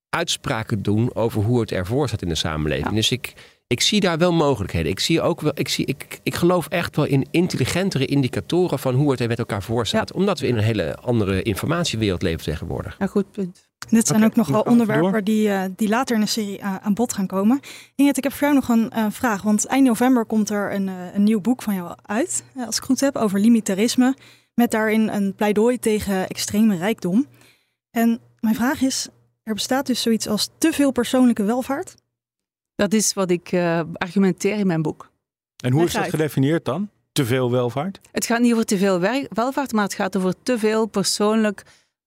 uitspraken 0.09 0.83
doen 0.83 1.15
over 1.15 1.43
hoe 1.43 1.61
het 1.61 1.73
ervoor 1.73 2.09
staat 2.09 2.23
in 2.23 2.29
de 2.29 2.35
samenleving. 2.35 2.89
Ja. 2.89 2.95
Dus 2.95 3.11
ik, 3.11 3.33
ik 3.67 3.81
zie 3.81 4.01
daar 4.01 4.19
wel 4.19 4.33
mogelijkheden. 4.33 4.91
Ik 4.91 5.01
zie 5.01 5.21
ook 5.21 5.41
wel, 5.41 5.53
ik, 5.55 5.69
zie, 5.69 5.87
ik, 5.87 6.21
ik 6.23 6.35
geloof 6.35 6.67
echt 6.69 6.97
wel 6.97 7.05
in 7.05 7.27
intelligentere 7.31 8.07
indicatoren 8.07 8.79
van 8.79 8.95
hoe 8.95 9.11
het 9.11 9.21
er 9.21 9.29
met 9.29 9.39
elkaar 9.39 9.63
voor 9.63 9.87
staat. 9.87 10.13
Omdat 10.13 10.41
we 10.41 10.47
in 10.47 10.57
een 10.57 10.63
hele 10.63 10.97
andere 10.97 11.43
informatiewereld 11.43 12.23
leven 12.23 12.45
tegenwoordig. 12.45 12.97
Ja, 12.99 13.07
goed 13.07 13.31
punt. 13.31 13.69
Dit 13.89 14.07
zijn 14.07 14.25
ook 14.25 14.35
nog 14.35 14.47
dan 14.47 14.55
wel 14.55 14.65
onderwerpen 14.65 15.13
door. 15.13 15.25
die, 15.25 15.49
eh, 15.49 15.65
die 15.77 15.89
later 15.89 16.15
in 16.15 16.21
de 16.21 16.27
serie 16.27 16.59
eh, 16.59 16.77
aan 16.77 16.95
bod 16.95 17.13
gaan 17.13 17.27
komen. 17.27 17.61
Inget, 17.95 18.17
ik 18.17 18.23
heb 18.23 18.33
voor 18.33 18.49
jou 18.49 18.55
nog 18.55 18.69
een 18.69 18.91
eh, 18.91 19.07
vraag. 19.11 19.43
Want 19.43 19.67
eind 19.67 19.87
november 19.87 20.25
komt 20.25 20.51
er 20.51 20.75
een, 20.75 20.87
een 20.87 21.23
nieuw 21.23 21.41
boek 21.41 21.63
van 21.63 21.75
jou 21.75 21.95
uit, 22.03 22.45
als 22.67 22.77
ik 22.77 22.83
goed 22.83 23.01
heb, 23.01 23.17
over 23.17 23.41
limitarisme. 23.41 24.17
Met 24.55 24.71
daarin 24.71 25.09
een 25.09 25.35
pleidooi 25.35 25.79
tegen 25.79 26.29
extreme 26.29 26.77
rijkdom. 26.77 27.27
En 27.91 28.21
mijn 28.41 28.55
vraag 28.55 28.83
is, 28.83 29.09
er 29.43 29.55
bestaat 29.55 29.87
dus 29.87 30.03
zoiets 30.03 30.29
als 30.29 30.49
te 30.59 30.73
veel 30.73 30.91
persoonlijke 30.91 31.43
welvaart. 31.43 31.95
Dat 32.77 32.93
is 32.93 33.13
wat 33.13 33.31
ik 33.31 33.53
eh, 33.53 33.81
argumenteer 33.93 34.59
in 34.59 34.67
mijn 34.67 34.83
boek. 34.83 35.11
En 35.65 35.73
hoe 35.73 35.85
is 35.85 35.93
dat 35.93 36.09
gedefinieerd 36.09 36.65
dan? 36.65 36.89
Te 37.13 37.25
veel 37.25 37.51
welvaart? 37.51 38.01
Het 38.13 38.27
gaat 38.27 38.41
niet 38.41 38.53
over 38.53 38.65
te 38.65 38.79
veel 38.79 39.01
welvaart, 39.31 39.73
maar 39.73 39.85
het 39.85 39.95
gaat 39.95 40.17
over 40.17 40.35
te 40.43 40.59
veel 40.59 40.87
persoonlijk 40.87 41.63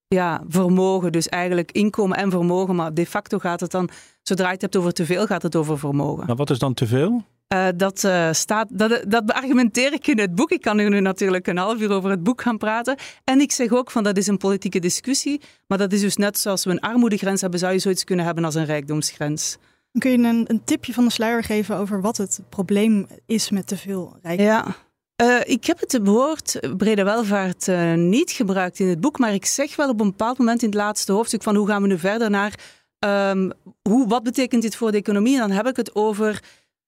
ja, 0.07 0.43
vermogen. 0.47 1.11
Dus 1.11 1.29
eigenlijk 1.29 1.71
inkomen 1.71 2.17
en 2.17 2.31
vermogen. 2.31 2.75
Maar 2.75 2.93
de 2.93 3.05
facto 3.05 3.37
gaat 3.37 3.59
het 3.59 3.71
dan, 3.71 3.89
zodra 4.21 4.45
je 4.45 4.53
het 4.53 4.61
hebt 4.61 4.75
over 4.75 4.93
te 4.93 5.05
veel, 5.05 5.25
gaat 5.25 5.41
het 5.41 5.55
over 5.55 5.79
vermogen. 5.79 6.25
Nou, 6.25 6.37
wat 6.37 6.49
is 6.49 6.59
dan 6.59 6.73
te 6.73 6.87
veel? 6.87 7.23
Eh, 7.47 7.67
dat, 7.75 8.03
eh, 8.03 8.31
staat, 8.31 8.67
dat, 8.71 9.03
dat 9.07 9.25
beargumenteer 9.25 9.93
ik 9.93 10.07
in 10.07 10.19
het 10.19 10.35
boek. 10.35 10.51
Ik 10.51 10.61
kan 10.61 10.79
er 10.79 10.89
nu 10.89 10.99
natuurlijk 10.99 11.47
een 11.47 11.57
half 11.57 11.79
uur 11.79 11.91
over 11.91 12.09
het 12.09 12.23
boek 12.23 12.41
gaan 12.41 12.57
praten. 12.57 12.97
En 13.23 13.39
ik 13.39 13.51
zeg 13.51 13.71
ook 13.71 13.91
van 13.91 14.03
dat 14.03 14.17
is 14.17 14.27
een 14.27 14.37
politieke 14.37 14.79
discussie. 14.79 15.41
Maar 15.67 15.77
dat 15.77 15.91
is 15.91 16.01
dus 16.01 16.15
net 16.15 16.37
zoals 16.37 16.65
we 16.65 16.71
een 16.71 16.79
armoedegrens 16.79 17.41
hebben, 17.41 17.59
zou 17.59 17.73
je 17.73 17.79
zoiets 17.79 18.03
kunnen 18.03 18.25
hebben 18.25 18.45
als 18.45 18.55
een 18.55 18.65
rijkdomsgrens. 18.65 19.57
Kun 19.97 20.11
je 20.11 20.17
een, 20.17 20.45
een 20.47 20.63
tipje 20.63 20.93
van 20.93 21.05
de 21.05 21.11
sluier 21.11 21.43
geven 21.43 21.75
over 21.75 22.01
wat 22.01 22.17
het 22.17 22.41
probleem 22.49 23.07
is 23.25 23.49
met 23.49 23.67
te 23.67 23.77
veel 23.77 24.17
rijkdom? 24.21 24.47
Ja. 24.47 24.75
Eh, 25.15 25.39
ik 25.43 25.65
heb 25.65 25.79
het 25.79 25.99
woord 26.03 26.59
brede 26.77 27.03
welvaart 27.03 27.67
eh, 27.67 27.93
niet 27.93 28.31
gebruikt 28.31 28.79
in 28.79 28.87
het 28.87 28.99
boek, 28.99 29.19
maar 29.19 29.33
ik 29.33 29.45
zeg 29.45 29.75
wel 29.75 29.89
op 29.89 29.99
een 29.99 30.09
bepaald 30.09 30.37
moment 30.37 30.61
in 30.61 30.67
het 30.67 30.77
laatste 30.77 31.11
hoofdstuk 31.11 31.43
van 31.43 31.55
hoe 31.55 31.67
gaan 31.67 31.81
we 31.81 31.87
nu 31.87 31.97
verder 31.97 32.29
naar 32.29 32.59
ehm, 32.99 33.49
hoe, 33.81 34.07
wat 34.07 34.23
betekent 34.23 34.61
dit 34.61 34.75
voor 34.75 34.91
de 34.91 34.97
economie? 34.97 35.33
En 35.33 35.39
dan 35.47 35.51
heb 35.51 35.67
ik 35.67 35.75
het 35.75 35.95
over 35.95 36.43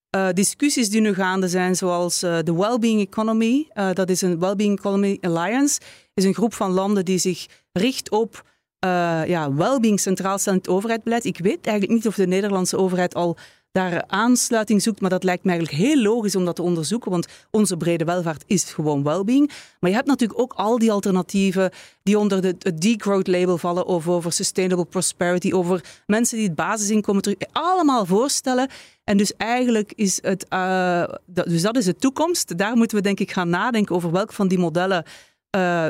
eh, 0.10 0.30
discussies 0.34 0.90
die 0.90 1.02
nu 1.02 1.14
gaande 1.14 1.48
zijn, 1.48 1.76
zoals 1.76 2.20
de 2.20 2.54
Wellbeing 2.56 3.02
Economy. 3.02 3.68
Dat 3.94 4.10
is 4.10 4.22
een 4.22 4.40
Wellbeing 4.40 4.78
Economy 4.78 5.18
Alliance, 5.22 5.80
is 6.14 6.24
een 6.24 6.34
groep 6.34 6.54
van 6.54 6.72
landen 6.72 7.06
die 7.06 7.18
zich 7.18 7.46
richt 7.72 8.10
op 8.10 8.44
eh 8.82 9.22
ja, 9.26 9.54
wellbeing 9.54 10.00
centraal 10.00 10.38
stellend 10.38 10.68
overheidsbeleid. 10.68 11.26
Ik 11.26 11.38
weet 11.38 11.66
eigenlijk 11.66 11.98
niet 11.98 12.08
of 12.08 12.16
de 12.16 12.28
Nederlandse 12.28 12.78
overheid 12.78 13.16
al 13.16 13.38
daar 13.72 14.04
aansluiting 14.08 14.82
zoekt. 14.82 15.02
Maar 15.02 15.10
dat 15.10 15.24
lijkt 15.24 15.44
me 15.44 15.52
eigenlijk 15.52 15.82
heel 15.82 16.02
logisch 16.02 16.36
om 16.36 16.46
dat 16.46 16.56
te 16.56 16.62
onderzoeken, 16.62 17.12
want 17.12 17.28
onze 17.52 17.78
brede 17.78 18.04
welvaart 18.04 18.44
is 18.48 18.64
gewoon 18.64 19.04
well-being. 19.04 19.52
Maar 19.80 19.90
je 19.90 19.96
hebt 19.96 20.08
natuurlijk 20.08 20.40
ook 20.40 20.54
al 20.54 20.80
die 20.80 20.92
alternatieven 20.92 21.72
die 22.04 22.18
onder 22.18 22.42
de, 22.42 22.56
het 22.60 22.82
degrowth 22.82 23.28
label 23.28 23.58
vallen, 23.58 23.86
of 23.86 24.08
over 24.08 24.32
sustainable 24.32 24.86
prosperity, 24.86 25.52
over 25.52 25.84
mensen 26.06 26.38
die 26.38 26.48
het 26.48 26.56
basisinkomen 26.56 27.22
terug, 27.22 27.38
allemaal 27.52 28.06
voorstellen. 28.06 28.70
En 29.04 29.18
dus 29.18 29.36
eigenlijk 29.36 29.94
is 29.96 30.20
het, 30.22 30.46
uh, 30.50 31.04
dus 31.26 31.62
dat 31.62 31.78
is 31.78 31.86
de 31.86 31.96
toekomst. 31.96 32.58
Daar 32.58 32.76
moeten 32.76 32.98
we 32.98 33.04
denk 33.04 33.20
ik 33.20 33.32
gaan 33.32 33.50
nadenken 33.50 33.96
over 33.96 34.12
welk 34.12 34.34
van 34.34 34.48
die 34.48 34.60
modellen 34.60 35.06
uh, 35.56 35.88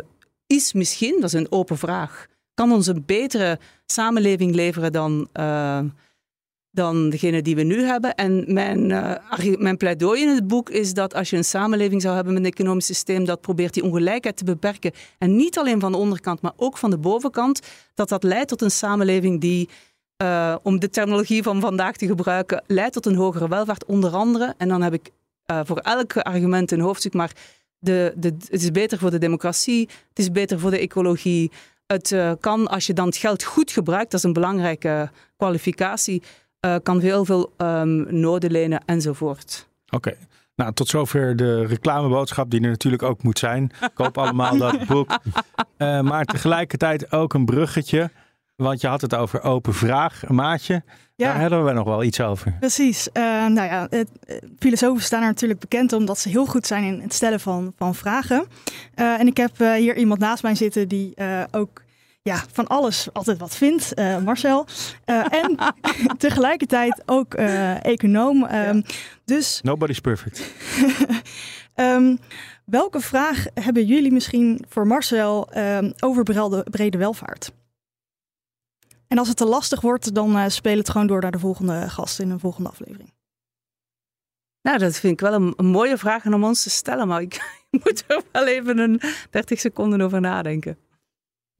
is 0.48 0.74
misschien, 0.74 1.16
dat 1.16 1.34
is 1.34 1.39
een 1.39 1.52
open 1.52 1.78
vraag, 1.78 2.28
kan 2.62 2.72
ons 2.72 2.88
een 2.88 3.03
betere 3.05 3.59
samenleving 3.86 4.55
leveren 4.55 4.91
dan, 4.91 5.28
uh, 5.39 5.80
dan 6.72 7.09
degene 7.09 7.41
die 7.41 7.55
we 7.55 7.64
nu 7.64 7.84
hebben. 7.84 8.16
En 8.16 8.53
mijn, 8.53 8.89
uh, 8.89 9.57
mijn 9.57 9.78
pleidooi 9.78 10.22
in 10.22 10.28
het 10.28 10.47
boek 10.47 10.70
is 10.70 10.93
dat 10.93 11.14
als 11.14 11.30
je 11.30 11.38
een 11.38 11.43
samenleving 11.43 12.01
zou 12.01 12.16
hebben 12.16 12.34
met 12.34 12.43
een 12.43 12.51
economisch 12.51 12.86
systeem 12.86 13.26
dat 13.26 13.41
probeert 13.41 13.74
die 13.74 13.84
ongelijkheid 13.84 14.38
te 14.38 14.43
beperken, 14.43 14.91
en 15.18 15.36
niet 15.36 15.57
alleen 15.57 15.80
van 15.80 15.91
de 15.91 15.97
onderkant, 15.97 16.41
maar 16.41 16.53
ook 16.55 16.78
van 16.78 16.89
de 16.89 16.97
bovenkant, 16.97 17.59
dat 17.93 18.09
dat 18.09 18.24
leidt 18.24 18.47
tot 18.47 18.62
een 18.62 18.72
samenleving 18.72 19.41
die, 19.41 19.70
uh, 20.24 20.55
om 20.64 20.80
de 20.80 20.89
terminologie 20.89 21.43
van 21.43 21.59
vandaag 21.59 21.95
te 21.95 22.07
gebruiken, 22.07 22.64
leidt 22.68 22.93
tot 22.93 23.05
een 23.05 23.16
hogere 23.16 23.47
welvaart, 23.47 23.86
onder 23.86 24.12
andere. 24.12 24.53
En 24.57 24.68
dan 24.68 24.82
heb 24.82 24.93
ik 24.93 25.09
voor 25.64 25.78
elk 25.78 26.18
argument 26.18 26.72
een 26.72 26.80
hoofdstuk, 26.80 27.14
maar 27.14 27.32
de, 27.80 28.14
de, 28.18 28.28
het 28.28 28.62
is 28.62 28.72
beter 28.72 28.97
voor 28.97 29.12
de 29.12 29.18
democratie, 29.18 29.89
het 30.09 30.20
is 30.20 30.32
beter 30.32 30.59
voor 30.59 30.72
de 30.72 30.80
ecologie. 30.80 31.51
Het 31.92 32.12
uh, 32.12 32.32
kan, 32.39 32.68
als 32.68 32.88
je 32.88 32.94
dan 32.94 33.06
het 33.06 33.16
geld 33.16 33.44
goed 33.44 33.72
gebruikt, 33.72 34.12
dat 34.12 34.20
is 34.20 34.26
een 34.26 34.34
belangrijke 34.34 35.10
kwalificatie, 35.38 36.24
uh, 36.66 36.76
kan 36.84 37.00
heel 37.00 37.26
veel 37.26 37.54
um, 37.58 38.20
noden 38.20 38.52
lenen 38.52 38.82
enzovoort. 38.86 39.68
Oké. 39.86 39.96
Okay. 39.96 40.18
Nou, 40.56 40.74
tot 40.74 40.88
zover 40.88 41.36
de 41.36 41.66
reclameboodschap 41.66 42.50
die 42.50 42.62
er 42.62 42.70
natuurlijk 42.70 43.04
ook 43.04 43.24
moet 43.24 43.39
zijn. 43.39 43.72
Koop 43.94 44.18
allemaal 44.18 44.58
dat 44.58 44.86
boek. 44.88 45.10
Uh, 45.78 46.02
maar 46.02 46.26
tegelijkertijd 46.26 47.12
ook 47.12 47.34
een 47.34 47.46
bruggetje. 47.46 48.10
Want 48.56 48.82
je 48.82 48.88
had 48.88 49.02
het 49.02 49.16
over 49.16 49.42
open 49.42 49.74
vraag, 49.74 50.28
maatje. 50.28 50.84
Ja. 51.16 51.28
Daar 51.28 51.39
hebben 51.39 51.66
we 51.66 51.72
nog 51.72 51.86
wel 51.86 52.04
iets 52.04 52.22
over. 52.22 52.56
Precies. 52.60 53.08
Uh, 53.14 53.24
nou 53.24 53.62
ja, 53.62 53.88
het, 53.89 54.10
filosofen 54.60 55.04
staan 55.04 55.22
er 55.22 55.28
natuurlijk 55.28 55.60
bekend 55.60 55.94
omdat 55.94 56.20
ze 56.20 56.30
heel 56.30 56.46
goed 56.46 56.68
zijn 56.68 56.84
in 56.84 57.02
het 57.02 57.14
stellen 57.14 57.39
van, 57.39 57.74
van 57.78 57.96
vragen. 57.96 58.46
Uh, 58.96 59.20
en 59.20 59.28
ik 59.28 59.38
heb 59.38 59.60
uh, 59.62 59.74
hier 59.74 59.98
iemand 59.98 60.20
naast 60.20 60.44
mij 60.44 60.56
zitten 60.56 60.88
die 60.88 61.14
ook 61.52 61.81
ja, 62.22 62.44
van 62.52 62.68
alles 62.68 63.14
altijd 63.14 63.38
wat 63.38 63.56
vindt, 63.56 63.96
Marcel. 64.24 64.66
en 65.06 65.58
tegelijkertijd 66.18 67.04
ook 67.06 67.34
econoom. 67.34 68.44
Um, 68.44 68.84
dus... 69.26 69.60
Nobody's 69.62 70.00
perfect. 70.00 70.54
um, 71.76 72.20
welke 72.66 73.00
vraag 73.00 73.46
hebben 73.54 73.86
jullie 73.86 74.12
misschien 74.12 74.66
voor 74.70 74.88
Marcel 74.88 75.58
um, 75.58 75.94
over 76.00 76.24
brede, 76.24 76.66
brede 76.70 76.98
welvaart? 76.98 77.52
En 79.12 79.18
als 79.18 79.28
het 79.28 79.38
te 79.38 79.46
lastig 79.46 79.82
wordt, 79.82 80.14
dan 80.14 80.38
uh, 80.38 80.48
speel 80.48 80.78
het 80.78 80.90
gewoon 80.90 81.08
door 81.08 81.22
naar 81.22 81.32
de 81.32 81.40
volgende 81.40 81.90
gast 81.90 82.20
in 82.20 82.30
een 82.30 82.40
volgende 82.40 82.70
aflevering. 82.70 83.14
Nou, 84.62 84.78
dat 84.78 85.00
vind 85.00 85.14
ik 85.14 85.20
wel 85.20 85.34
een, 85.34 85.54
een 85.56 85.66
mooie 85.66 85.98
vraag 85.98 86.26
om 86.26 86.44
ons 86.44 86.64
te 86.64 86.70
stellen, 86.70 87.08
maar 87.08 87.22
ik 87.22 87.60
moet 87.84 88.04
er 88.08 88.24
wel 88.32 88.48
even 88.48 88.78
een 88.78 89.02
30 89.30 89.60
seconden 89.60 90.02
over 90.02 90.22
nadenken. 90.22 90.78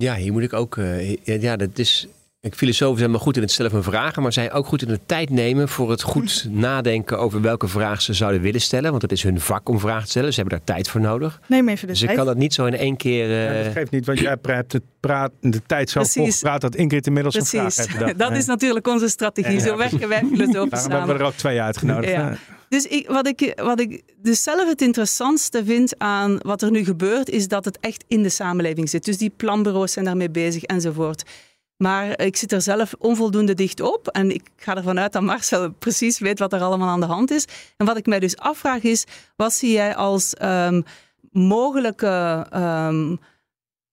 Ja, 0.02 0.16
hier 0.16 0.32
moet 0.32 0.44
ik 0.44 0.54
ook. 0.54 0.76
Uh, 0.76 1.16
ja, 1.24 1.56
dat 1.56 1.78
is 1.78 2.08
ik, 2.42 2.56
filosofen 2.56 2.98
zijn 2.98 3.12
maar 3.12 3.20
goed 3.20 3.36
in 3.36 3.42
het 3.42 3.52
stellen 3.52 3.72
van 3.72 3.84
vragen, 3.84 4.22
maar 4.22 4.34
zijn 4.34 4.52
ook 4.52 4.66
goed 4.66 4.82
in 4.82 4.88
de 4.88 5.00
tijd 5.06 5.30
nemen 5.30 5.70
voor 5.70 5.90
het 5.90 6.02
goed 6.02 6.48
nadenken 6.50 7.20
over 7.20 7.42
welke 7.42 7.68
vraag 7.68 8.02
ze 8.02 8.14
zouden 8.14 8.42
willen 8.42 8.62
stellen. 8.62 8.90
Want 8.90 9.02
het 9.02 9.12
is 9.12 9.24
hun 9.24 9.40
vak 9.40 9.70
om 9.70 9.80
vragen 9.80 10.04
te 10.04 10.10
stellen. 10.10 10.34
Ze 10.34 10.40
hebben 10.40 10.58
daar 10.58 10.76
tijd 10.76 10.90
voor 10.90 11.02
nodig. 11.02 11.40
Neem 11.48 11.70
even 11.70 11.82
de 11.82 11.88
dus 11.88 12.00
tijd. 12.00 12.12
ik 12.12 12.18
kan 12.18 12.26
dat 12.26 12.38
niet 12.38 12.54
zo 12.54 12.66
in 12.66 12.76
één 12.76 12.98
keer. 12.98 13.30
Uh... 13.30 13.58
Ja, 13.58 13.64
dat 13.64 13.74
geeft 13.74 13.92
niet, 13.92 14.06
want 14.06 14.20
jij 14.20 14.38
hebt 14.42 14.74
het 14.74 14.84
praat, 15.00 15.32
de 15.40 15.62
tijd 15.66 15.90
zo 15.90 16.02
praat 16.40 16.62
dat 16.62 16.76
Ingrid 16.76 17.08
inmiddels 17.08 17.36
Precies. 17.36 17.78
een 17.78 17.86
vraag 17.86 18.06
heeft 18.06 18.18
Dat 18.28 18.32
is 18.32 18.46
natuurlijk 18.46 18.88
onze 18.88 19.08
strategie. 19.10 19.60
Zo 19.60 19.78
werken 19.78 20.10
wij 20.10 20.24
filosofen 20.34 20.78
samen. 20.78 20.90
Daarom 20.90 20.92
hebben 20.92 21.16
we 21.16 21.22
er 21.22 21.28
ook 21.28 21.34
twee 21.34 21.62
uitgenodigd. 21.62 22.12
Ja. 22.12 22.38
Dus 22.70 22.86
ik, 22.86 23.08
wat, 23.08 23.28
ik, 23.28 23.54
wat 23.56 23.80
ik 23.80 24.02
dus 24.22 24.44
zelf 24.44 24.68
het 24.68 24.82
interessantste 24.82 25.66
vind 25.66 25.94
aan 25.98 26.38
wat 26.42 26.62
er 26.62 26.72
nu 26.72 26.84
gebeurt, 26.84 27.30
is 27.30 27.48
dat 27.48 27.66
het 27.66 27.78
echt 27.80 28.04
in 28.08 28.24
de 28.24 28.30
samenleving 28.30 28.90
zit. 28.90 29.06
Dus 29.06 29.18
die 29.18 29.30
planbureaus 29.38 29.92
zijn 29.92 30.06
daarmee 30.06 30.30
bezig 30.30 30.64
enzovoort. 30.64 31.24
Maar 31.82 32.22
ik 32.22 32.36
zit 32.36 32.52
er 32.52 32.62
zelf 32.62 32.94
onvoldoende 32.98 33.54
dicht 33.54 33.80
op. 33.80 34.08
En 34.08 34.32
ik 34.32 34.42
ga 34.56 34.76
ervan 34.76 35.00
uit 35.00 35.14
dat 35.14 35.22
Marcel 35.22 35.72
precies 35.72 36.20
weet 36.20 36.40
wat 36.40 36.54
er 36.54 36.62
allemaal 36.62 36.90
aan 36.90 37.00
de 37.00 37.06
hand 37.06 37.32
is. 37.32 37.46
En 37.78 37.86
wat 37.86 37.98
ik 37.98 38.06
mij 38.06 38.20
dus 38.20 38.38
afvraag 38.38 38.84
is, 38.84 39.06
wat 39.36 39.54
zie 39.54 39.72
jij 39.72 39.96
als 39.96 40.34
um, 40.42 40.84
mogelijke 41.32 42.46
um, 42.56 43.20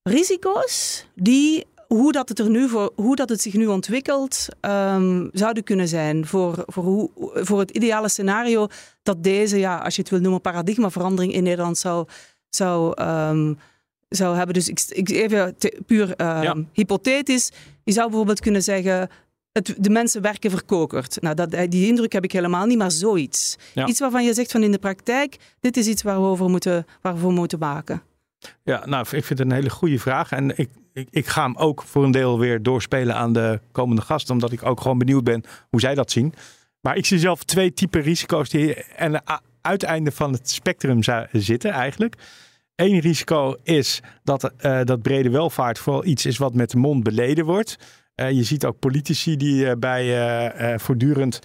risico's 0.03 1.07
die 1.15 1.67
hoe 1.87 2.13
dat 2.13 2.29
het, 2.29 2.39
er 2.39 2.51
nu 2.51 2.69
voor, 2.69 2.93
hoe 2.95 3.17
dat 3.17 3.29
het 3.29 3.41
zich 3.41 3.55
nu 3.55 3.67
ontwikkelt, 3.67 4.47
um, 4.61 5.29
zouden 5.33 5.65
kunnen 5.65 5.89
zijn 5.89 6.27
voor, 6.27 6.63
voor, 6.67 6.85
hoe, 6.85 7.11
voor 7.35 7.59
het 7.59 7.71
ideale 7.71 8.09
scenario 8.09 8.67
dat 9.03 9.23
deze, 9.23 9.59
ja, 9.59 9.79
als 9.79 9.95
je 9.95 10.01
het 10.01 10.11
wil 10.11 10.21
noemen, 10.21 10.41
paradigmaverandering 10.41 11.33
in 11.33 11.43
Nederland 11.43 11.79
zou, 11.79 12.07
zou, 12.49 12.93
zou 14.09 14.37
hebben. 14.37 14.55
Dus 14.55 14.69
ik, 14.69 14.81
ik 14.89 15.09
even 15.09 15.59
te, 15.59 15.81
puur 15.87 16.09
uh, 16.09 16.15
ja. 16.17 16.57
hypothetisch. 16.73 17.51
Je 17.85 17.93
zou 17.93 18.09
bijvoorbeeld 18.09 18.41
kunnen 18.41 18.63
zeggen. 18.63 19.09
Het, 19.53 19.75
de 19.79 19.91
mensen 19.91 20.23
werken 20.23 20.51
verkokerd. 20.51 21.21
Nou, 21.21 21.35
dat, 21.35 21.51
die 21.51 21.87
indruk 21.87 22.13
heb 22.13 22.25
ik 22.25 22.33
helemaal 22.33 22.67
niet, 22.67 22.79
maar 22.79 22.91
zoiets. 22.91 23.57
Ja. 23.75 23.87
Iets 23.87 24.01
waarvan 24.01 24.25
je 24.25 24.35
zegt 24.35 24.51
van 24.51 24.63
in 24.63 24.73
de 24.73 24.79
praktijk, 24.79 25.37
dit 25.61 25.77
is 25.77 25.87
iets 25.87 26.03
waar 26.03 26.21
we 26.21 26.27
over 26.27 26.49
moeten, 26.51 26.87
waarvoor 27.03 27.29
we 27.29 27.35
moeten 27.35 27.59
waken. 27.59 28.03
Ja, 28.63 28.87
nou, 28.87 29.03
ik 29.03 29.25
vind 29.25 29.29
het 29.29 29.41
een 29.41 29.53
hele 29.53 29.71
goede 29.71 29.99
vraag. 29.99 30.31
En 30.33 30.59
ik, 30.59 30.71
ik, 30.93 31.09
ik 31.11 31.27
ga 31.27 31.43
hem 31.43 31.57
ook 31.57 31.83
voor 31.83 32.05
een 32.05 32.11
deel 32.11 32.39
weer 32.39 32.63
doorspelen 32.63 33.15
aan 33.15 33.33
de 33.33 33.61
komende 33.73 34.03
gasten, 34.03 34.35
omdat 34.35 34.53
ik 34.53 34.65
ook 34.65 34.81
gewoon 34.81 34.99
benieuwd 34.99 35.25
ben 35.25 35.45
hoe 35.71 35.81
zij 35.81 35.95
dat 35.95 36.11
zien. 36.11 36.35
Maar 36.81 36.97
ik 36.97 37.07
zie 37.07 37.19
zelf 37.19 37.45
twee 37.45 37.73
typen 37.73 38.01
risico's 38.01 38.49
die 38.49 38.85
aan 38.97 39.13
het 39.13 39.23
uiteinde 39.61 40.13
van 40.13 40.33
het 40.33 40.51
spectrum 40.51 41.01
zitten 41.33 41.71
eigenlijk. 41.71 42.15
Eén 42.79 42.99
risico 42.99 43.57
is 43.63 44.01
dat, 44.23 44.53
uh, 44.61 44.81
dat 44.85 45.03
brede 45.03 45.31
welvaart 45.31 45.79
vooral 45.79 46.05
iets 46.05 46.27
is 46.27 46.39
wat 46.39 46.55
met 46.55 46.71
de 46.71 46.77
mond 46.77 47.03
beleden 47.03 47.45
wordt. 47.45 47.77
Uh, 48.17 48.31
je 48.31 48.43
ziet 48.43 48.65
ook 48.65 48.79
politici 48.79 49.37
die 49.37 49.65
uh, 49.65 49.73
bij 49.79 50.79
voortdurend 50.79 51.41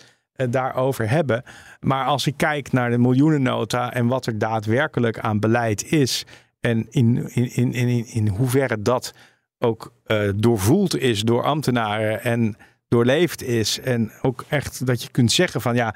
daarover 0.49 1.09
hebben. 1.09 1.43
Maar 1.79 2.05
als 2.05 2.27
ik 2.27 2.37
kijk 2.37 2.71
naar 2.71 2.89
de 2.89 2.97
miljoenennota 2.97 3.93
en 3.93 4.07
wat 4.07 4.25
er 4.25 4.37
daadwerkelijk 4.37 5.19
aan 5.19 5.39
beleid 5.39 5.91
is. 5.91 6.25
En 6.59 6.87
in, 6.89 7.29
in, 7.33 7.55
in, 7.55 7.73
in, 7.73 8.05
in 8.05 8.27
hoeverre 8.27 8.81
dat 8.81 9.13
ook 9.59 9.93
doorvoeld 10.35 10.97
is 10.97 11.21
door 11.21 11.43
ambtenaren 11.43 12.23
en 12.23 12.55
doorleefd 12.87 13.43
is. 13.43 13.79
En 13.79 14.11
ook 14.21 14.45
echt 14.47 14.85
dat 14.85 15.03
je 15.03 15.11
kunt 15.11 15.31
zeggen 15.31 15.61
van 15.61 15.75
ja, 15.75 15.95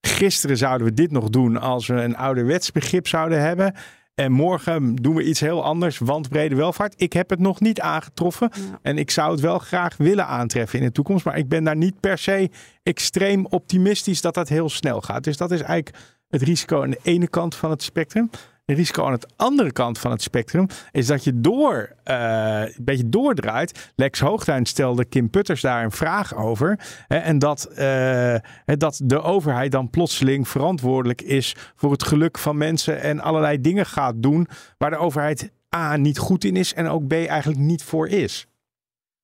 gisteren 0.00 0.56
zouden 0.56 0.86
we 0.86 0.94
dit 0.94 1.10
nog 1.10 1.30
doen 1.30 1.60
als 1.60 1.86
we 1.86 1.94
een 1.94 2.16
ouderwets 2.16 2.72
begrip 2.72 3.08
zouden 3.08 3.40
hebben. 3.40 3.74
En 4.14 4.32
morgen 4.32 4.94
doen 4.94 5.14
we 5.14 5.24
iets 5.24 5.40
heel 5.40 5.64
anders, 5.64 5.98
want 5.98 6.28
brede 6.28 6.54
welvaart. 6.54 6.94
Ik 6.96 7.12
heb 7.12 7.30
het 7.30 7.38
nog 7.38 7.60
niet 7.60 7.80
aangetroffen. 7.80 8.50
Ja. 8.54 8.78
En 8.82 8.98
ik 8.98 9.10
zou 9.10 9.30
het 9.30 9.40
wel 9.40 9.58
graag 9.58 9.96
willen 9.96 10.26
aantreffen 10.26 10.78
in 10.78 10.84
de 10.84 10.92
toekomst. 10.92 11.24
Maar 11.24 11.38
ik 11.38 11.48
ben 11.48 11.64
daar 11.64 11.76
niet 11.76 12.00
per 12.00 12.18
se 12.18 12.50
extreem 12.82 13.46
optimistisch 13.46 14.20
dat 14.20 14.34
dat 14.34 14.48
heel 14.48 14.68
snel 14.68 15.00
gaat. 15.00 15.24
Dus 15.24 15.36
dat 15.36 15.50
is 15.50 15.60
eigenlijk 15.60 15.96
het 16.34 16.42
risico 16.42 16.82
aan 16.82 16.90
de 16.90 17.00
ene 17.02 17.28
kant 17.28 17.54
van 17.54 17.70
het 17.70 17.82
spectrum. 17.82 18.30
Het 18.64 18.76
risico 18.76 19.04
aan 19.04 19.14
de 19.14 19.28
andere 19.36 19.72
kant 19.72 19.98
van 19.98 20.10
het 20.10 20.22
spectrum 20.22 20.66
is 20.92 21.06
dat 21.06 21.24
je 21.24 21.40
door, 21.40 21.92
uh, 22.04 22.60
een 22.60 22.84
beetje 22.84 23.08
doordraait. 23.08 23.92
Lex 23.96 24.20
Hoogtuin 24.20 24.66
stelde 24.66 25.04
Kim 25.04 25.30
Putters 25.30 25.60
daar 25.60 25.84
een 25.84 25.90
vraag 25.90 26.34
over. 26.36 26.78
Hè, 27.08 27.16
en 27.16 27.38
dat, 27.38 27.68
uh, 27.78 28.36
dat 28.64 29.00
de 29.04 29.22
overheid 29.22 29.72
dan 29.72 29.90
plotseling 29.90 30.48
verantwoordelijk 30.48 31.22
is 31.22 31.56
voor 31.76 31.92
het 31.92 32.02
geluk 32.02 32.38
van 32.38 32.56
mensen. 32.56 33.00
En 33.00 33.20
allerlei 33.20 33.60
dingen 33.60 33.86
gaat 33.86 34.14
doen 34.16 34.48
waar 34.78 34.90
de 34.90 34.96
overheid 34.96 35.50
A 35.76 35.96
niet 35.96 36.18
goed 36.18 36.44
in 36.44 36.56
is 36.56 36.74
en 36.74 36.86
ook 36.86 37.06
B 37.06 37.12
eigenlijk 37.12 37.60
niet 37.60 37.82
voor 37.82 38.08
is. 38.08 38.46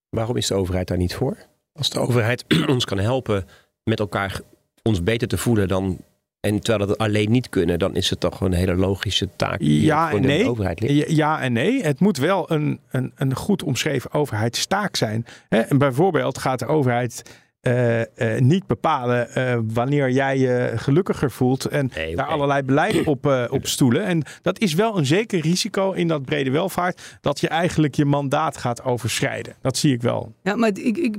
Waarom 0.09 0.37
is 0.37 0.47
de 0.47 0.55
overheid 0.55 0.89
daar 0.89 0.99
niet 0.99 1.15
voor? 1.15 1.37
Als 1.73 1.91
de 1.91 2.01
overheid 2.01 2.45
ons 2.67 2.85
kan 2.85 2.99
helpen 2.99 3.45
met 3.85 3.99
elkaar 3.99 4.41
ons 4.83 5.03
beter 5.03 5.29
te 5.29 5.39
voelen, 5.39 5.69
dan 5.69 5.99
en 6.41 6.61
terwijl 6.61 6.88
dat 6.88 6.99
alleen 6.99 7.30
niet 7.30 7.49
kunnen, 7.49 7.78
dan 7.78 7.97
is 7.97 8.11
het 8.11 8.20
toch 8.20 8.41
een 8.41 8.53
hele 8.53 8.74
logische 8.74 9.28
taak 9.36 9.59
die 9.59 9.82
ja, 9.82 10.11
voor 10.11 10.20
de 10.20 10.26
nee. 10.26 10.49
overheid 10.49 10.80
ligt. 10.80 11.11
Ja 11.11 11.41
en 11.41 11.53
nee. 11.53 11.82
Het 11.82 12.01
moet 12.01 12.16
wel 12.16 12.53
een, 12.53 12.80
een, 12.91 13.12
een 13.14 13.34
goed 13.34 13.62
omschreven 13.62 14.12
overheidstaak 14.12 14.97
zijn. 14.97 15.26
En 15.49 15.78
bijvoorbeeld 15.78 16.38
gaat 16.38 16.59
de 16.59 16.66
overheid 16.66 17.22
uh, 17.62 17.99
uh, 17.99 18.05
niet 18.38 18.66
bepalen 18.66 19.28
uh, 19.38 19.59
wanneer 19.74 20.11
jij 20.11 20.38
je 20.38 20.72
gelukkiger 20.76 21.30
voelt 21.30 21.64
en 21.64 21.91
nee, 21.95 22.16
daar 22.16 22.26
allerlei 22.26 22.62
beleid 22.62 23.07
op, 23.07 23.49
op 23.51 23.66
stoelen. 23.66 24.05
En 24.05 24.22
dat 24.43 24.61
is 24.61 24.74
wel 24.74 24.99
een 24.99 25.07
zeker 25.07 25.41
risico 25.41 25.93
in 25.93 26.09
dat 26.09 26.24
brede 26.24 26.51
welvaart, 26.51 27.18
dat 27.20 27.41
je 27.41 27.49
eigenlijk 27.49 27.95
je 27.95 28.05
mandaat 28.05 28.57
gaat 28.57 28.84
overschrijden. 28.84 29.55
Dat 29.61 29.76
zie 29.76 29.93
ik 29.93 30.03
wel. 30.03 30.34
Ja, 30.43 30.57
maar 30.57 30.68
ik, 30.68 30.97
ik 30.99 31.16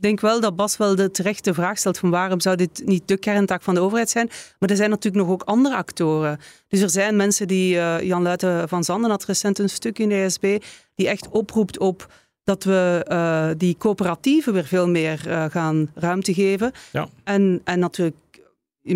denk 0.00 0.20
wel 0.20 0.40
dat 0.40 0.56
Bas 0.56 0.76
wel 0.76 0.94
de 0.96 1.10
terechte 1.10 1.54
vraag 1.54 1.78
stelt 1.78 1.98
van 1.98 2.10
waarom 2.10 2.40
zou 2.40 2.56
dit 2.56 2.82
niet 2.84 3.08
de 3.08 3.16
kerntaak 3.16 3.62
van 3.62 3.74
de 3.74 3.80
overheid 3.80 4.10
zijn. 4.10 4.30
Maar 4.58 4.70
er 4.70 4.76
zijn 4.76 4.90
natuurlijk 4.90 5.24
nog 5.24 5.32
ook 5.32 5.42
andere 5.42 5.76
actoren. 5.76 6.38
Dus 6.68 6.80
er 6.80 6.90
zijn 6.90 7.16
mensen 7.16 7.48
die, 7.48 7.74
uh, 7.74 8.00
Jan 8.02 8.22
Luiten 8.22 8.68
van 8.68 8.84
Zanden 8.84 9.10
had 9.10 9.24
recent 9.24 9.58
een 9.58 9.68
stuk 9.68 9.98
in 9.98 10.08
de 10.08 10.14
ESB, 10.14 10.58
die 10.94 11.08
echt 11.08 11.28
oproept 11.28 11.78
op 11.78 12.12
dat 12.44 12.64
we 12.64 13.06
uh, 13.10 13.48
die 13.56 13.76
coöperatieven 13.78 14.52
weer 14.52 14.64
veel 14.66 14.88
meer 14.88 15.22
uh, 15.26 15.44
gaan 15.50 15.90
ruimte 15.94 16.34
geven. 16.34 16.72
Ja. 16.92 17.08
En, 17.24 17.60
en 17.64 17.78
natuurlijk 17.78 18.16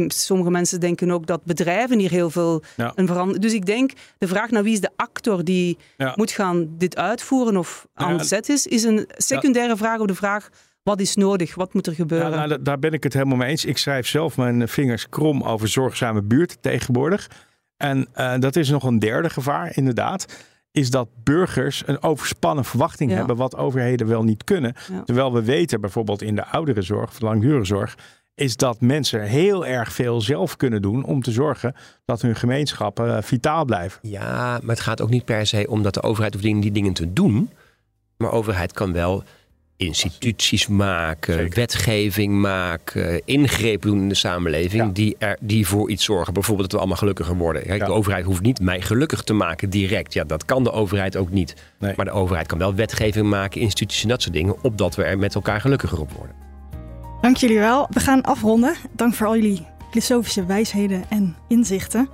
sommige 0.06 0.50
mensen 0.50 0.80
denken 0.80 1.10
ook 1.10 1.26
dat 1.26 1.44
bedrijven 1.44 1.98
hier 1.98 2.10
heel 2.10 2.30
veel 2.30 2.62
Ja. 2.76 2.92
een 2.94 3.06
verandering. 3.06 3.42
Dus 3.42 3.52
ik 3.52 3.66
denk, 3.66 3.92
de 4.18 4.28
vraag 4.28 4.50
naar 4.50 4.62
wie 4.62 4.72
is 4.72 4.80
de 4.80 4.90
actor 4.96 5.44
die 5.44 5.78
Ja. 5.96 6.12
moet 6.16 6.30
gaan 6.30 6.68
dit 6.78 6.96
uitvoeren 6.96 7.56
of 7.56 7.86
aan 7.94 8.12
Ja. 8.12 8.18
de 8.18 8.24
zet 8.24 8.48
is, 8.48 8.66
is 8.66 8.82
een 8.82 9.06
secundaire 9.16 9.76
vraag 9.76 9.98
op 10.00 10.08
de 10.08 10.14
vraag: 10.14 10.48
wat 10.82 11.00
is 11.00 11.16
nodig? 11.16 11.54
Wat 11.54 11.74
moet 11.74 11.86
er 11.86 11.92
Ja, 11.92 11.98
gebeuren? 11.98 12.30
nou, 12.30 12.48
da- 12.48 12.56
daar 12.58 12.78
ben 12.78 12.92
ik 12.92 13.02
het 13.02 13.12
helemaal 13.12 13.36
mee 13.36 13.48
eens. 13.48 13.64
Ik 13.64 13.78
schrijf 13.78 14.06
zelf 14.06 14.36
mijn 14.36 14.68
vingers 14.68 15.08
krom 15.08 15.42
over 15.42 15.68
zorgzame 15.68 16.22
buurt 16.22 16.56
tegenwoordig. 16.60 17.30
En 17.76 18.06
eh, 18.12 18.38
dat 18.38 18.56
is 18.56 18.68
nog 18.70 18.82
een 18.84 18.98
derde 18.98 19.30
gevaar, 19.30 19.76
inderdaad. 19.76 20.44
Is 20.70 20.90
dat 20.90 21.08
burgers 21.22 21.82
een 21.86 22.02
overspannen 22.02 22.64
verwachting 22.64 23.10
Ja. 23.10 23.16
hebben 23.16 23.36
wat 23.36 23.56
overheden 23.56 24.06
wel 24.06 24.22
niet 24.22 24.44
kunnen. 24.44 24.74
Ja. 24.92 25.02
Terwijl 25.02 25.32
we 25.32 25.42
weten, 25.42 25.80
bijvoorbeeld 25.80 26.22
in 26.22 26.34
de 26.36 26.46
ouderenzorg 26.46 27.10
of 27.10 27.20
langdurige 27.20 27.64
zorg, 27.64 27.96
is 28.34 28.56
dat 28.56 28.80
mensen 28.80 29.22
heel 29.22 29.66
erg 29.66 29.92
veel 29.92 30.20
zelf 30.20 30.56
kunnen 30.56 30.82
doen 30.82 31.04
om 31.04 31.22
te 31.22 31.30
zorgen 31.30 31.74
dat 32.04 32.22
hun 32.22 32.36
gemeenschappen 32.36 33.16
eh, 33.16 33.22
vitaal 33.22 33.64
blijven. 33.64 33.98
Ja, 34.08 34.58
maar 34.62 34.74
het 34.74 34.80
gaat 34.80 35.00
ook 35.00 35.10
niet 35.10 35.24
per 35.24 35.46
se 35.46 35.66
om 35.68 35.82
dat 35.82 35.94
de 35.94 36.02
overheid 36.02 36.32
hoeft 36.32 36.44
dingen- 36.44 36.60
die 36.60 36.72
dingen 36.72 36.92
te 36.92 37.12
doen. 37.12 37.50
Maar 38.16 38.30
de 38.30 38.36
overheid 38.36 38.72
kan 38.72 38.92
wel 38.92 39.22
instituties 39.76 40.66
maken, 40.66 41.34
Zeker. 41.34 41.54
wetgeving 41.54 42.40
maken, 42.40 43.22
ingrepen 43.24 43.90
doen 43.90 44.00
in 44.00 44.08
de 44.08 44.14
samenleving 44.14 44.82
Ja. 44.84 44.90
die, 44.92 45.16
er, 45.18 45.36
die 45.40 45.66
voor 45.66 45.90
iets 45.90 46.04
zorgen. 46.04 46.32
Bijvoorbeeld 46.34 46.62
dat 46.70 46.72
we 46.72 46.78
allemaal 46.86 46.98
gelukkiger 47.02 47.36
worden. 47.36 47.62
Kijk, 47.62 47.80
Ja. 47.80 47.86
De 47.86 47.92
overheid 47.92 48.24
hoeft 48.24 48.42
niet 48.42 48.60
mij 48.60 48.80
gelukkig 48.80 49.22
te 49.22 49.32
maken 49.32 49.70
direct. 49.70 50.12
Ja, 50.12 50.24
dat 50.24 50.44
kan 50.44 50.64
de 50.64 50.72
overheid 50.72 51.16
ook 51.16 51.30
niet. 51.30 51.54
Nee. 51.78 51.92
Maar 51.96 52.04
de 52.04 52.10
overheid 52.10 52.46
kan 52.46 52.58
wel 52.58 52.74
wetgeving 52.74 53.26
maken, 53.28 53.60
instituties 53.60 54.02
en 54.02 54.08
dat 54.08 54.22
soort 54.22 54.34
dingen, 54.34 54.62
opdat 54.64 54.94
we 54.94 55.02
er 55.04 55.18
met 55.18 55.34
elkaar 55.34 55.60
gelukkiger 55.60 56.00
op 56.00 56.12
worden. 56.12 56.34
Dank 57.20 57.36
jullie 57.36 57.58
wel. 57.58 57.86
We 57.90 58.00
gaan 58.00 58.22
afronden. 58.22 58.74
Dank 58.92 59.14
voor 59.14 59.26
al 59.26 59.34
jullie 59.36 59.66
filosofische 59.90 60.46
wijsheden 60.46 61.04
en 61.08 61.36
inzichten. 61.48 62.08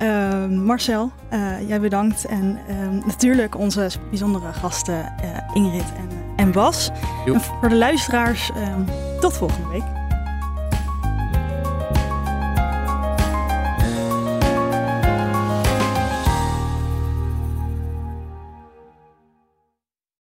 Ehm, 0.00 0.64
Marcel, 0.64 1.10
eh, 1.28 1.68
jij 1.68 1.80
bedankt. 1.80 2.24
En 2.24 2.58
ehm, 2.68 3.06
natuurlijk 3.06 3.58
onze 3.58 3.90
bijzondere 4.08 4.52
gasten 4.52 5.12
eh, 5.22 5.28
Ingrid 5.54 5.92
en, 5.96 6.08
en 6.36 6.52
Bas. 6.52 6.90
En 7.26 7.40
voor 7.40 7.68
de 7.68 7.74
luisteraars, 7.74 8.50
ehm, 8.50 8.80
tot 9.20 9.36
volgende 9.36 9.68
week. 9.68 9.99